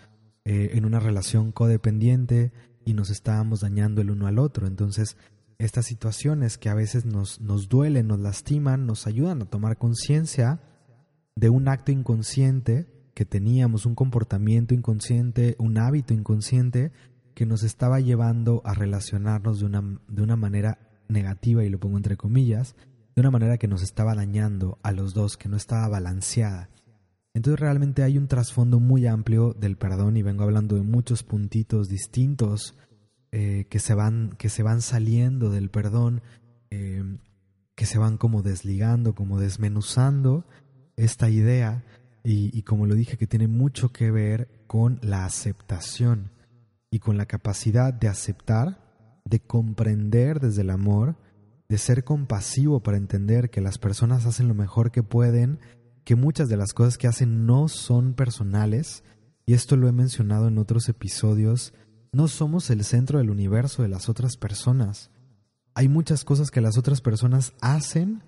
eh, 0.45 0.73
en 0.75 0.85
una 0.85 1.01
relación 1.01 1.53
codependiente 1.53 2.53
y 2.85 2.95
nos 2.95 3.11
estábamos 3.11 3.61
dañando 3.61 4.03
el 4.03 4.11
uno 4.11 4.27
al 4.27 4.39
otro. 4.39 4.67
Entonces, 4.67 5.17
estas 5.59 5.87
situaciones 5.87 6.59
que 6.59 6.69
a 6.69 6.75
veces 6.75 7.07
nos, 7.07 7.41
nos 7.41 7.69
duelen, 7.69 8.09
nos 8.09 8.19
lastiman, 8.19 8.87
nos 8.87 9.07
ayudan 9.07 9.43
a 9.43 9.47
tomar 9.47 9.79
conciencia 9.79 10.61
de 11.37 11.49
un 11.49 11.69
acto 11.69 11.93
inconsciente 11.93 12.87
que 13.15 13.25
teníamos, 13.25 13.87
un 13.87 13.95
comportamiento 13.95 14.75
inconsciente, 14.75 15.57
un 15.59 15.79
hábito 15.79 16.15
inconsciente 16.15 16.93
que 17.35 17.47
nos 17.47 17.63
estaba 17.63 18.01
llevando 18.01 18.63
a 18.65 18.75
relacionarnos 18.75 19.61
de 19.61 19.67
una, 19.67 20.01
de 20.09 20.23
una 20.23 20.37
manera 20.37 20.79
negativa, 21.09 21.65
y 21.65 21.69
lo 21.69 21.79
pongo 21.79 21.97
entre 21.97 22.17
comillas, 22.17 22.75
de 23.15 23.21
una 23.21 23.31
manera 23.31 23.59
que 23.59 23.69
nos 23.69 23.83
estaba 23.83 24.15
dañando 24.15 24.79
a 24.83 24.93
los 24.93 25.15
dos, 25.15 25.37
que 25.37 25.49
no 25.49 25.57
estaba 25.57 25.89
balanceada. 25.89 26.71
Entonces 27.35 27.61
realmente 27.61 28.03
hay 28.03 28.19
un 28.19 28.29
trasfondo 28.29 28.81
muy 28.81 29.07
amplio 29.07 29.55
del 29.55 29.77
perdón 29.77 30.17
y 30.17 30.23
vengo 30.23 30.45
hablando 30.45 30.77
de 30.77 30.83
muchos 30.83 31.23
puntitos 31.23 31.89
distintos 31.89 32.77
eh, 33.31 33.67
que, 33.71 33.79
se 33.79 33.95
van, 33.95 34.35
que 34.37 34.51
se 34.51 34.63
van 34.63 34.83
saliendo 34.83 35.51
del 35.51 35.71
perdón, 35.71 36.23
eh, 36.71 37.03
que 37.75 37.87
se 37.87 37.99
van 37.99 38.19
como 38.19 38.43
desligando, 38.43 39.15
como 39.15 39.41
desmenuzando 39.41 40.45
esta 40.97 41.31
idea 41.31 41.85
y, 42.25 42.63
como 42.63 42.87
lo 42.87 42.95
dije 42.95 43.17
que 43.17 43.27
tiene 43.27 43.49
mucho 43.49 43.93
que 43.93 44.11
ver 44.11 44.49
con 44.67 44.99
la 45.03 45.25
aceptación 45.25 46.31
y 46.91 47.01
con 47.01 47.17
la 47.17 47.27
capacidad 47.27 47.93
de 47.93 48.09
aceptar, 48.09 48.79
de 49.25 49.41
comprender 49.41 50.39
desde 50.41 50.63
el 50.63 50.71
amor, 50.71 51.17
de 51.69 51.79
ser 51.79 52.05
compasivo 52.05 52.81
para 52.81 52.97
entender 52.97 53.51
que 53.51 53.61
las 53.61 53.79
personas 53.79 54.27
hacen 54.27 54.47
lo 54.47 54.55
mejor 54.55 54.93
que 54.93 55.03
pueden, 55.03 55.59
que 56.05 56.15
muchas 56.15 56.49
de 56.49 56.57
las 56.57 56.75
cosas 56.75 56.99
que 56.99 57.09
hacen 57.09 57.47
no 57.47 57.69
son 57.69 58.15
personales, 58.15 59.03
y 59.47 59.55
esto 59.55 59.77
lo 59.77 59.89
he 59.89 59.93
mencionado 59.93 60.49
en 60.49 60.59
otros 60.59 60.89
episodios, 60.89 61.75
no 62.13 62.29
somos 62.29 62.71
el 62.71 62.85
centro 62.85 63.19
del 63.19 63.31
universo 63.31 63.83
de 63.83 63.89
las 63.89 64.09
otras 64.09 64.37
personas. 64.37 65.11
Hay 65.75 65.89
muchas 65.89 66.25
cosas 66.25 66.51
que 66.51 66.61
las 66.61 66.77
otras 66.77 67.01
personas 67.01 67.55
hacen 67.61 68.23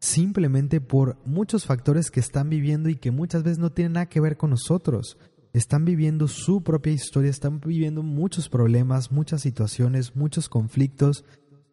simplemente 0.00 0.80
por 0.80 1.16
muchos 1.24 1.66
factores 1.66 2.10
que 2.10 2.20
están 2.20 2.48
viviendo 2.48 2.88
y 2.88 2.96
que 2.96 3.10
muchas 3.10 3.42
veces 3.42 3.58
no 3.58 3.70
tienen 3.70 3.94
nada 3.94 4.08
que 4.08 4.20
ver 4.20 4.36
con 4.36 4.50
nosotros. 4.50 5.18
Están 5.52 5.84
viviendo 5.84 6.28
su 6.28 6.62
propia 6.62 6.92
historia, 6.92 7.30
están 7.30 7.60
viviendo 7.60 8.02
muchos 8.02 8.48
problemas, 8.48 9.10
muchas 9.10 9.40
situaciones, 9.40 10.14
muchos 10.14 10.48
conflictos 10.48 11.24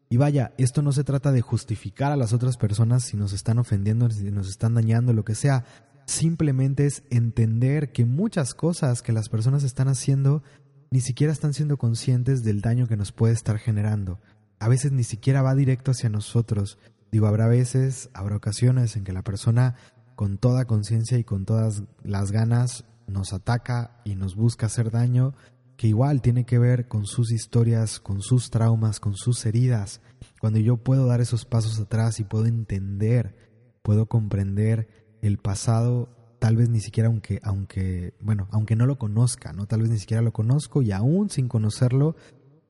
y 0.10 0.18
vaya, 0.18 0.54
esto 0.58 0.82
no 0.82 0.92
se 0.92 1.04
trata 1.04 1.32
de 1.32 1.42
justificar 1.42 2.12
a 2.12 2.16
las 2.16 2.32
otras 2.32 2.58
personas 2.58 3.04
si 3.04 3.18
nos 3.18 3.34
están 3.34 3.58
ofendiendo, 3.58 4.10
si 4.10 4.32
nos 4.32 4.48
están 4.50 4.76
dañando, 4.76 5.14
lo 5.14 5.26
que 5.26 5.36
sea. 5.36 5.66
Simplemente 6.06 6.86
es 6.86 7.04
entender 7.10 7.92
que 7.92 8.06
muchas 8.06 8.54
cosas 8.54 9.02
que 9.02 9.12
las 9.12 9.30
personas 9.30 9.64
están 9.64 9.88
haciendo 9.88 10.44
ni 10.92 11.02
siquiera 11.02 11.34
están 11.34 11.54
siendo 11.54 11.78
conscientes 11.78 12.44
del 12.44 12.62
daño 12.62 12.88
que 12.88 12.98
nos 12.98 13.12
puede 13.12 13.34
estar 13.34 13.58
generando. 13.58 14.20
A 14.60 14.70
veces 14.70 14.92
ni 14.92 15.04
siquiera 15.04 15.42
va 15.42 15.56
directo 15.56 15.92
hacia 15.92 16.10
nosotros. 16.10 16.78
Digo, 17.16 17.28
habrá 17.28 17.48
veces, 17.48 18.10
habrá 18.14 18.36
ocasiones 18.36 18.98
en 18.98 19.06
que 19.06 19.14
la 19.14 19.22
persona 19.22 19.76
con 20.16 20.38
toda 20.38 20.66
conciencia 20.66 21.18
y 21.18 21.24
con 21.24 21.46
todas 21.46 21.84
las 22.04 22.34
ganas 22.34 22.84
nos 23.08 23.32
ataca 23.32 24.02
y 24.04 24.16
nos 24.16 24.36
busca 24.36 24.66
hacer 24.66 24.92
daño, 24.92 25.34
que 25.78 25.88
igual 25.88 26.22
tiene 26.22 26.46
que 26.46 26.60
ver 26.60 26.90
con 26.90 27.06
sus 27.06 27.32
historias, 27.32 28.02
con 28.02 28.22
sus 28.22 28.50
traumas, 28.50 29.00
con 29.00 29.16
sus 29.16 29.46
heridas. 29.46 30.02
Cuando 30.42 30.60
yo 30.60 30.76
puedo 30.76 31.06
dar 31.06 31.22
esos 31.22 31.46
pasos 31.46 31.80
atrás 31.80 32.20
y 32.20 32.26
puedo 32.26 32.48
entender, 32.48 33.34
puedo 33.82 34.08
comprender 34.08 34.90
el 35.22 35.38
pasado, 35.38 36.10
tal 36.40 36.58
vez 36.58 36.68
ni 36.68 36.82
siquiera 36.82 37.08
aunque 37.08 37.40
aunque 37.44 38.14
bueno, 38.20 38.50
aunque 38.52 38.76
no 38.76 38.86
lo 38.88 38.98
conozca, 38.98 39.54
no 39.54 39.68
tal 39.68 39.84
vez 39.84 39.90
ni 39.90 40.00
siquiera 40.00 40.22
lo 40.22 40.34
conozco 40.34 40.82
y 40.82 40.92
aún 40.92 41.30
sin 41.30 41.48
conocerlo 41.48 42.18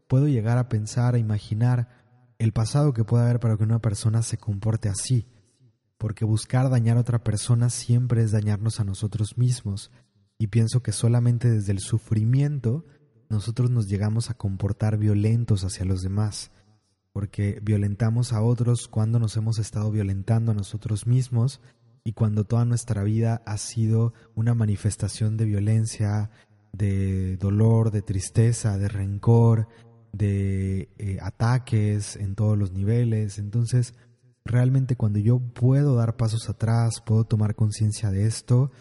puedo 0.07 0.27
llegar 0.27 0.59
a 0.59 0.69
pensar, 0.69 1.15
a 1.15 1.17
imaginar 1.17 2.04
el 2.37 2.51
pasado 2.51 2.93
que 2.93 3.03
puede 3.03 3.23
haber 3.23 3.39
para 3.39 3.57
que 3.57 3.63
una 3.63 3.79
persona 3.79 4.21
se 4.21 4.37
comporte 4.37 4.89
así, 4.89 5.27
porque 5.97 6.25
buscar 6.25 6.69
dañar 6.69 6.97
a 6.97 7.01
otra 7.01 7.23
persona 7.23 7.69
siempre 7.69 8.21
es 8.21 8.31
dañarnos 8.31 8.79
a 8.79 8.83
nosotros 8.83 9.37
mismos 9.37 9.91
y 10.37 10.47
pienso 10.47 10.83
que 10.83 10.91
solamente 10.91 11.49
desde 11.49 11.71
el 11.71 11.79
sufrimiento 11.79 12.85
nosotros 13.29 13.71
nos 13.71 13.87
llegamos 13.87 14.29
a 14.29 14.35
comportar 14.35 14.97
violentos 14.97 15.63
hacia 15.63 15.85
los 15.85 16.01
demás, 16.01 16.51
porque 17.13 17.59
violentamos 17.63 18.33
a 18.33 18.41
otros 18.41 18.87
cuando 18.87 19.19
nos 19.19 19.37
hemos 19.37 19.57
estado 19.57 19.91
violentando 19.91 20.51
a 20.51 20.55
nosotros 20.55 21.07
mismos 21.07 21.61
y 22.03 22.13
cuando 22.13 22.43
toda 22.43 22.65
nuestra 22.65 23.03
vida 23.03 23.41
ha 23.45 23.57
sido 23.57 24.13
una 24.35 24.53
manifestación 24.53 25.37
de 25.37 25.45
violencia, 25.45 26.29
de 26.73 27.37
dolor, 27.37 27.91
de 27.91 28.01
tristeza, 28.01 28.77
de 28.77 28.89
rencor, 28.89 29.67
de 30.17 30.89
eh, 30.97 31.17
ataques 31.21 32.15
en 32.15 32.35
todos 32.35 32.57
los 32.57 32.71
niveles. 32.71 33.39
Entonces, 33.39 33.93
realmente 34.43 34.95
cuando 34.95 35.19
yo 35.19 35.39
puedo 35.39 35.95
dar 35.95 36.17
pasos 36.17 36.49
atrás, 36.49 37.01
puedo 37.05 37.23
tomar 37.23 37.55
conciencia 37.55 38.11
de 38.11 38.25
esto, 38.25 38.71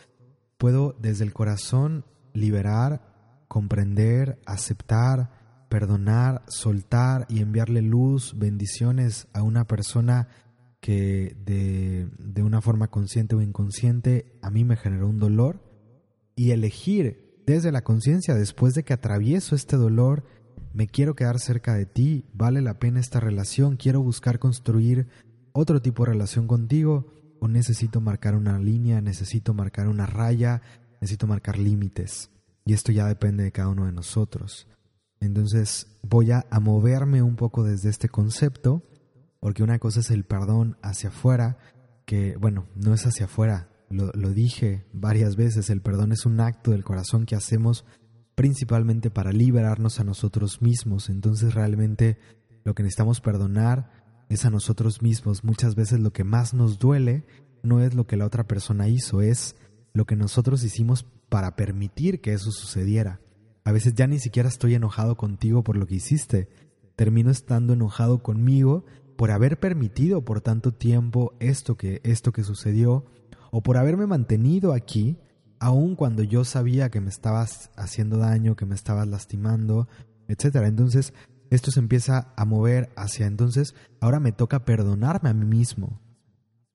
puedo 0.58 0.96
desde 1.00 1.24
el 1.24 1.32
corazón 1.32 2.04
liberar 2.32 3.14
comprender, 3.54 4.40
aceptar, 4.46 5.30
perdonar, 5.68 6.42
soltar 6.48 7.24
y 7.28 7.40
enviarle 7.40 7.82
luz, 7.82 8.34
bendiciones 8.36 9.28
a 9.32 9.42
una 9.42 9.64
persona 9.66 10.26
que 10.80 11.36
de, 11.44 12.08
de, 12.18 12.42
una 12.42 12.60
forma 12.60 12.88
consciente 12.88 13.36
o 13.36 13.40
inconsciente 13.40 14.38
a 14.42 14.50
mí 14.50 14.64
me 14.64 14.76
generó 14.76 15.08
un 15.08 15.20
dolor 15.20 15.62
y 16.34 16.50
elegir 16.50 17.42
desde 17.46 17.70
la 17.70 17.84
conciencia 17.84 18.34
después 18.34 18.74
de 18.74 18.82
que 18.82 18.92
atravieso 18.92 19.54
este 19.54 19.76
dolor, 19.76 20.24
me 20.74 20.88
quiero 20.88 21.14
quedar 21.14 21.38
cerca 21.38 21.74
de 21.74 21.87
ti, 21.87 22.26
vale 22.34 22.60
la 22.60 22.78
pena 22.78 23.00
esta 23.00 23.20
relación, 23.20 23.76
quiero 23.76 24.02
buscar 24.02 24.40
construir 24.40 25.06
otro 25.52 25.80
tipo 25.80 26.04
de 26.04 26.12
relación 26.12 26.48
contigo 26.48 27.06
o 27.40 27.46
necesito 27.46 28.00
marcar 28.00 28.34
una 28.34 28.58
línea, 28.58 29.00
necesito 29.00 29.54
marcar 29.54 29.87
una 29.87 30.04
raya, 30.04 30.62
necesito 31.00 31.28
marcar 31.28 31.58
límites. 31.58 32.30
Y 32.66 32.72
esto 32.72 32.90
ya 32.90 33.06
depende 33.06 33.44
de 33.44 33.52
cada 33.52 33.68
uno 33.68 33.87
de 33.87 33.92
nosotros. 33.92 34.66
Entonces 35.20 35.87
voy 36.02 36.32
a, 36.32 36.44
moverme 36.60 37.22
un 37.22 37.37
poco 37.37 37.62
desde 37.62 37.88
este 37.88 38.08
concepto, 38.08 38.82
porque 39.38 39.62
una 39.62 39.78
cosa 39.78 40.00
es 40.00 40.10
el 40.10 40.24
perdón 40.24 40.76
hacia 40.82 41.10
afuera, 41.10 41.56
que 42.04 42.37
bueno, 42.37 42.66
no 42.74 42.94
es 42.94 43.06
hacia 43.06 43.26
afuera, 43.26 43.68
lo, 43.90 44.10
dije 44.30 44.87
varias 44.92 45.37
veces, 45.37 45.70
el 45.70 45.80
perdón 45.80 46.10
es 46.10 46.26
un 46.26 46.40
acto 46.40 46.72
del 46.72 46.82
corazón 46.82 47.26
que 47.26 47.37
hacemos 47.37 47.84
principalmente 48.34 49.10
para 49.10 49.32
liberarnos 49.32 50.00
a 50.00 50.04
nosotros 50.04 50.62
mismos. 50.62 51.08
Entonces 51.08 51.54
realmente 51.54 52.18
lo 52.64 52.74
que 52.74 52.82
necesitamos 52.82 53.20
perdonar 53.20 53.90
es 54.28 54.44
a 54.44 54.50
nosotros 54.50 55.02
mismos. 55.02 55.44
Muchas 55.44 55.74
veces 55.74 56.00
lo 56.00 56.12
que 56.12 56.24
más 56.24 56.54
nos 56.54 56.78
duele 56.78 57.24
no 57.62 57.80
es 57.80 57.94
lo 57.94 58.06
que 58.06 58.16
la 58.16 58.26
otra 58.26 58.46
persona 58.46 58.88
hizo, 58.88 59.22
es 59.22 59.56
lo 59.92 60.06
que 60.06 60.16
nosotros 60.16 60.64
hicimos 60.64 61.06
para 61.28 61.56
permitir 61.56 62.20
que 62.20 62.32
eso 62.32 62.50
sucediera. 62.50 63.20
A 63.64 63.72
veces 63.72 63.94
ya 63.94 64.06
ni 64.06 64.18
siquiera 64.18 64.48
estoy 64.48 64.74
enojado 64.74 65.16
contigo 65.16 65.62
por 65.64 65.76
lo 65.76 65.86
que 65.86 65.94
hiciste. 65.94 66.48
Termino 66.96 67.30
estando 67.30 67.72
enojado 67.72 68.22
conmigo 68.22 68.84
por 69.16 69.30
haber 69.30 69.58
permitido 69.58 70.24
por 70.24 70.40
tanto 70.40 70.72
tiempo 70.72 71.34
esto 71.40 71.76
que, 71.76 72.00
esto 72.04 72.32
que 72.32 72.42
sucedió 72.42 73.06
o 73.50 73.62
por 73.62 73.76
haberme 73.76 74.06
mantenido 74.06 74.72
aquí 74.72 75.16
aun 75.64 75.96
cuando 75.96 76.22
yo 76.22 76.44
sabía 76.44 76.90
que 76.90 77.00
me 77.00 77.09
estabas 77.09 77.70
haciendo 77.74 78.18
daño, 78.18 78.55
que 78.55 78.66
me 78.66 78.74
estabas 78.74 79.09
lastimando, 79.09 79.88
etcétera. 80.29 80.68
Entonces, 80.68 81.14
esto 81.48 81.70
se 81.70 81.81
empieza 81.81 82.35
a 82.37 82.44
mover 82.44 82.92
hacia 82.96 83.27
entonces, 83.27 83.74
ahora 83.98 84.20
me 84.20 84.33
toca 84.33 84.66
perdonarme 84.66 85.31
a 85.31 85.33
mí 85.33 85.46
mismo. 85.46 86.03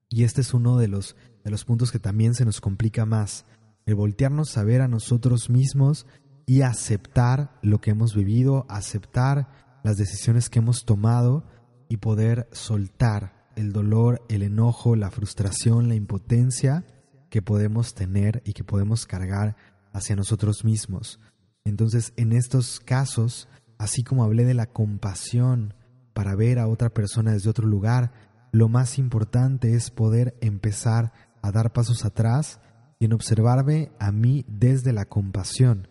Y 0.09 0.23
este 0.23 0.41
es 0.41 0.55
uno 0.55 0.79
de 0.79 0.87
los, 0.87 1.15
de 1.43 1.51
los 1.51 1.65
puntos 1.65 1.91
que 1.91 1.99
también 1.99 2.33
se 2.33 2.45
nos 2.45 2.61
complica 2.61 3.05
más, 3.05 3.45
el 3.85 3.93
voltearnos 3.93 4.57
a 4.57 4.63
ver 4.63 4.81
a 4.81 4.87
nosotros 4.87 5.51
mismos 5.51 6.07
y 6.47 6.63
aceptar 6.63 7.59
lo 7.61 7.81
que 7.81 7.91
hemos 7.91 8.15
vivido, 8.15 8.65
aceptar 8.69 9.51
las 9.83 9.97
decisiones 9.97 10.49
que 10.49 10.59
hemos 10.59 10.83
tomado 10.83 11.45
y 11.89 11.97
poder 11.97 12.49
soltar 12.53 13.51
el 13.55 13.71
dolor, 13.71 14.25
el 14.29 14.41
enojo, 14.41 14.95
la 14.95 15.11
frustración, 15.11 15.89
la 15.89 15.95
impotencia 15.95 16.85
que 17.29 17.41
podemos 17.41 17.93
tener 17.93 18.41
y 18.45 18.53
que 18.53 18.63
podemos 18.63 19.05
cargar 19.05 19.55
hacia 19.93 20.15
nosotros 20.15 20.63
mismos. 20.63 21.19
Entonces, 21.63 22.13
en 22.17 22.31
estos 22.31 22.79
casos, 22.79 23.47
así 23.77 24.03
como 24.03 24.23
hablé 24.23 24.45
de 24.45 24.53
la 24.53 24.67
compasión 24.67 25.73
para 26.13 26.35
ver 26.35 26.59
a 26.59 26.67
otra 26.67 26.89
persona 26.89 27.33
desde 27.33 27.49
otro 27.49 27.67
lugar, 27.67 28.11
lo 28.51 28.67
más 28.67 28.97
importante 28.97 29.73
es 29.73 29.91
poder 29.91 30.35
empezar 30.41 31.13
a 31.41 31.51
dar 31.51 31.71
pasos 31.71 32.05
atrás 32.05 32.59
y 32.99 33.05
en 33.05 33.13
observarme 33.13 33.91
a 33.99 34.11
mí 34.11 34.45
desde 34.47 34.91
la 34.91 35.05
compasión. 35.05 35.87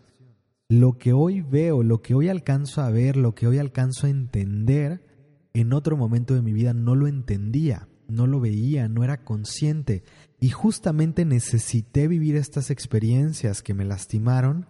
Lo 0.67 0.97
que 0.97 1.13
hoy 1.13 1.41
veo, 1.41 1.81
lo 1.81 2.01
que 2.01 2.13
hoy 2.13 2.29
alcanzo 2.29 2.81
a 2.81 2.91
ver, 2.91 3.17
lo 3.17 3.33
que 3.33 3.47
hoy 3.47 3.57
alcanzo 3.57 4.05
a 4.05 4.11
entender, 4.11 5.03
en 5.53 5.73
otro 5.73 5.97
momento 5.97 6.35
de 6.35 6.43
mi 6.43 6.53
vida 6.53 6.73
no 6.73 6.93
lo 6.93 7.07
entendía, 7.07 7.87
no 8.07 8.27
lo 8.27 8.39
veía, 8.39 8.87
no 8.87 9.03
era 9.03 9.23
consciente 9.23 10.03
y 10.39 10.49
justamente 10.49 11.25
necesité 11.25 12.07
vivir 12.07 12.35
estas 12.35 12.69
experiencias 12.71 13.61
que 13.61 13.73
me 13.73 13.85
lastimaron 13.85 14.67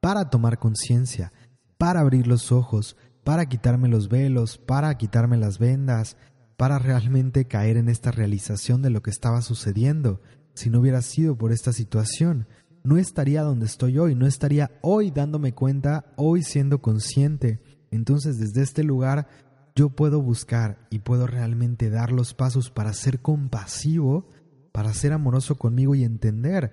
para 0.00 0.30
tomar 0.30 0.58
conciencia, 0.58 1.32
para 1.78 2.00
abrir 2.00 2.26
los 2.26 2.52
ojos, 2.52 2.96
para 3.24 3.46
quitarme 3.46 3.88
los 3.88 4.08
velos, 4.08 4.58
para 4.58 4.96
quitarme 4.96 5.36
las 5.36 5.58
vendas, 5.58 6.16
para 6.56 6.78
realmente 6.78 7.46
caer 7.46 7.76
en 7.76 7.88
esta 7.88 8.10
realización 8.10 8.82
de 8.82 8.90
lo 8.90 9.02
que 9.02 9.10
estaba 9.10 9.42
sucediendo. 9.42 10.20
Si 10.54 10.70
no 10.70 10.80
hubiera 10.80 11.02
sido 11.02 11.36
por 11.36 11.52
esta 11.52 11.72
situación, 11.72 12.46
no 12.84 12.98
estaría 12.98 13.42
donde 13.42 13.66
estoy 13.66 13.98
hoy, 13.98 14.14
no 14.14 14.26
estaría 14.26 14.70
hoy 14.80 15.10
dándome 15.10 15.52
cuenta, 15.54 16.12
hoy 16.16 16.42
siendo 16.42 16.80
consciente. 16.80 17.60
Entonces 17.90 18.38
desde 18.38 18.62
este 18.62 18.84
lugar 18.84 19.26
yo 19.74 19.90
puedo 19.90 20.22
buscar 20.22 20.86
y 20.88 21.00
puedo 21.00 21.26
realmente 21.26 21.90
dar 21.90 22.12
los 22.12 22.32
pasos 22.32 22.70
para 22.70 22.92
ser 22.92 23.20
compasivo 23.20 24.30
para 24.76 24.92
ser 24.92 25.14
amoroso 25.14 25.54
conmigo 25.54 25.94
y 25.94 26.04
entender 26.04 26.70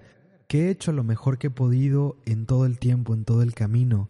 que 0.50 0.66
he 0.66 0.72
hecho 0.72 0.92
lo 0.92 1.06
mejor 1.06 1.38
que 1.38 1.48
he 1.48 1.50
podido 1.50 2.18
en 2.26 2.46
todo 2.46 2.66
el 2.66 2.78
tiempo, 2.78 3.13
en 3.13 3.24
todo 3.24 3.42
el 3.44 3.54
camino. 3.54 4.10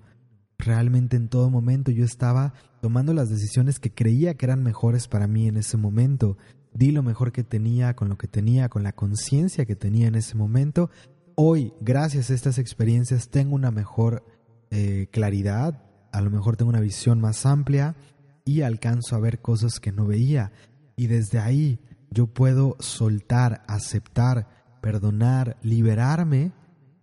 Realmente 0.57 1.15
en 1.15 1.27
todo 1.27 1.51
momento 1.51 1.91
yo 1.91 2.03
estaba 2.03 2.55
tomando 2.81 3.13
las 3.13 3.29
decisiones 3.29 3.79
que 3.79 3.93
creía 3.93 4.33
que 4.33 4.47
eran 4.47 4.63
mejores 4.63 5.07
para 5.07 5.27
mí 5.27 5.47
en 5.47 5.57
ese 5.57 5.77
momento. 5.77 6.39
Di 6.73 6.89
lo 6.89 7.03
mejor 7.03 7.31
que 7.31 7.43
tenía 7.43 7.95
con 7.95 8.09
lo 8.09 8.17
que 8.17 8.27
tenía, 8.27 8.67
con 8.67 8.81
la 8.81 8.93
conciencia 8.93 9.67
que 9.67 9.75
tenía 9.75 10.07
en 10.07 10.15
ese 10.15 10.33
momento. 10.33 10.89
Hoy, 11.35 11.71
gracias 11.79 12.31
a 12.31 12.33
estas 12.33 12.57
experiencias, 12.57 13.29
tengo 13.29 13.53
una 13.53 13.69
mejor 13.69 14.25
eh, 14.71 15.05
claridad, 15.11 15.83
a 16.11 16.19
lo 16.21 16.31
mejor 16.31 16.57
tengo 16.57 16.69
una 16.69 16.81
visión 16.81 17.21
más 17.21 17.45
amplia 17.45 17.95
y 18.43 18.61
alcanzo 18.61 19.15
a 19.15 19.19
ver 19.19 19.39
cosas 19.39 19.79
que 19.79 19.91
no 19.91 20.07
veía. 20.07 20.51
Y 20.95 21.05
desde 21.05 21.37
ahí 21.37 21.79
yo 22.13 22.27
puedo 22.27 22.77
soltar, 22.79 23.63
aceptar, 23.67 24.47
perdonar, 24.81 25.57
liberarme 25.61 26.51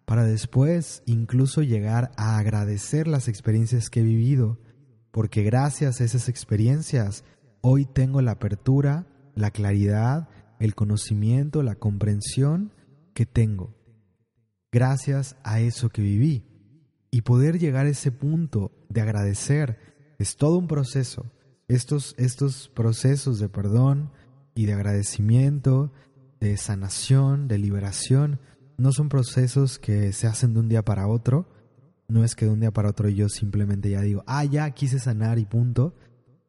para 0.04 0.24
después 0.24 1.02
incluso 1.06 1.62
llegar 1.62 2.10
a 2.16 2.38
agradecer 2.38 3.06
las 3.06 3.28
experiencias 3.28 3.90
que 3.90 4.00
he 4.00 4.04
vivido, 4.04 4.58
porque 5.10 5.42
gracias 5.42 6.00
a 6.00 6.04
esas 6.04 6.28
experiencias 6.28 7.24
hoy 7.60 7.84
tengo 7.86 8.20
la 8.22 8.32
apertura, 8.32 9.06
la 9.34 9.50
claridad, 9.50 10.28
el 10.58 10.74
conocimiento, 10.74 11.62
la 11.62 11.74
comprensión 11.74 12.72
que 13.14 13.26
tengo. 13.26 13.74
Gracias 14.72 15.36
a 15.42 15.60
eso 15.60 15.88
que 15.88 16.02
viví. 16.02 16.44
Y 17.10 17.22
poder 17.22 17.58
llegar 17.58 17.86
a 17.86 17.90
ese 17.90 18.12
punto 18.12 18.70
de 18.88 19.00
agradecer 19.00 19.78
es 20.18 20.36
todo 20.36 20.58
un 20.58 20.68
proceso. 20.68 21.32
Estos, 21.66 22.14
estos 22.18 22.68
procesos 22.68 23.40
de 23.40 23.48
perdón, 23.48 24.10
y 24.54 24.66
de 24.66 24.72
agradecimiento, 24.72 25.92
de 26.40 26.56
sanación, 26.56 27.48
de 27.48 27.58
liberación, 27.58 28.40
no 28.76 28.92
son 28.92 29.08
procesos 29.08 29.78
que 29.78 30.12
se 30.12 30.26
hacen 30.26 30.54
de 30.54 30.60
un 30.60 30.68
día 30.68 30.84
para 30.84 31.06
otro. 31.06 31.48
No 32.08 32.24
es 32.24 32.34
que 32.34 32.46
de 32.46 32.52
un 32.52 32.60
día 32.60 32.72
para 32.72 32.88
otro 32.88 33.08
yo 33.08 33.28
simplemente 33.28 33.90
ya 33.90 34.00
digo, 34.00 34.24
ah, 34.26 34.44
ya 34.44 34.70
quise 34.70 34.98
sanar 34.98 35.38
y 35.38 35.44
punto. 35.44 35.94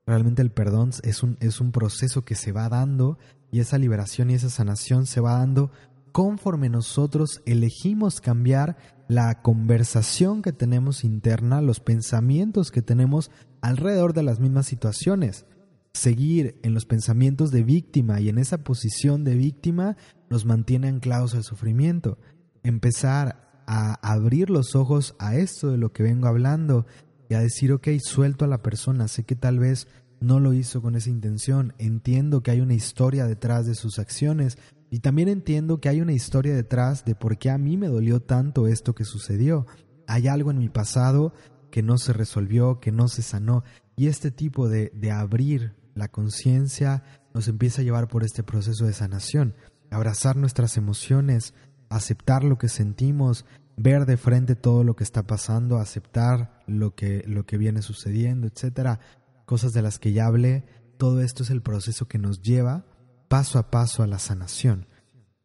Realmente 0.05 0.41
el 0.41 0.51
perdón 0.51 0.91
es 1.03 1.23
un, 1.23 1.37
es 1.41 1.59
un 1.59 1.71
proceso 1.71 2.23
que 2.23 2.35
se 2.35 2.51
va 2.51 2.69
dando 2.69 3.19
y 3.51 3.59
esa 3.59 3.77
liberación 3.77 4.29
y 4.29 4.35
esa 4.35 4.49
sanación 4.49 5.05
se 5.05 5.19
va 5.19 5.33
dando 5.33 5.71
conforme 6.11 6.69
nosotros 6.69 7.41
elegimos 7.45 8.21
cambiar 8.21 8.77
la 9.07 9.41
conversación 9.41 10.41
que 10.41 10.53
tenemos 10.53 11.03
interna, 11.03 11.61
los 11.61 11.79
pensamientos 11.79 12.71
que 12.71 12.81
tenemos 12.81 13.29
alrededor 13.61 14.13
de 14.13 14.23
las 14.23 14.39
mismas 14.39 14.67
situaciones 14.67 15.45
seguir 15.93 16.59
en 16.63 16.73
los 16.73 16.85
pensamientos 16.85 17.51
de 17.51 17.63
víctima 17.63 18.21
y 18.21 18.29
en 18.29 18.37
esa 18.37 18.63
posición 18.63 19.23
de 19.23 19.35
víctima 19.35 19.97
nos 20.29 20.45
mantiene 20.45 20.87
anclados 20.87 21.35
al 21.35 21.43
sufrimiento. 21.43 22.17
Empezar 22.63 23.63
a 23.67 23.93
abrir 24.01 24.49
los 24.49 24.75
ojos 24.75 25.15
a 25.19 25.35
esto 25.35 25.71
de 25.71 25.77
lo 25.77 25.91
que 25.91 26.03
vengo 26.03 26.27
hablando 26.27 26.85
y 27.29 27.33
a 27.33 27.39
decir, 27.39 27.71
ok, 27.71 27.87
suelto 28.01 28.45
a 28.45 28.47
la 28.47 28.61
persona, 28.61 29.07
sé 29.07 29.23
que 29.23 29.35
tal 29.35 29.59
vez 29.59 29.87
no 30.19 30.39
lo 30.39 30.53
hizo 30.53 30.81
con 30.81 30.95
esa 30.95 31.09
intención, 31.09 31.73
entiendo 31.77 32.43
que 32.43 32.51
hay 32.51 32.61
una 32.61 32.73
historia 32.73 33.25
detrás 33.25 33.65
de 33.65 33.75
sus 33.75 33.99
acciones 33.99 34.57
y 34.89 34.99
también 34.99 35.29
entiendo 35.29 35.79
que 35.79 35.89
hay 35.89 36.01
una 36.01 36.13
historia 36.13 36.53
detrás 36.53 37.05
de 37.05 37.15
por 37.15 37.37
qué 37.37 37.49
a 37.49 37.57
mí 37.57 37.77
me 37.77 37.87
dolió 37.87 38.21
tanto 38.21 38.67
esto 38.67 38.93
que 38.93 39.05
sucedió. 39.05 39.65
Hay 40.07 40.27
algo 40.27 40.51
en 40.51 40.59
mi 40.59 40.69
pasado 40.69 41.33
que 41.71 41.81
no 41.81 41.97
se 41.97 42.13
resolvió, 42.13 42.79
que 42.79 42.91
no 42.91 43.07
se 43.07 43.21
sanó 43.21 43.63
y 43.95 44.07
este 44.07 44.29
tipo 44.29 44.67
de, 44.67 44.91
de 44.93 45.11
abrir 45.11 45.80
la 45.95 46.07
conciencia 46.07 47.03
nos 47.33 47.47
empieza 47.47 47.81
a 47.81 47.83
llevar 47.83 48.07
por 48.07 48.23
este 48.23 48.43
proceso 48.43 48.85
de 48.85 48.93
sanación, 48.93 49.55
abrazar 49.89 50.35
nuestras 50.35 50.77
emociones, 50.77 51.53
aceptar 51.89 52.43
lo 52.43 52.57
que 52.57 52.69
sentimos, 52.69 53.45
ver 53.77 54.05
de 54.05 54.17
frente 54.17 54.55
todo 54.55 54.83
lo 54.83 54.95
que 54.95 55.03
está 55.03 55.23
pasando, 55.23 55.77
aceptar 55.77 56.61
lo 56.67 56.95
que, 56.95 57.23
lo 57.27 57.45
que 57.45 57.57
viene 57.57 57.81
sucediendo, 57.81 58.47
etcétera, 58.47 58.99
cosas 59.45 59.73
de 59.73 59.81
las 59.81 59.99
que 59.99 60.13
ya 60.13 60.27
hablé, 60.27 60.65
todo 60.97 61.21
esto 61.21 61.43
es 61.43 61.49
el 61.49 61.61
proceso 61.61 62.07
que 62.07 62.19
nos 62.19 62.41
lleva 62.41 62.85
paso 63.27 63.59
a 63.59 63.71
paso 63.71 64.03
a 64.03 64.07
la 64.07 64.19
sanación. 64.19 64.87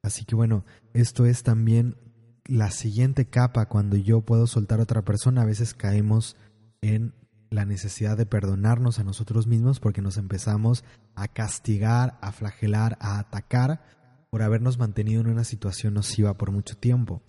Así 0.03 0.25
que 0.25 0.35
bueno, 0.35 0.65
esto 0.93 1.27
es 1.27 1.43
también 1.43 1.97
la 2.45 2.71
siguiente 2.71 3.27
capa 3.27 3.67
cuando 3.67 3.97
yo 3.97 4.21
puedo 4.21 4.47
soltar 4.47 4.81
a 4.81 4.85
otra 4.85 5.03
persona, 5.03 5.43
a 5.43 5.47
veces 5.47 5.75
caemos 5.75 6.37
en 6.81 7.15
la 7.51 7.65
necesidad 7.65 8.17
de 8.17 8.27
perdonarnos 8.27 8.99
a 8.99 9.05
nosotros 9.05 9.47
mismos 9.47 9.81
porque 9.81 10.03
nos 10.03 10.17
empezamos 10.17 10.85
a 11.15 11.29
castigar, 11.29 12.19
a 12.21 12.33
flagelar, 12.33 12.97
a 13.01 13.19
atacar 13.19 13.83
por 14.31 14.43
habernos 14.43 14.79
mantenido 14.79 15.21
en 15.21 15.29
una 15.29 15.45
situación 15.45 15.95
nociva 15.95 16.35
por 16.35 16.51
mucho 16.51 16.77
tiempo. 16.77 17.23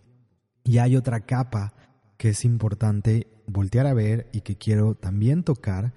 Y 0.63 0.79
hay 0.79 0.95
otra 0.95 1.21
capa 1.21 1.73
que 2.17 2.29
es 2.29 2.43
importante 2.45 3.27
voltear 3.45 3.87
a 3.87 3.93
ver 3.93 4.29
y 4.33 4.41
que 4.41 4.57
quiero 4.57 4.95
también 4.95 5.43
tocar, 5.43 5.93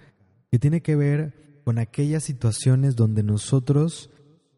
que 0.50 0.58
tiene 0.58 0.82
que 0.82 0.96
ver 0.96 1.62
con 1.64 1.78
aquellas 1.78 2.24
situaciones 2.24 2.96
donde 2.96 3.22
nosotros 3.22 4.10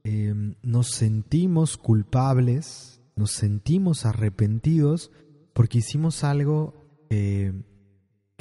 em, 0.04 0.56
nos 0.62 0.88
sentimos 0.90 1.76
culpables, 1.76 3.00
nos 3.16 3.30
sentimos 3.30 4.04
arrepentidos 4.04 5.10
porque 5.52 5.78
hicimos 5.78 6.24
algo 6.24 6.74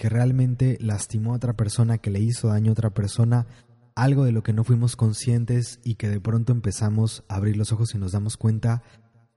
que 0.01 0.09
realmente 0.09 0.79
lastimó 0.81 1.31
a 1.31 1.35
otra 1.35 1.53
persona, 1.53 1.99
que 1.99 2.09
le 2.09 2.19
hizo 2.19 2.47
daño 2.47 2.71
a 2.71 2.73
otra 2.73 2.89
persona, 2.89 3.45
algo 3.93 4.25
de 4.25 4.31
lo 4.31 4.41
que 4.41 4.51
no 4.51 4.63
fuimos 4.63 4.95
conscientes 4.95 5.79
y 5.83 5.93
que 5.93 6.09
de 6.09 6.19
pronto 6.19 6.51
empezamos 6.51 7.23
a 7.27 7.35
abrir 7.35 7.55
los 7.55 7.71
ojos 7.71 7.93
y 7.93 7.99
nos 7.99 8.13
damos 8.13 8.35
cuenta, 8.35 8.81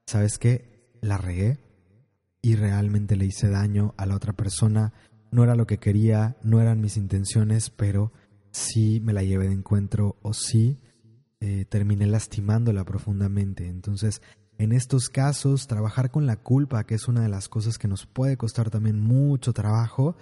¿sabes 0.06 0.38
qué? 0.38 0.88
La 1.02 1.18
regué 1.18 1.58
y 2.40 2.56
realmente 2.56 3.14
le 3.14 3.26
hice 3.26 3.50
daño 3.50 3.92
a 3.98 4.06
la 4.06 4.16
otra 4.16 4.32
persona. 4.32 4.94
No 5.30 5.44
era 5.44 5.54
lo 5.54 5.66
que 5.66 5.76
quería, 5.76 6.38
no 6.42 6.62
eran 6.62 6.80
mis 6.80 6.96
intenciones, 6.96 7.68
pero 7.68 8.10
sí 8.50 9.00
me 9.00 9.12
la 9.12 9.22
llevé 9.22 9.48
de 9.48 9.52
encuentro 9.52 10.16
o 10.22 10.32
sí 10.32 10.80
eh, 11.40 11.66
terminé 11.68 12.06
lastimándola 12.06 12.86
profundamente. 12.86 13.68
Entonces, 13.68 14.22
en 14.56 14.72
estos 14.72 15.10
casos, 15.10 15.66
trabajar 15.66 16.10
con 16.10 16.24
la 16.24 16.36
culpa, 16.36 16.86
que 16.86 16.94
es 16.94 17.06
una 17.06 17.20
de 17.20 17.28
las 17.28 17.50
cosas 17.50 17.76
que 17.76 17.86
nos 17.86 18.06
puede 18.06 18.38
costar 18.38 18.70
también 18.70 18.98
mucho 18.98 19.52
trabajo, 19.52 20.16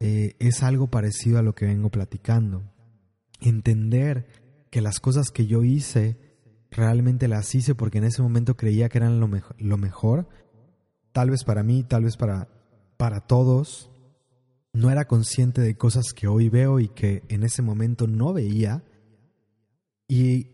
eh, 0.00 0.36
es 0.38 0.62
algo 0.62 0.88
parecido 0.88 1.38
a 1.38 1.42
lo 1.42 1.54
que 1.54 1.66
vengo 1.66 1.90
platicando. 1.90 2.62
Entender 3.40 4.26
que 4.70 4.80
las 4.80 5.00
cosas 5.00 5.30
que 5.30 5.46
yo 5.46 5.64
hice 5.64 6.18
realmente 6.70 7.28
las 7.28 7.54
hice 7.54 7.74
porque 7.74 7.98
en 7.98 8.04
ese 8.04 8.22
momento 8.22 8.56
creía 8.56 8.88
que 8.88 8.98
eran 8.98 9.20
lo, 9.20 9.30
lo 9.58 9.78
mejor, 9.78 10.28
tal 11.12 11.30
vez 11.30 11.44
para 11.44 11.62
mí, 11.62 11.82
tal 11.82 12.04
vez 12.04 12.16
para, 12.16 12.48
para 12.96 13.20
todos. 13.20 13.90
No 14.72 14.90
era 14.90 15.06
consciente 15.06 15.62
de 15.62 15.76
cosas 15.76 16.12
que 16.12 16.28
hoy 16.28 16.50
veo 16.50 16.80
y 16.80 16.88
que 16.88 17.22
en 17.28 17.44
ese 17.44 17.62
momento 17.62 18.06
no 18.06 18.34
veía. 18.34 18.84
Y 20.06 20.48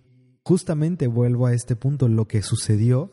justamente 0.45 1.09
vuelvo 1.09 1.47
a 1.47 1.55
este 1.55 1.75
punto, 1.75 2.07
lo 2.07 2.29
que 2.29 2.43
sucedió, 2.43 3.11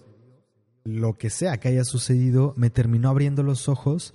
lo 0.83 1.17
que 1.17 1.31
sea 1.31 1.59
que 1.59 1.69
haya 1.69 1.83
sucedido, 1.83 2.53
me 2.57 2.69
terminó 2.69 3.09
abriendo 3.09 3.41
los 3.41 3.67
ojos 3.67 4.13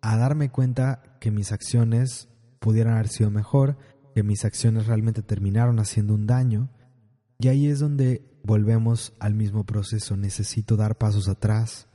a 0.00 0.16
darme 0.16 0.50
cuenta 0.50 1.02
que 1.20 1.30
mis 1.30 1.52
acciones 1.52 2.28
pudieran 2.60 2.94
haber 2.94 3.08
sido 3.08 3.30
mejor, 3.30 3.78
que 4.14 4.22
mis 4.22 4.44
acciones 4.44 4.86
realmente 4.86 5.22
terminaron 5.22 5.78
haciendo 5.78 6.14
un 6.14 6.26
daño. 6.26 6.70
Y 7.38 7.48
ahí 7.48 7.68
es 7.68 7.78
donde 7.78 8.22
volvemos 8.42 9.14
al 9.20 9.34
mismo 9.34 9.64
proceso. 9.64 10.16
Necesito 10.16 10.76
dar 10.76 10.98
pasos 10.98 11.28
atrás, 11.28 11.88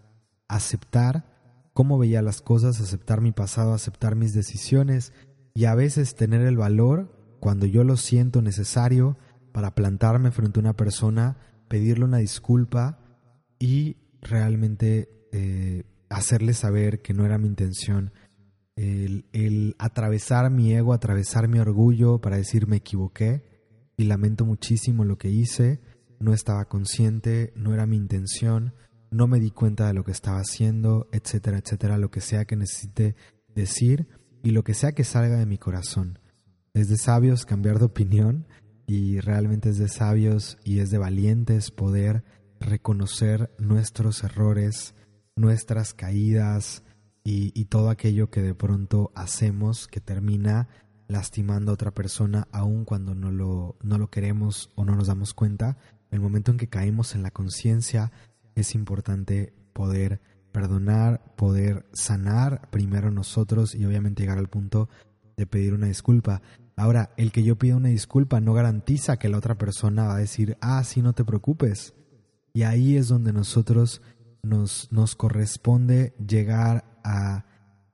aceptar 0.48 1.26
cómo 1.74 1.98
veía 1.98 2.22
las 2.22 2.42
cosas, 2.42 2.80
aceptar 2.80 3.22
mi 3.22 3.32
pasado, 3.32 3.74
aceptar 3.74 4.16
mis 4.16 4.34
decisiones 4.34 5.12
y 5.54 5.66
a 5.66 5.76
veces 5.76 6.16
tener 6.16 6.42
el 6.42 6.58
valor, 6.58 7.38
cuando 7.40 7.66
yo 7.66 7.84
lo 7.84 7.98
siento 7.98 8.42
necesario, 8.42 9.18
para 9.52 9.76
plantarme 9.76 10.32
frente 10.32 10.60
a 10.60 10.62
una 10.62 10.76
persona, 10.76 11.38
pedirle 11.68 12.06
una 12.06 12.18
disculpa 12.18 13.00
y 13.60 13.98
realmente 14.22 15.28
eh, 15.32 15.84
hacerle 16.14 16.54
saber 16.54 17.02
que 17.02 17.14
no 17.14 17.26
era 17.26 17.38
mi 17.38 17.48
intención. 17.48 18.14
El, 18.76 19.26
el, 19.34 19.76
atravesar 19.78 20.50
mi 20.50 20.74
ego, 20.74 20.94
atravesar 20.94 21.48
mi 21.48 21.60
orgullo 21.60 22.20
para 22.20 22.38
decir 22.38 22.68
me 22.68 22.78
equivoqué 22.78 23.44
y 23.98 24.06
lamento 24.06 24.46
muchísimo 24.46 25.06
lo 25.06 25.18
que 25.18 25.30
hice, 25.30 25.80
no 26.20 26.34
estaba 26.34 26.66
consciente, 26.66 27.54
no 27.56 27.74
era 27.74 27.86
mi 27.86 27.98
intención, 27.98 28.74
no 29.12 29.28
me 29.28 29.40
di 29.40 29.52
cuenta 29.52 29.88
de 29.88 29.94
lo 29.94 30.04
que 30.04 30.12
estaba 30.12 30.40
haciendo, 30.40 31.08
etcétera, 31.12 31.60
etcétera, 31.60 31.98
lo 31.98 32.10
que 32.10 32.22
sea 32.22 32.46
que 32.46 32.56
necesite 32.56 33.16
decir 33.54 34.08
y 34.42 34.52
lo 34.52 34.64
que 34.64 34.74
sea 34.74 34.94
que 34.94 35.04
salga 35.04 35.38
de 35.38 35.46
mi 35.46 35.58
corazón. 35.58 36.20
Es 36.74 36.90
de 36.90 36.98
sabios 36.98 37.46
cambiar 37.46 37.78
de 37.78 37.86
opinión 37.86 38.48
y 38.88 39.20
realmente 39.20 39.70
es 39.70 39.78
de 39.78 39.88
sabios 39.88 40.58
y 40.64 40.80
es 40.80 40.90
de 40.90 40.98
valientes 40.98 41.70
poder 41.70 42.24
reconocer 42.60 43.52
nuestros 43.60 44.24
errores, 44.24 44.96
nuestras 45.36 45.94
caídas 45.94 46.84
y, 47.24 47.66
todo 47.66 47.90
aquello 47.90 48.30
que 48.30 48.42
de 48.42 48.54
pronto 48.54 49.12
hacemos 49.16 49.88
que 49.88 50.02
termina 50.02 50.68
lastimando 51.08 51.72
a 51.72 51.74
otra 51.74 51.92
persona 51.92 52.48
aun 52.52 52.86
cuando 52.86 53.16
no 53.16 53.32
lo, 53.32 53.78
no 53.82 53.98
lo 53.98 54.10
queremos 54.10 54.72
o 54.76 54.86
no 54.86 54.96
nos 54.96 55.08
damos 55.08 55.34
cuenta. 55.34 55.78
El 56.12 56.20
momento 56.20 56.52
en 56.52 56.58
que 56.58 56.68
caemos 56.68 57.16
en 57.16 57.24
la 57.24 57.32
conciencia 57.32 58.12
es 58.56 58.76
importante 58.76 59.54
poder 59.72 60.22
perdonar, 60.52 61.36
poder 61.36 61.86
sanar 61.94 62.70
primero 62.70 63.10
nosotros 63.10 63.74
y 63.74 63.86
obviamente 63.86 64.24
llegar 64.24 64.38
al 64.38 64.50
punto 64.50 64.90
de 65.36 65.48
pedir 65.48 65.74
una 65.74 65.88
disculpa. 65.88 66.42
Ahora, 66.76 67.12
el 67.18 67.32
que 67.32 67.44
yo 67.44 67.58
pida 67.58 67.76
una 67.76 67.90
disculpa 67.90 68.40
no 68.40 68.54
garantiza 68.54 69.18
que 69.18 69.30
la 69.30 69.38
otra 69.38 69.58
persona 69.58 70.08
va 70.08 70.16
a 70.16 70.20
decir, 70.20 70.58
ah, 70.62 70.84
sí, 70.84 71.02
no 71.02 71.14
te 71.14 71.26
preocupes. 71.26 71.94
Y 72.54 72.64
ahí 72.64 72.98
es 72.98 73.08
donde 73.08 73.34
nosotros 73.34 74.02
nos, 74.44 74.92
nos 74.92 75.16
corresponde 75.16 76.14
llegar 76.26 76.84
a, 77.04 77.46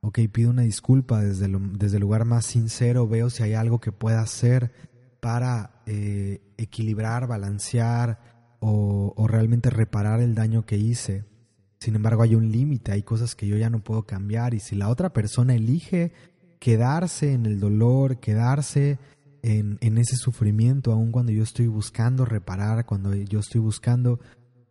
ok, 0.01 0.19
pido 0.31 0.49
una 0.49 0.63
disculpa 0.63 1.21
desde, 1.21 1.47
desde 1.47 1.97
el 1.97 2.01
lugar 2.01 2.25
más 2.25 2.45
sincero, 2.45 3.07
veo 3.07 3.29
si 3.29 3.43
hay 3.43 3.53
algo 3.53 3.79
que 3.79 3.91
pueda 3.91 4.21
hacer 4.21 4.71
para 5.19 5.81
eh, 5.85 6.41
equilibrar, 6.57 7.27
balancear 7.27 8.19
o, 8.59 9.13
o 9.15 9.27
realmente 9.27 9.69
reparar 9.69 10.19
el 10.21 10.35
daño 10.35 10.65
que 10.65 10.77
hice. 10.77 11.25
Sin 11.79 11.95
embargo, 11.95 12.23
hay 12.23 12.35
un 12.35 12.51
límite, 12.51 12.91
hay 12.91 13.03
cosas 13.03 13.35
que 13.35 13.47
yo 13.47 13.55
ya 13.55 13.69
no 13.69 13.83
puedo 13.83 14.03
cambiar 14.03 14.53
y 14.53 14.59
si 14.59 14.75
la 14.75 14.89
otra 14.89 15.13
persona 15.13 15.55
elige 15.55 16.11
quedarse 16.59 17.31
en 17.31 17.45
el 17.45 17.59
dolor, 17.59 18.19
quedarse 18.19 18.99
en, 19.43 19.77
en, 19.79 19.97
ese 19.97 20.17
sufrimiento, 20.17 20.91
aun 20.91 21.11
cuando 21.11 21.31
yo 21.31 21.43
estoy 21.43 21.67
buscando 21.67 22.25
reparar, 22.25 22.85
cuando 22.85 23.15
yo 23.15 23.39
estoy 23.39 23.61
buscando 23.61 24.19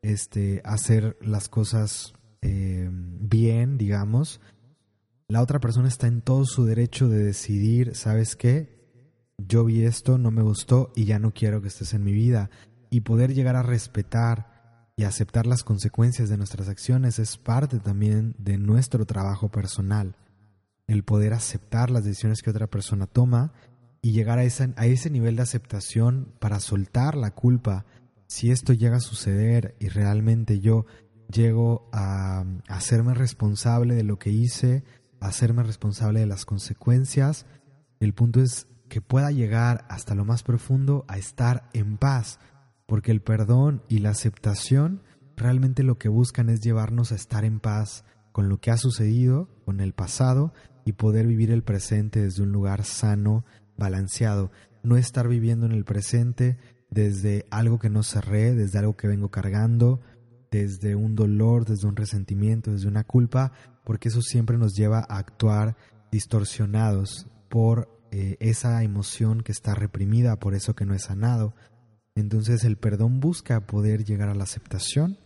este, 0.02 0.60
hacer 0.64 1.16
las 1.20 1.48
cosas 1.48 2.14
eh, 2.42 2.88
bien, 2.92 3.78
digamos, 3.78 4.40
la 5.30 5.42
otra 5.42 5.60
persona 5.60 5.88
está 5.88 6.06
en 6.06 6.22
todo 6.22 6.46
su 6.46 6.64
derecho 6.64 7.08
de 7.08 7.22
decidir, 7.22 7.94
¿sabes 7.94 8.34
qué? 8.34 8.78
Yo 9.36 9.64
vi 9.64 9.84
esto, 9.84 10.16
no 10.16 10.30
me 10.30 10.40
gustó 10.42 10.90
y 10.96 11.04
ya 11.04 11.18
no 11.18 11.34
quiero 11.34 11.60
que 11.60 11.68
estés 11.68 11.92
en 11.92 12.02
mi 12.02 12.12
vida. 12.12 12.48
Y 12.88 13.02
poder 13.02 13.34
llegar 13.34 13.54
a 13.54 13.62
respetar 13.62 14.90
y 14.96 15.04
aceptar 15.04 15.46
las 15.46 15.64
consecuencias 15.64 16.30
de 16.30 16.38
nuestras 16.38 16.70
acciones 16.70 17.18
es 17.18 17.36
parte 17.36 17.78
también 17.78 18.34
de 18.38 18.56
nuestro 18.56 19.04
trabajo 19.04 19.50
personal. 19.50 20.16
El 20.86 21.04
poder 21.04 21.34
aceptar 21.34 21.90
las 21.90 22.04
decisiones 22.04 22.40
que 22.40 22.48
otra 22.48 22.66
persona 22.66 23.06
toma 23.06 23.52
y 24.00 24.12
llegar 24.12 24.38
a, 24.38 24.42
a 24.42 24.86
ese 24.86 25.10
nivel 25.10 25.36
de 25.36 25.42
aceptación 25.42 26.32
para 26.38 26.58
soltar 26.58 27.16
la 27.16 27.32
culpa 27.32 27.84
si 28.28 28.50
esto 28.50 28.74
llega 28.74 28.98
a 28.98 29.00
suceder 29.00 29.74
y 29.80 29.88
realmente 29.88 30.60
yo 30.60 30.84
llego 31.32 31.88
a, 31.92 32.44
hacerme 32.68 33.14
responsable 33.14 33.94
de 33.94 34.04
lo 34.04 34.18
que 34.18 34.30
hice, 34.30 34.84
a 35.20 35.28
hacerme 35.28 35.62
responsable 35.62 36.20
de 36.20 36.26
las 36.26 36.44
consecuencias, 36.44 37.46
el 38.00 38.12
punto 38.14 38.40
es 38.40 38.68
que 38.88 39.00
pueda 39.00 39.30
llegar 39.30 39.84
hasta 39.88 40.14
lo 40.14 40.24
más 40.24 40.42
profundo 40.42 41.04
a 41.08 41.18
estar 41.18 41.68
en 41.72 41.96
paz, 41.96 42.38
porque 42.86 43.10
el 43.10 43.20
perdón 43.20 43.82
y 43.88 43.98
la 43.98 44.10
aceptación 44.10 45.02
realmente 45.36 45.82
lo 45.82 45.98
que 45.98 46.08
buscan 46.08 46.50
es 46.50 46.60
llevarnos 46.60 47.12
a 47.12 47.16
estar 47.16 47.44
en 47.44 47.60
paz 47.60 48.04
con 48.32 48.48
lo 48.48 48.60
que 48.60 48.70
ha 48.70 48.76
sucedido, 48.76 49.48
con 49.64 49.80
el 49.80 49.94
pasado 49.94 50.52
y 50.84 50.92
poder 50.92 51.26
vivir 51.26 51.50
el 51.50 51.62
presente 51.62 52.22
desde 52.22 52.42
un 52.42 52.52
lugar 52.52 52.84
sano, 52.84 53.44
balanceado, 53.76 54.50
no 54.82 54.96
estar 54.96 55.28
viviendo 55.28 55.66
en 55.66 55.72
el 55.72 55.84
presente 55.84 56.58
desde 56.90 57.46
algo 57.50 57.78
que 57.78 57.90
no 57.90 58.02
cerré, 58.02 58.54
desde 58.54 58.78
algo 58.78 58.96
que 58.96 59.08
vengo 59.08 59.30
cargando, 59.30 60.00
desde 60.50 60.94
un 60.94 61.14
dolor, 61.14 61.64
desde 61.64 61.86
un 61.86 61.96
resentimiento, 61.96 62.72
desde 62.72 62.88
una 62.88 63.04
culpa, 63.04 63.52
porque 63.84 64.08
eso 64.08 64.22
siempre 64.22 64.58
nos 64.58 64.74
lleva 64.74 64.98
a 65.00 65.18
actuar 65.18 65.76
distorsionados 66.10 67.26
por 67.48 67.88
eh, 68.10 68.36
esa 68.40 68.82
emoción 68.82 69.42
que 69.42 69.52
está 69.52 69.74
reprimida, 69.74 70.38
por 70.38 70.54
eso 70.54 70.74
que 70.74 70.86
no 70.86 70.94
es 70.94 71.04
sanado. 71.04 71.54
Entonces 72.14 72.64
el 72.64 72.76
perdón 72.76 73.20
busca 73.20 73.66
poder 73.66 74.04
llegar 74.04 74.28
a 74.28 74.34
la 74.34 74.44
aceptación, 74.44 75.18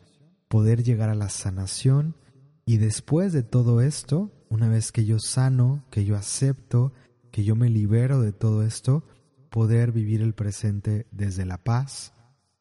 poder 0.48 0.82
llegar 0.82 1.08
a 1.08 1.14
la 1.14 1.28
sanación 1.28 2.16
y 2.64 2.76
después 2.76 3.32
de 3.32 3.42
todo 3.42 3.80
esto, 3.80 4.30
una 4.48 4.68
vez 4.68 4.92
que 4.92 5.04
yo 5.04 5.18
sano, 5.18 5.84
que 5.90 6.04
yo 6.04 6.16
acepto, 6.16 6.92
que 7.30 7.44
yo 7.44 7.56
me 7.56 7.68
libero 7.68 8.20
de 8.20 8.32
todo 8.32 8.62
esto, 8.62 9.04
poder 9.52 9.92
vivir 9.92 10.22
el 10.22 10.34
presente 10.34 11.06
desde 11.12 11.44
la 11.44 11.58
paz 11.58 12.14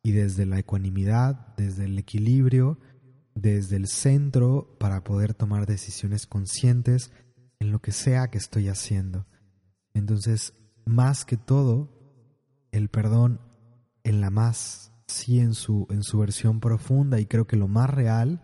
y 0.04 0.12
desde 0.12 0.46
la 0.46 0.60
ecuanimidad, 0.60 1.56
desde 1.56 1.86
el 1.86 1.98
equilibrio, 1.98 2.78
desde 3.34 3.78
el 3.78 3.88
centro 3.88 4.76
para 4.78 5.04
poder 5.04 5.34
tomar 5.34 5.66
decisiones 5.66 6.28
conscientes 6.28 7.12
en 7.60 7.72
lo 7.72 7.80
que 7.80 7.94
sea 7.94 8.30
que 8.30 8.38
estoy 8.38 8.68
haciendo. 8.68 9.26
Entonces, 9.94 10.54
más 10.86 11.24
que 11.24 11.38
todo, 11.38 11.90
el 12.72 12.90
perdón 12.90 13.40
en 14.04 14.20
la 14.20 14.30
más, 14.30 14.92
sí 15.08 15.40
en 15.40 15.54
su, 15.54 15.88
en 15.92 16.04
su 16.04 16.20
versión 16.20 16.60
profunda 16.60 17.22
y 17.22 17.26
creo 17.26 17.48
que 17.48 17.56
lo 17.56 17.70
más 17.70 17.90
real, 17.90 18.42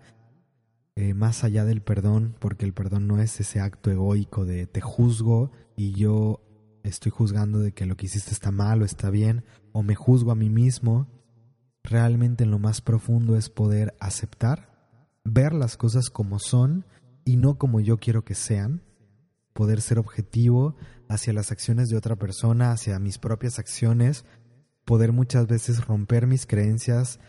eh, 0.95 1.13
más 1.13 1.43
allá 1.43 1.65
del 1.65 1.81
perdón, 1.81 2.35
porque 2.39 2.65
el 2.65 2.73
perdón 2.73 3.07
no 3.07 3.19
es 3.19 3.41
ese 3.41 3.59
acto 3.59 3.91
egoico 3.91 4.45
de 4.45 4.67
te 4.67 4.79
juzgo 4.79 5.51
y 5.75 5.91
yo 5.91 6.46
estoy 6.89 7.11
juzgando 7.11 7.59
de 7.59 7.71
que 7.71 7.85
lo 7.85 7.95
que 7.95 8.05
hiciste 8.07 8.31
está 8.31 8.51
mal 8.51 8.81
o 8.81 8.85
está 8.85 9.09
bien, 9.09 9.43
o 9.71 9.83
me 9.83 9.95
juzgo 9.95 10.31
a 10.31 10.35
mí 10.35 10.49
mismo, 10.49 11.07
realmente 11.83 12.43
en 12.43 12.51
lo 12.51 12.59
más 12.59 12.81
profundo 12.81 13.37
es 13.37 13.49
poder 13.49 13.95
aceptar, 13.99 14.69
ver 15.23 15.53
las 15.53 15.77
cosas 15.77 16.09
como 16.09 16.39
son 16.39 16.85
y 17.25 17.37
no 17.37 17.57
como 17.57 17.79
yo 17.79 17.97
quiero 17.97 18.23
que 18.23 18.35
sean, 18.35 18.81
poder 19.53 19.81
ser 19.81 19.99
objetivo 19.99 20.75
hacia 21.09 21.33
las 21.33 21.51
acciones 21.51 21.89
de 21.89 21.97
otra 21.97 22.15
persona, 22.15 22.71
hacia 22.71 22.99
mis 22.99 23.17
propias 23.17 23.59
acciones, 23.59 24.25
poder 24.85 25.11
muchas 25.11 25.47
veces 25.47 25.85
romper 25.85 26.27
mis 26.27 26.45
creencias 26.45 27.19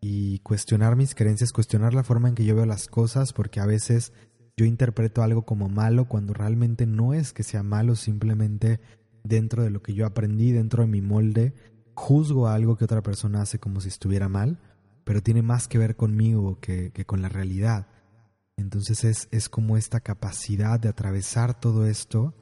y 0.00 0.40
cuestionar 0.40 0.96
mis 0.96 1.14
creencias, 1.14 1.52
cuestionar 1.52 1.94
la 1.94 2.04
forma 2.04 2.28
en 2.28 2.34
que 2.34 2.44
yo 2.44 2.54
veo 2.54 2.66
las 2.66 2.88
cosas, 2.88 3.32
porque 3.32 3.60
a 3.60 3.66
veces 3.66 4.12
yo 4.56 4.64
interpreto 4.64 5.22
algo 5.22 5.44
como 5.44 5.68
malo 5.68 6.06
cuando 6.06 6.32
realmente 6.32 6.86
no 6.86 7.14
es 7.14 7.32
que 7.32 7.42
sea 7.42 7.62
malo, 7.62 7.94
simplemente 7.94 8.80
dentro 9.26 9.62
de 9.62 9.70
lo 9.70 9.82
que 9.82 9.94
yo 9.94 10.06
aprendí, 10.06 10.52
dentro 10.52 10.82
de 10.82 10.88
mi 10.88 11.00
molde, 11.00 11.54
juzgo 11.94 12.48
algo 12.48 12.76
que 12.76 12.84
otra 12.84 13.02
persona 13.02 13.42
hace 13.42 13.58
como 13.58 13.80
si 13.80 13.88
estuviera 13.88 14.28
mal. 14.28 14.58
pero 15.04 15.22
tiene 15.22 15.40
más 15.40 15.68
que 15.68 15.78
ver 15.78 15.94
conmigo 15.94 16.58
que, 16.58 16.90
que 16.90 17.04
con 17.04 17.22
la 17.22 17.28
realidad. 17.28 17.86
Entonces 18.56 19.04
es, 19.04 19.28
es 19.30 19.48
como 19.48 19.76
esta 19.76 20.00
capacidad 20.00 20.80
de 20.80 20.88
atravesar 20.88 21.60
todo 21.60 21.86
esto, 21.86 22.34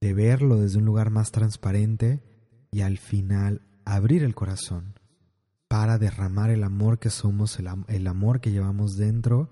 de 0.00 0.14
verlo 0.14 0.60
desde 0.60 0.78
un 0.78 0.84
lugar 0.84 1.10
más 1.10 1.32
transparente 1.32 2.22
y 2.70 2.82
al 2.82 2.98
final 2.98 3.62
abrir 3.84 4.22
el 4.22 4.34
corazón 4.34 4.94
para 5.68 5.98
derramar 5.98 6.50
el 6.50 6.62
amor 6.62 6.98
que 6.98 7.10
somos, 7.10 7.58
el, 7.58 8.06
amor 8.06 8.40
que 8.40 8.50
llevamos 8.52 8.96
dentro 8.96 9.50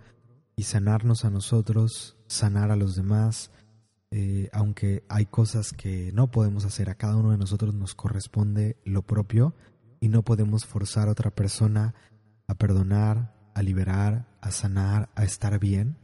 y 0.57 0.64
sanarnos 0.64 1.24
a 1.24 1.30
nosotros, 1.30 2.16
sanar 2.26 2.70
a 2.70 2.76
los 2.76 2.95
demás, 2.95 3.51
eh, 4.17 4.49
aunque 4.53 5.03
hay 5.09 5.27
cosas 5.27 5.73
que 5.73 6.12
no 6.12 6.31
podemos 6.31 6.65
hacer, 6.65 6.89
a 6.89 6.95
cada 6.95 7.17
uno 7.17 7.33
de 7.33 7.37
nosotros 7.37 7.75
nos 7.75 7.97
corresponde 7.97 8.77
lo 8.85 9.03
propio 9.03 9.57
y 9.99 10.09
no 10.09 10.23
podemos 10.23 10.67
forzar 10.67 11.09
a 11.09 11.11
otra 11.11 11.33
persona 11.33 11.97
a 12.47 12.55
perdonar, 12.55 13.35
a 13.57 13.62
liberar, 13.65 14.29
a 14.41 14.53
sanar, 14.53 15.11
a 15.17 15.25
estar 15.25 15.59
bien. 15.59 15.99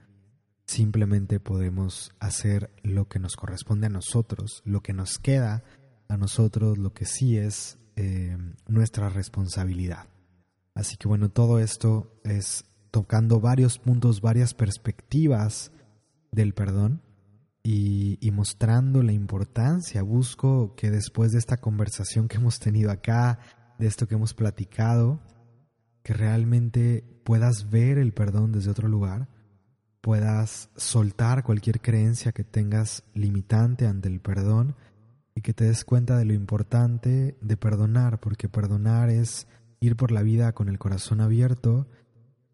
Simplemente 0.67 1.39
podemos 1.39 2.11
hacer 2.19 2.73
lo 2.83 3.07
que 3.07 3.21
nos 3.21 3.37
corresponde 3.37 3.87
a 3.87 3.91
nosotros, 3.91 4.61
lo 4.65 4.83
que 4.83 4.93
nos 4.93 5.21
queda 5.21 5.63
a 6.09 6.17
nosotros, 6.17 6.79
lo 6.79 6.93
que 6.93 7.05
sí 7.05 7.39
es 7.39 7.79
eh, 7.95 8.37
nuestra 8.67 9.09
responsabilidad. 9.09 10.09
Así 10.75 10.97
que 10.97 11.07
bueno, 11.07 11.29
todo 11.29 11.61
esto 11.61 12.21
es 12.25 12.65
tocando 12.91 13.39
varios 13.39 13.79
puntos, 13.79 14.21
varias 14.21 14.53
perspectivas 14.53 15.71
del 16.33 16.55
perdón 16.55 17.03
y, 17.63 18.31
mostrando 18.33 19.03
la 19.03 19.13
importancia. 19.13 20.03
Busco 20.03 20.75
que 20.75 20.91
después 20.91 21.33
de 21.33 21.39
esta 21.39 21.59
conversación 21.59 22.29
que 22.29 22.37
hemos 22.37 22.59
tenido 22.59 22.91
acá, 22.91 23.39
de 23.79 23.87
esto 23.87 24.07
que 24.07 24.15
hemos 24.15 24.35
platicado, 24.35 25.21
que 26.03 26.15
realmente 26.15 27.05
puedas 27.25 27.71
ver 27.71 27.99
el 27.99 28.13
perdón 28.13 28.53
desde 28.53 28.71
otro 28.71 28.89
lugar, 28.89 29.29
puedas 30.01 30.71
soltar 30.77 31.45
cualquier 31.45 31.81
creencia 31.81 32.33
que 32.33 32.45
tengas 32.45 33.05
limitante 33.15 33.87
ante 33.87 34.09
el 34.09 34.21
perdón 34.21 34.77
y 35.35 35.43
que 35.43 35.53
te 35.53 35.65
des 35.65 35.85
cuenta 35.85 36.17
de 36.17 36.25
lo 36.25 36.33
importante 36.33 37.37
de 37.41 37.57
perdonar, 37.57 38.21
porque 38.21 38.49
perdonar 38.49 39.11
es 39.11 39.47
ir 39.81 39.97
por 39.97 40.11
la 40.13 40.23
vida 40.23 40.53
con 40.53 40.69
el 40.69 40.79
corazón 40.79 41.21
abierto, 41.21 41.87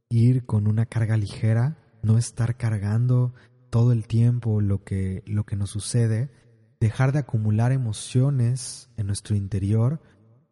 ir 0.08 0.44
con 0.46 0.66
una 0.66 0.86
carga 0.86 1.16
ligera, 1.16 1.78
no 2.02 2.18
estar 2.18 2.56
cargando 2.56 3.34
todo 3.70 3.92
el 3.92 4.06
tiempo 4.06 4.60
lo 4.60 4.84
que, 4.84 5.22
lo 5.26 5.44
que 5.44 5.56
nos 5.56 5.70
sucede, 5.70 6.30
dejar 6.80 7.12
de 7.12 7.20
acumular 7.20 7.72
emociones 7.72 8.90
en 8.96 9.06
nuestro 9.06 9.36
interior, 9.36 10.00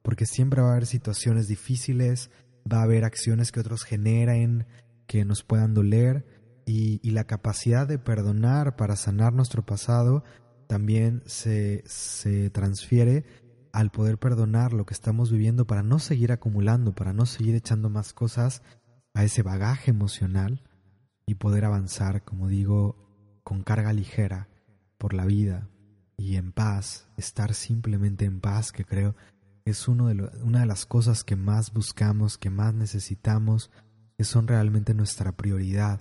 porque 0.02 0.26
siempre 0.26 0.62
va 0.62 0.68
a 0.68 0.72
haber 0.72 0.86
situaciones 0.86 1.48
difíciles, 1.48 2.30
va 2.70 2.78
a 2.78 2.82
haber 2.84 3.04
acciones 3.04 3.52
que 3.52 3.60
otros 3.60 3.84
generen 3.84 4.66
que 5.06 5.24
nos 5.24 5.42
puedan 5.42 5.74
doler 5.74 6.26
y, 6.66 7.00
y 7.02 7.10
la 7.10 7.24
capacidad 7.24 7.86
de 7.86 7.98
perdonar 7.98 8.76
para 8.76 8.96
sanar 8.96 9.32
nuestro 9.32 9.64
pasado 9.64 10.24
también 10.66 11.22
se, 11.26 11.84
se 11.86 12.50
transfiere 12.50 13.24
al 13.72 13.90
poder 13.90 14.18
perdonar 14.18 14.72
lo 14.72 14.86
que 14.86 14.94
estamos 14.94 15.30
viviendo 15.32 15.66
para 15.66 15.82
no 15.82 15.98
seguir 15.98 16.32
acumulando, 16.32 16.94
para 16.94 17.12
no 17.12 17.26
seguir 17.26 17.54
echando 17.54 17.90
más 17.90 18.12
cosas 18.12 18.62
a 19.14 19.24
ese 19.24 19.42
bagaje 19.42 19.90
emocional 19.90 20.62
y 21.26 21.34
poder 21.34 21.64
avanzar, 21.64 22.24
como 22.24 22.48
digo, 22.48 23.03
con 23.44 23.62
carga 23.62 23.92
ligera 23.92 24.48
por 24.98 25.14
la 25.14 25.24
vida 25.26 25.68
y 26.16 26.36
en 26.36 26.52
paz, 26.52 27.08
estar 27.16 27.54
simplemente 27.54 28.24
en 28.24 28.40
paz, 28.40 28.72
que 28.72 28.84
creo 28.84 29.14
es 29.64 29.88
uno 29.88 30.08
de 30.08 30.30
una 30.42 30.60
de 30.60 30.66
las 30.66 30.84
cosas 30.84 31.24
que 31.24 31.36
más 31.36 31.72
buscamos, 31.72 32.36
que 32.36 32.50
más 32.50 32.74
necesitamos, 32.74 33.70
que 34.16 34.24
son 34.24 34.46
realmente 34.46 34.92
nuestra 34.92 35.32
prioridad, 35.32 36.00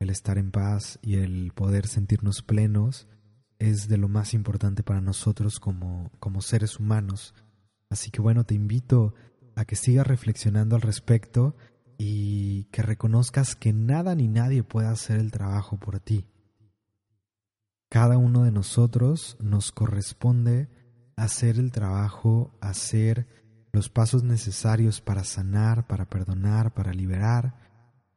el 0.00 0.10
estar 0.10 0.38
en 0.38 0.50
paz 0.50 0.98
y 1.02 1.16
el 1.16 1.52
poder 1.54 1.86
sentirnos 1.86 2.42
plenos 2.42 3.08
es 3.58 3.88
de 3.88 3.96
lo 3.96 4.08
más 4.08 4.34
importante 4.34 4.82
para 4.82 5.00
nosotros 5.00 5.60
como, 5.60 6.10
como 6.18 6.42
seres 6.42 6.78
humanos. 6.78 7.34
Así 7.90 8.10
que 8.10 8.20
bueno, 8.20 8.44
te 8.44 8.54
invito 8.54 9.14
a 9.54 9.64
que 9.64 9.76
sigas 9.76 10.06
reflexionando 10.06 10.76
al 10.76 10.82
respecto 10.82 11.56
y 11.98 12.64
que 12.64 12.82
reconozcas 12.82 13.54
que 13.54 13.72
nada 13.72 14.14
ni 14.14 14.28
nadie 14.28 14.62
puede 14.62 14.88
hacer 14.88 15.18
el 15.18 15.30
trabajo 15.30 15.78
por 15.78 16.00
ti. 16.00 16.26
Cada 17.96 18.18
uno 18.18 18.42
de 18.44 18.52
nosotros 18.52 19.38
nos 19.40 19.72
corresponde 19.72 20.68
hacer 21.16 21.58
el 21.58 21.72
trabajo, 21.72 22.54
hacer 22.60 23.26
los 23.72 23.88
pasos 23.88 24.22
necesarios 24.22 25.00
para 25.00 25.24
sanar, 25.24 25.86
para 25.86 26.04
perdonar, 26.04 26.74
para 26.74 26.92
liberar 26.92 27.56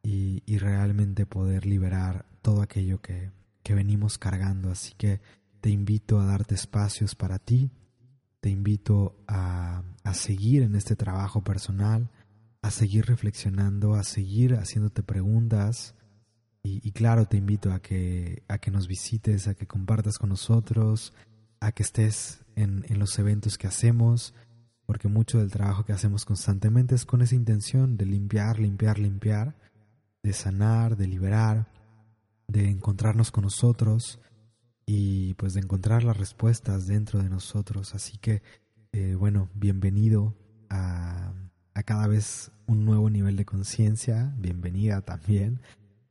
y, 0.02 0.42
y 0.44 0.58
realmente 0.58 1.24
poder 1.24 1.64
liberar 1.64 2.26
todo 2.42 2.60
aquello 2.60 3.00
que, 3.00 3.32
que 3.62 3.72
venimos 3.72 4.18
cargando. 4.18 4.70
Así 4.70 4.92
que 4.98 5.22
te 5.62 5.70
invito 5.70 6.20
a 6.20 6.26
darte 6.26 6.56
espacios 6.56 7.14
para 7.14 7.38
ti, 7.38 7.70
te 8.40 8.50
invito 8.50 9.24
a, 9.26 9.82
a 10.04 10.12
seguir 10.12 10.60
en 10.60 10.76
este 10.76 10.94
trabajo 10.94 11.42
personal, 11.42 12.10
a 12.60 12.70
seguir 12.70 13.06
reflexionando, 13.06 13.94
a 13.94 14.02
seguir 14.02 14.56
haciéndote 14.56 15.02
preguntas. 15.02 15.94
Y, 16.62 16.92
claro, 16.92 17.24
te 17.24 17.38
invito 17.38 17.72
a 17.72 17.80
que, 17.80 18.42
a 18.48 18.58
que 18.58 18.70
nos 18.70 18.86
visites, 18.86 19.48
a 19.48 19.54
que 19.54 19.66
compartas 19.66 20.18
con 20.18 20.28
nosotros, 20.28 21.14
a 21.58 21.72
que 21.72 21.82
estés 21.82 22.44
en, 22.54 22.84
en 22.88 22.98
los 22.98 23.18
eventos 23.18 23.56
que 23.56 23.66
hacemos, 23.66 24.34
porque 24.84 25.08
mucho 25.08 25.38
del 25.38 25.50
trabajo 25.50 25.84
que 25.84 25.94
hacemos 25.94 26.26
constantemente 26.26 26.94
es 26.94 27.06
con 27.06 27.22
esa 27.22 27.34
intención 27.34 27.96
de 27.96 28.04
limpiar, 28.04 28.58
limpiar, 28.58 28.98
limpiar, 28.98 29.56
de 30.22 30.34
sanar, 30.34 30.98
de 30.98 31.06
liberar, 31.06 31.72
de 32.46 32.68
encontrarnos 32.68 33.30
con 33.30 33.44
nosotros 33.44 34.20
y 34.84 35.32
pues 35.34 35.54
de 35.54 35.60
encontrar 35.60 36.04
las 36.04 36.18
respuestas 36.18 36.86
dentro 36.86 37.22
de 37.22 37.30
nosotros. 37.30 37.94
Así 37.94 38.18
que, 38.18 38.42
eh, 38.92 39.14
bueno, 39.14 39.48
bienvenido 39.54 40.34
a, 40.68 41.32
a, 41.72 41.82
cada 41.84 42.06
vez 42.06 42.52
un 42.66 42.84
nuevo 42.84 43.08
nivel 43.08 43.36
de 43.36 43.46
conciencia, 43.46 44.34
bienvenida 44.36 45.00
también 45.00 45.60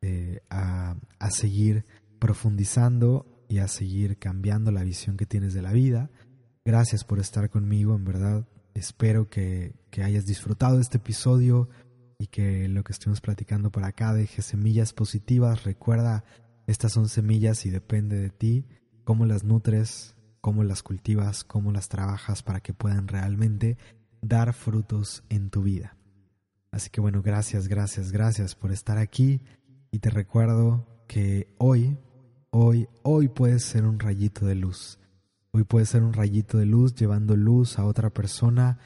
eh, 0.01 0.41
a, 0.49 0.95
a 1.19 1.31
seguir 1.31 1.85
profundizando 2.19 3.25
y 3.47 3.59
a 3.59 3.67
seguir 3.67 4.17
cambiando 4.17 4.71
la 4.71 4.83
visión 4.83 5.17
que 5.17 5.25
tienes 5.25 5.53
de 5.53 5.61
la 5.61 5.73
vida. 5.73 6.09
Gracias 6.63 7.03
por 7.03 7.19
estar 7.19 7.49
conmigo, 7.49 7.95
en 7.95 8.05
verdad. 8.05 8.47
Espero 8.73 9.29
que, 9.29 9.75
que 9.89 10.03
hayas 10.03 10.25
disfrutado 10.25 10.79
este 10.79 10.97
episodio 10.97 11.69
y 12.19 12.27
que 12.27 12.67
lo 12.67 12.83
que 12.83 12.91
estemos 12.91 13.21
platicando 13.21 13.71
por 13.71 13.83
acá 13.83 14.13
deje 14.13 14.41
semillas 14.41 14.93
positivas. 14.93 15.63
Recuerda, 15.63 16.23
estas 16.67 16.91
son 16.91 17.09
semillas 17.09 17.65
y 17.65 17.71
depende 17.71 18.17
de 18.17 18.29
ti 18.29 18.67
cómo 19.03 19.25
las 19.25 19.43
nutres, 19.43 20.15
cómo 20.41 20.63
las 20.63 20.83
cultivas, 20.83 21.43
cómo 21.43 21.71
las 21.71 21.89
trabajas 21.89 22.43
para 22.43 22.59
que 22.59 22.73
puedan 22.73 23.07
realmente 23.07 23.77
dar 24.21 24.53
frutos 24.53 25.23
en 25.29 25.49
tu 25.49 25.63
vida. 25.63 25.97
Así 26.71 26.89
que 26.91 27.01
bueno, 27.01 27.23
gracias, 27.23 27.67
gracias, 27.67 28.11
gracias 28.11 28.53
por 28.53 28.71
estar 28.71 28.99
aquí 28.99 29.41
y 29.91 29.99
te 29.99 30.09
recuerdo 30.09 30.85
que 31.07 31.47
hoy, 31.57 31.97
hoy, 32.51 32.87
hoy 33.03 33.27
puedes 33.27 33.63
ser 33.63 33.85
un 33.85 33.99
rayito 33.99 34.45
de 34.45 34.55
luz. 34.55 34.99
Hoy 35.51 35.63
puedes 35.63 35.89
ser 35.89 36.03
un 36.03 36.13
rayito 36.13 36.57
de 36.57 36.65
luz 36.65 36.93
llevando 36.95 37.35
luz 37.35 37.79
a 37.79 37.85
otra 37.85 38.11
persona 38.11 38.77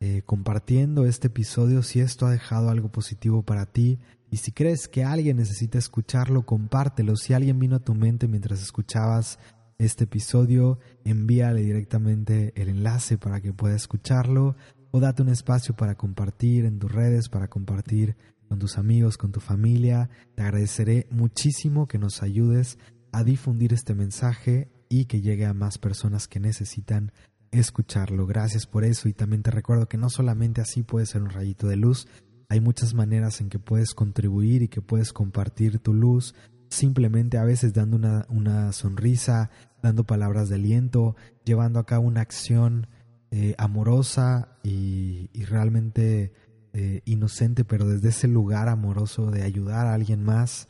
eh, 0.00 0.22
compartiendo 0.24 1.04
este 1.04 1.26
episodio 1.26 1.82
si 1.82 2.00
esto 2.00 2.26
ha 2.26 2.30
dejado 2.30 2.70
algo 2.70 2.90
positivo 2.90 3.42
para 3.42 3.66
ti 3.66 3.98
y 4.30 4.38
si 4.38 4.50
crees 4.52 4.88
que 4.88 5.04
alguien 5.04 5.36
necesita 5.36 5.78
escucharlo, 5.78 6.46
compártelo. 6.46 7.16
Si 7.16 7.34
alguien 7.34 7.58
vino 7.58 7.76
a 7.76 7.84
tu 7.84 7.94
mente 7.94 8.28
mientras 8.28 8.62
escuchabas 8.62 9.38
este 9.78 10.04
episodio, 10.04 10.78
envíale 11.04 11.62
directamente 11.62 12.52
el 12.54 12.68
enlace 12.68 13.18
para 13.18 13.40
que 13.40 13.52
pueda 13.52 13.76
escucharlo 13.76 14.56
o 14.90 15.00
date 15.00 15.22
un 15.22 15.28
espacio 15.28 15.74
para 15.74 15.94
compartir 15.96 16.64
en 16.64 16.78
tus 16.78 16.90
redes, 16.92 17.28
para 17.28 17.48
compartir 17.48 18.16
con 18.50 18.58
tus 18.58 18.78
amigos, 18.78 19.16
con 19.16 19.30
tu 19.30 19.38
familia. 19.38 20.10
Te 20.34 20.42
agradeceré 20.42 21.06
muchísimo 21.08 21.86
que 21.86 21.98
nos 21.98 22.20
ayudes 22.20 22.78
a 23.12 23.22
difundir 23.22 23.72
este 23.72 23.94
mensaje 23.94 24.72
y 24.88 25.04
que 25.04 25.20
llegue 25.20 25.46
a 25.46 25.54
más 25.54 25.78
personas 25.78 26.26
que 26.26 26.40
necesitan 26.40 27.12
escucharlo. 27.52 28.26
Gracias 28.26 28.66
por 28.66 28.82
eso 28.82 29.08
y 29.08 29.12
también 29.12 29.44
te 29.44 29.52
recuerdo 29.52 29.86
que 29.86 29.98
no 29.98 30.10
solamente 30.10 30.60
así 30.60 30.82
puede 30.82 31.06
ser 31.06 31.22
un 31.22 31.30
rayito 31.30 31.68
de 31.68 31.76
luz, 31.76 32.08
hay 32.48 32.58
muchas 32.60 32.92
maneras 32.92 33.40
en 33.40 33.50
que 33.50 33.60
puedes 33.60 33.94
contribuir 33.94 34.62
y 34.62 34.68
que 34.68 34.82
puedes 34.82 35.12
compartir 35.12 35.78
tu 35.78 35.94
luz, 35.94 36.34
simplemente 36.70 37.38
a 37.38 37.44
veces 37.44 37.72
dando 37.72 37.96
una, 37.96 38.26
una 38.28 38.72
sonrisa, 38.72 39.50
dando 39.80 40.02
palabras 40.02 40.48
de 40.48 40.56
aliento, 40.56 41.14
llevando 41.44 41.78
a 41.78 41.86
cabo 41.86 42.08
una 42.08 42.22
acción 42.22 42.88
eh, 43.30 43.54
amorosa 43.58 44.58
y, 44.64 45.30
y 45.32 45.44
realmente 45.44 46.32
eh, 46.72 47.02
inocente, 47.04 47.64
pero 47.64 47.86
desde 47.86 48.10
ese 48.10 48.28
lugar 48.28 48.68
amoroso 48.68 49.30
de 49.32 49.42
ayudar 49.42 49.88
a 49.88 49.94
alguien 49.94 50.22
más, 50.22 50.68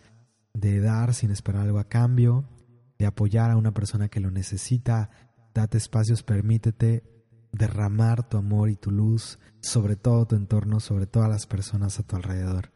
de 0.54 0.80
dar 0.80 1.12
sin 1.12 1.30
esperar 1.30 1.62
algo 1.62 1.78
a 1.78 1.88
cambio, 1.88 2.48
de 2.98 3.04
apoyar 3.06 3.50
a 3.50 3.56
una 3.56 3.72
persona 3.72 4.08
que 4.08 4.20
lo 4.20 4.30
necesita, 4.30 5.10
date 5.54 5.76
espacios, 5.76 6.22
permítete 6.22 7.04
derramar 7.52 8.28
tu 8.28 8.38
amor 8.38 8.70
y 8.70 8.76
tu 8.76 8.90
luz 8.90 9.38
sobre 9.60 9.96
todo 9.96 10.26
tu 10.26 10.36
entorno, 10.36 10.80
sobre 10.80 11.06
todas 11.06 11.28
las 11.28 11.46
personas 11.46 11.98
a 11.98 12.02
tu 12.02 12.16
alrededor. 12.16 12.72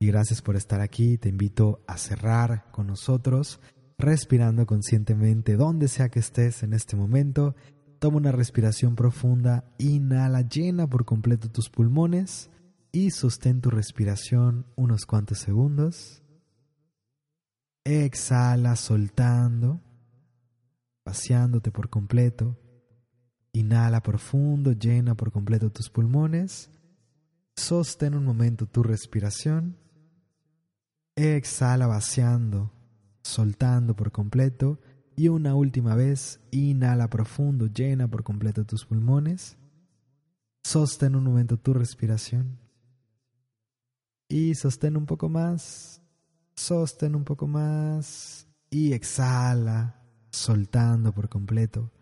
Y 0.00 0.08
gracias 0.08 0.42
por 0.42 0.56
estar 0.56 0.80
aquí. 0.80 1.18
Te 1.18 1.28
invito 1.28 1.84
a 1.86 1.96
cerrar 1.98 2.70
con 2.72 2.88
nosotros, 2.88 3.60
respirando 3.96 4.66
conscientemente 4.66 5.56
donde 5.56 5.86
sea 5.86 6.08
que 6.08 6.18
estés 6.18 6.64
en 6.64 6.72
este 6.72 6.96
momento. 6.96 7.54
Toma 8.00 8.16
una 8.16 8.32
respiración 8.32 8.96
profunda, 8.96 9.64
inhala, 9.78 10.42
llena 10.42 10.88
por 10.88 11.04
completo 11.04 11.48
tus 11.48 11.70
pulmones 11.70 12.50
y 12.96 13.10
sostén 13.10 13.60
tu 13.60 13.68
respiración 13.68 14.64
unos 14.74 15.04
cuantos 15.04 15.38
segundos. 15.38 16.22
Exhala 17.84 18.74
soltando, 18.74 19.82
vaciándote 21.04 21.70
por 21.70 21.90
completo. 21.90 22.56
Inhala 23.52 24.02
profundo, 24.02 24.72
llena 24.72 25.14
por 25.14 25.30
completo 25.30 25.70
tus 25.70 25.90
pulmones. 25.90 26.70
Sostén 27.54 28.14
un 28.14 28.24
momento 28.24 28.66
tu 28.66 28.82
respiración. 28.82 29.76
Exhala 31.16 31.86
vaciando, 31.86 32.72
soltando 33.22 33.94
por 33.94 34.10
completo. 34.10 34.80
Y 35.16 35.28
una 35.28 35.54
última 35.54 35.96
vez, 35.96 36.40
inhala 36.50 37.10
profundo, 37.10 37.66
llena 37.66 38.08
por 38.08 38.24
completo 38.24 38.64
tus 38.64 38.86
pulmones. 38.86 39.58
Sostén 40.64 41.14
un 41.14 41.24
momento 41.24 41.58
tu 41.58 41.74
respiración. 41.74 42.65
Y 44.28 44.54
sostén 44.54 44.96
un 44.96 45.06
poco 45.06 45.28
más. 45.28 46.02
Sostén 46.54 47.14
un 47.14 47.24
poco 47.24 47.46
más. 47.46 48.48
Y 48.70 48.92
exhala, 48.92 50.02
soltando 50.30 51.12
por 51.12 51.28
completo. 51.28 51.92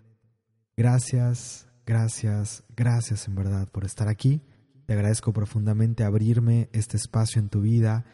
Gracias, 0.76 1.68
gracias, 1.86 2.64
gracias 2.74 3.28
en 3.28 3.34
verdad 3.34 3.68
por 3.68 3.84
estar 3.84 4.08
aquí. 4.08 4.42
Te 4.86 4.94
agradezco 4.94 5.32
profundamente 5.32 6.04
abrirme 6.04 6.68
este 6.72 6.96
espacio 6.96 7.40
en 7.40 7.48
tu 7.48 7.60
vida. 7.60 8.04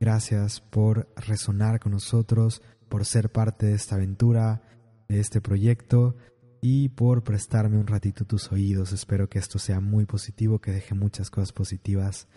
Gracias 0.00 0.60
por 0.60 1.12
resonar 1.16 1.80
con 1.80 1.92
nosotros, 1.92 2.62
por 2.88 3.04
ser 3.04 3.30
parte 3.30 3.66
de 3.66 3.74
esta 3.74 3.96
aventura, 3.96 4.62
de 5.08 5.20
este 5.20 5.40
proyecto 5.40 6.16
y 6.60 6.88
por 6.90 7.22
prestarme 7.22 7.78
un 7.78 7.86
ratito 7.86 8.24
tus 8.24 8.50
oídos. 8.50 8.92
Espero 8.92 9.28
que 9.28 9.38
esto 9.38 9.58
sea 9.58 9.80
muy 9.80 10.06
positivo, 10.06 10.60
que 10.60 10.72
deje 10.72 10.94
muchas 10.94 11.30
cosas 11.30 11.52
positivas 11.52 12.28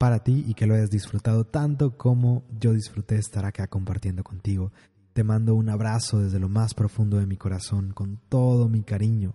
para 0.00 0.20
ti 0.20 0.46
y 0.48 0.54
que 0.54 0.66
lo 0.66 0.74
hayas 0.74 0.88
disfrutado 0.88 1.44
tanto 1.44 1.98
como 1.98 2.42
yo 2.58 2.72
disfruté 2.72 3.16
estar 3.16 3.44
acá 3.44 3.66
compartiendo 3.66 4.24
contigo. 4.24 4.72
Te 5.12 5.24
mando 5.24 5.54
un 5.54 5.68
abrazo 5.68 6.20
desde 6.20 6.40
lo 6.40 6.48
más 6.48 6.72
profundo 6.72 7.18
de 7.18 7.26
mi 7.26 7.36
corazón, 7.36 7.92
con 7.92 8.18
todo 8.30 8.70
mi 8.70 8.82
cariño 8.82 9.34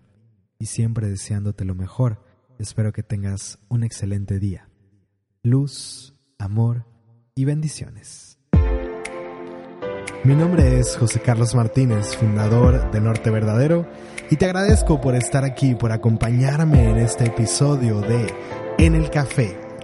y 0.57 0.65
siempre 0.65 1.07
deseándote 1.07 1.65
lo 1.65 1.75
mejor. 1.75 2.19
Espero 2.57 2.93
que 2.93 3.03
tengas 3.03 3.59
un 3.69 3.83
excelente 3.83 4.39
día. 4.39 4.67
Luz, 5.43 6.15
amor 6.39 6.87
y 7.35 7.45
bendiciones. 7.45 8.39
Mi 10.23 10.33
nombre 10.33 10.79
es 10.79 10.97
José 10.97 11.19
Carlos 11.19 11.53
Martínez, 11.53 12.15
fundador 12.17 12.89
de 12.89 13.01
Norte 13.01 13.29
Verdadero, 13.29 13.87
y 14.31 14.37
te 14.37 14.45
agradezco 14.45 14.99
por 14.99 15.13
estar 15.13 15.43
aquí, 15.43 15.75
por 15.75 15.91
acompañarme 15.91 16.89
en 16.89 16.97
este 16.97 17.25
episodio 17.25 18.01
de 18.01 18.33
En 18.79 18.95
el 18.95 19.11
Café 19.11 19.64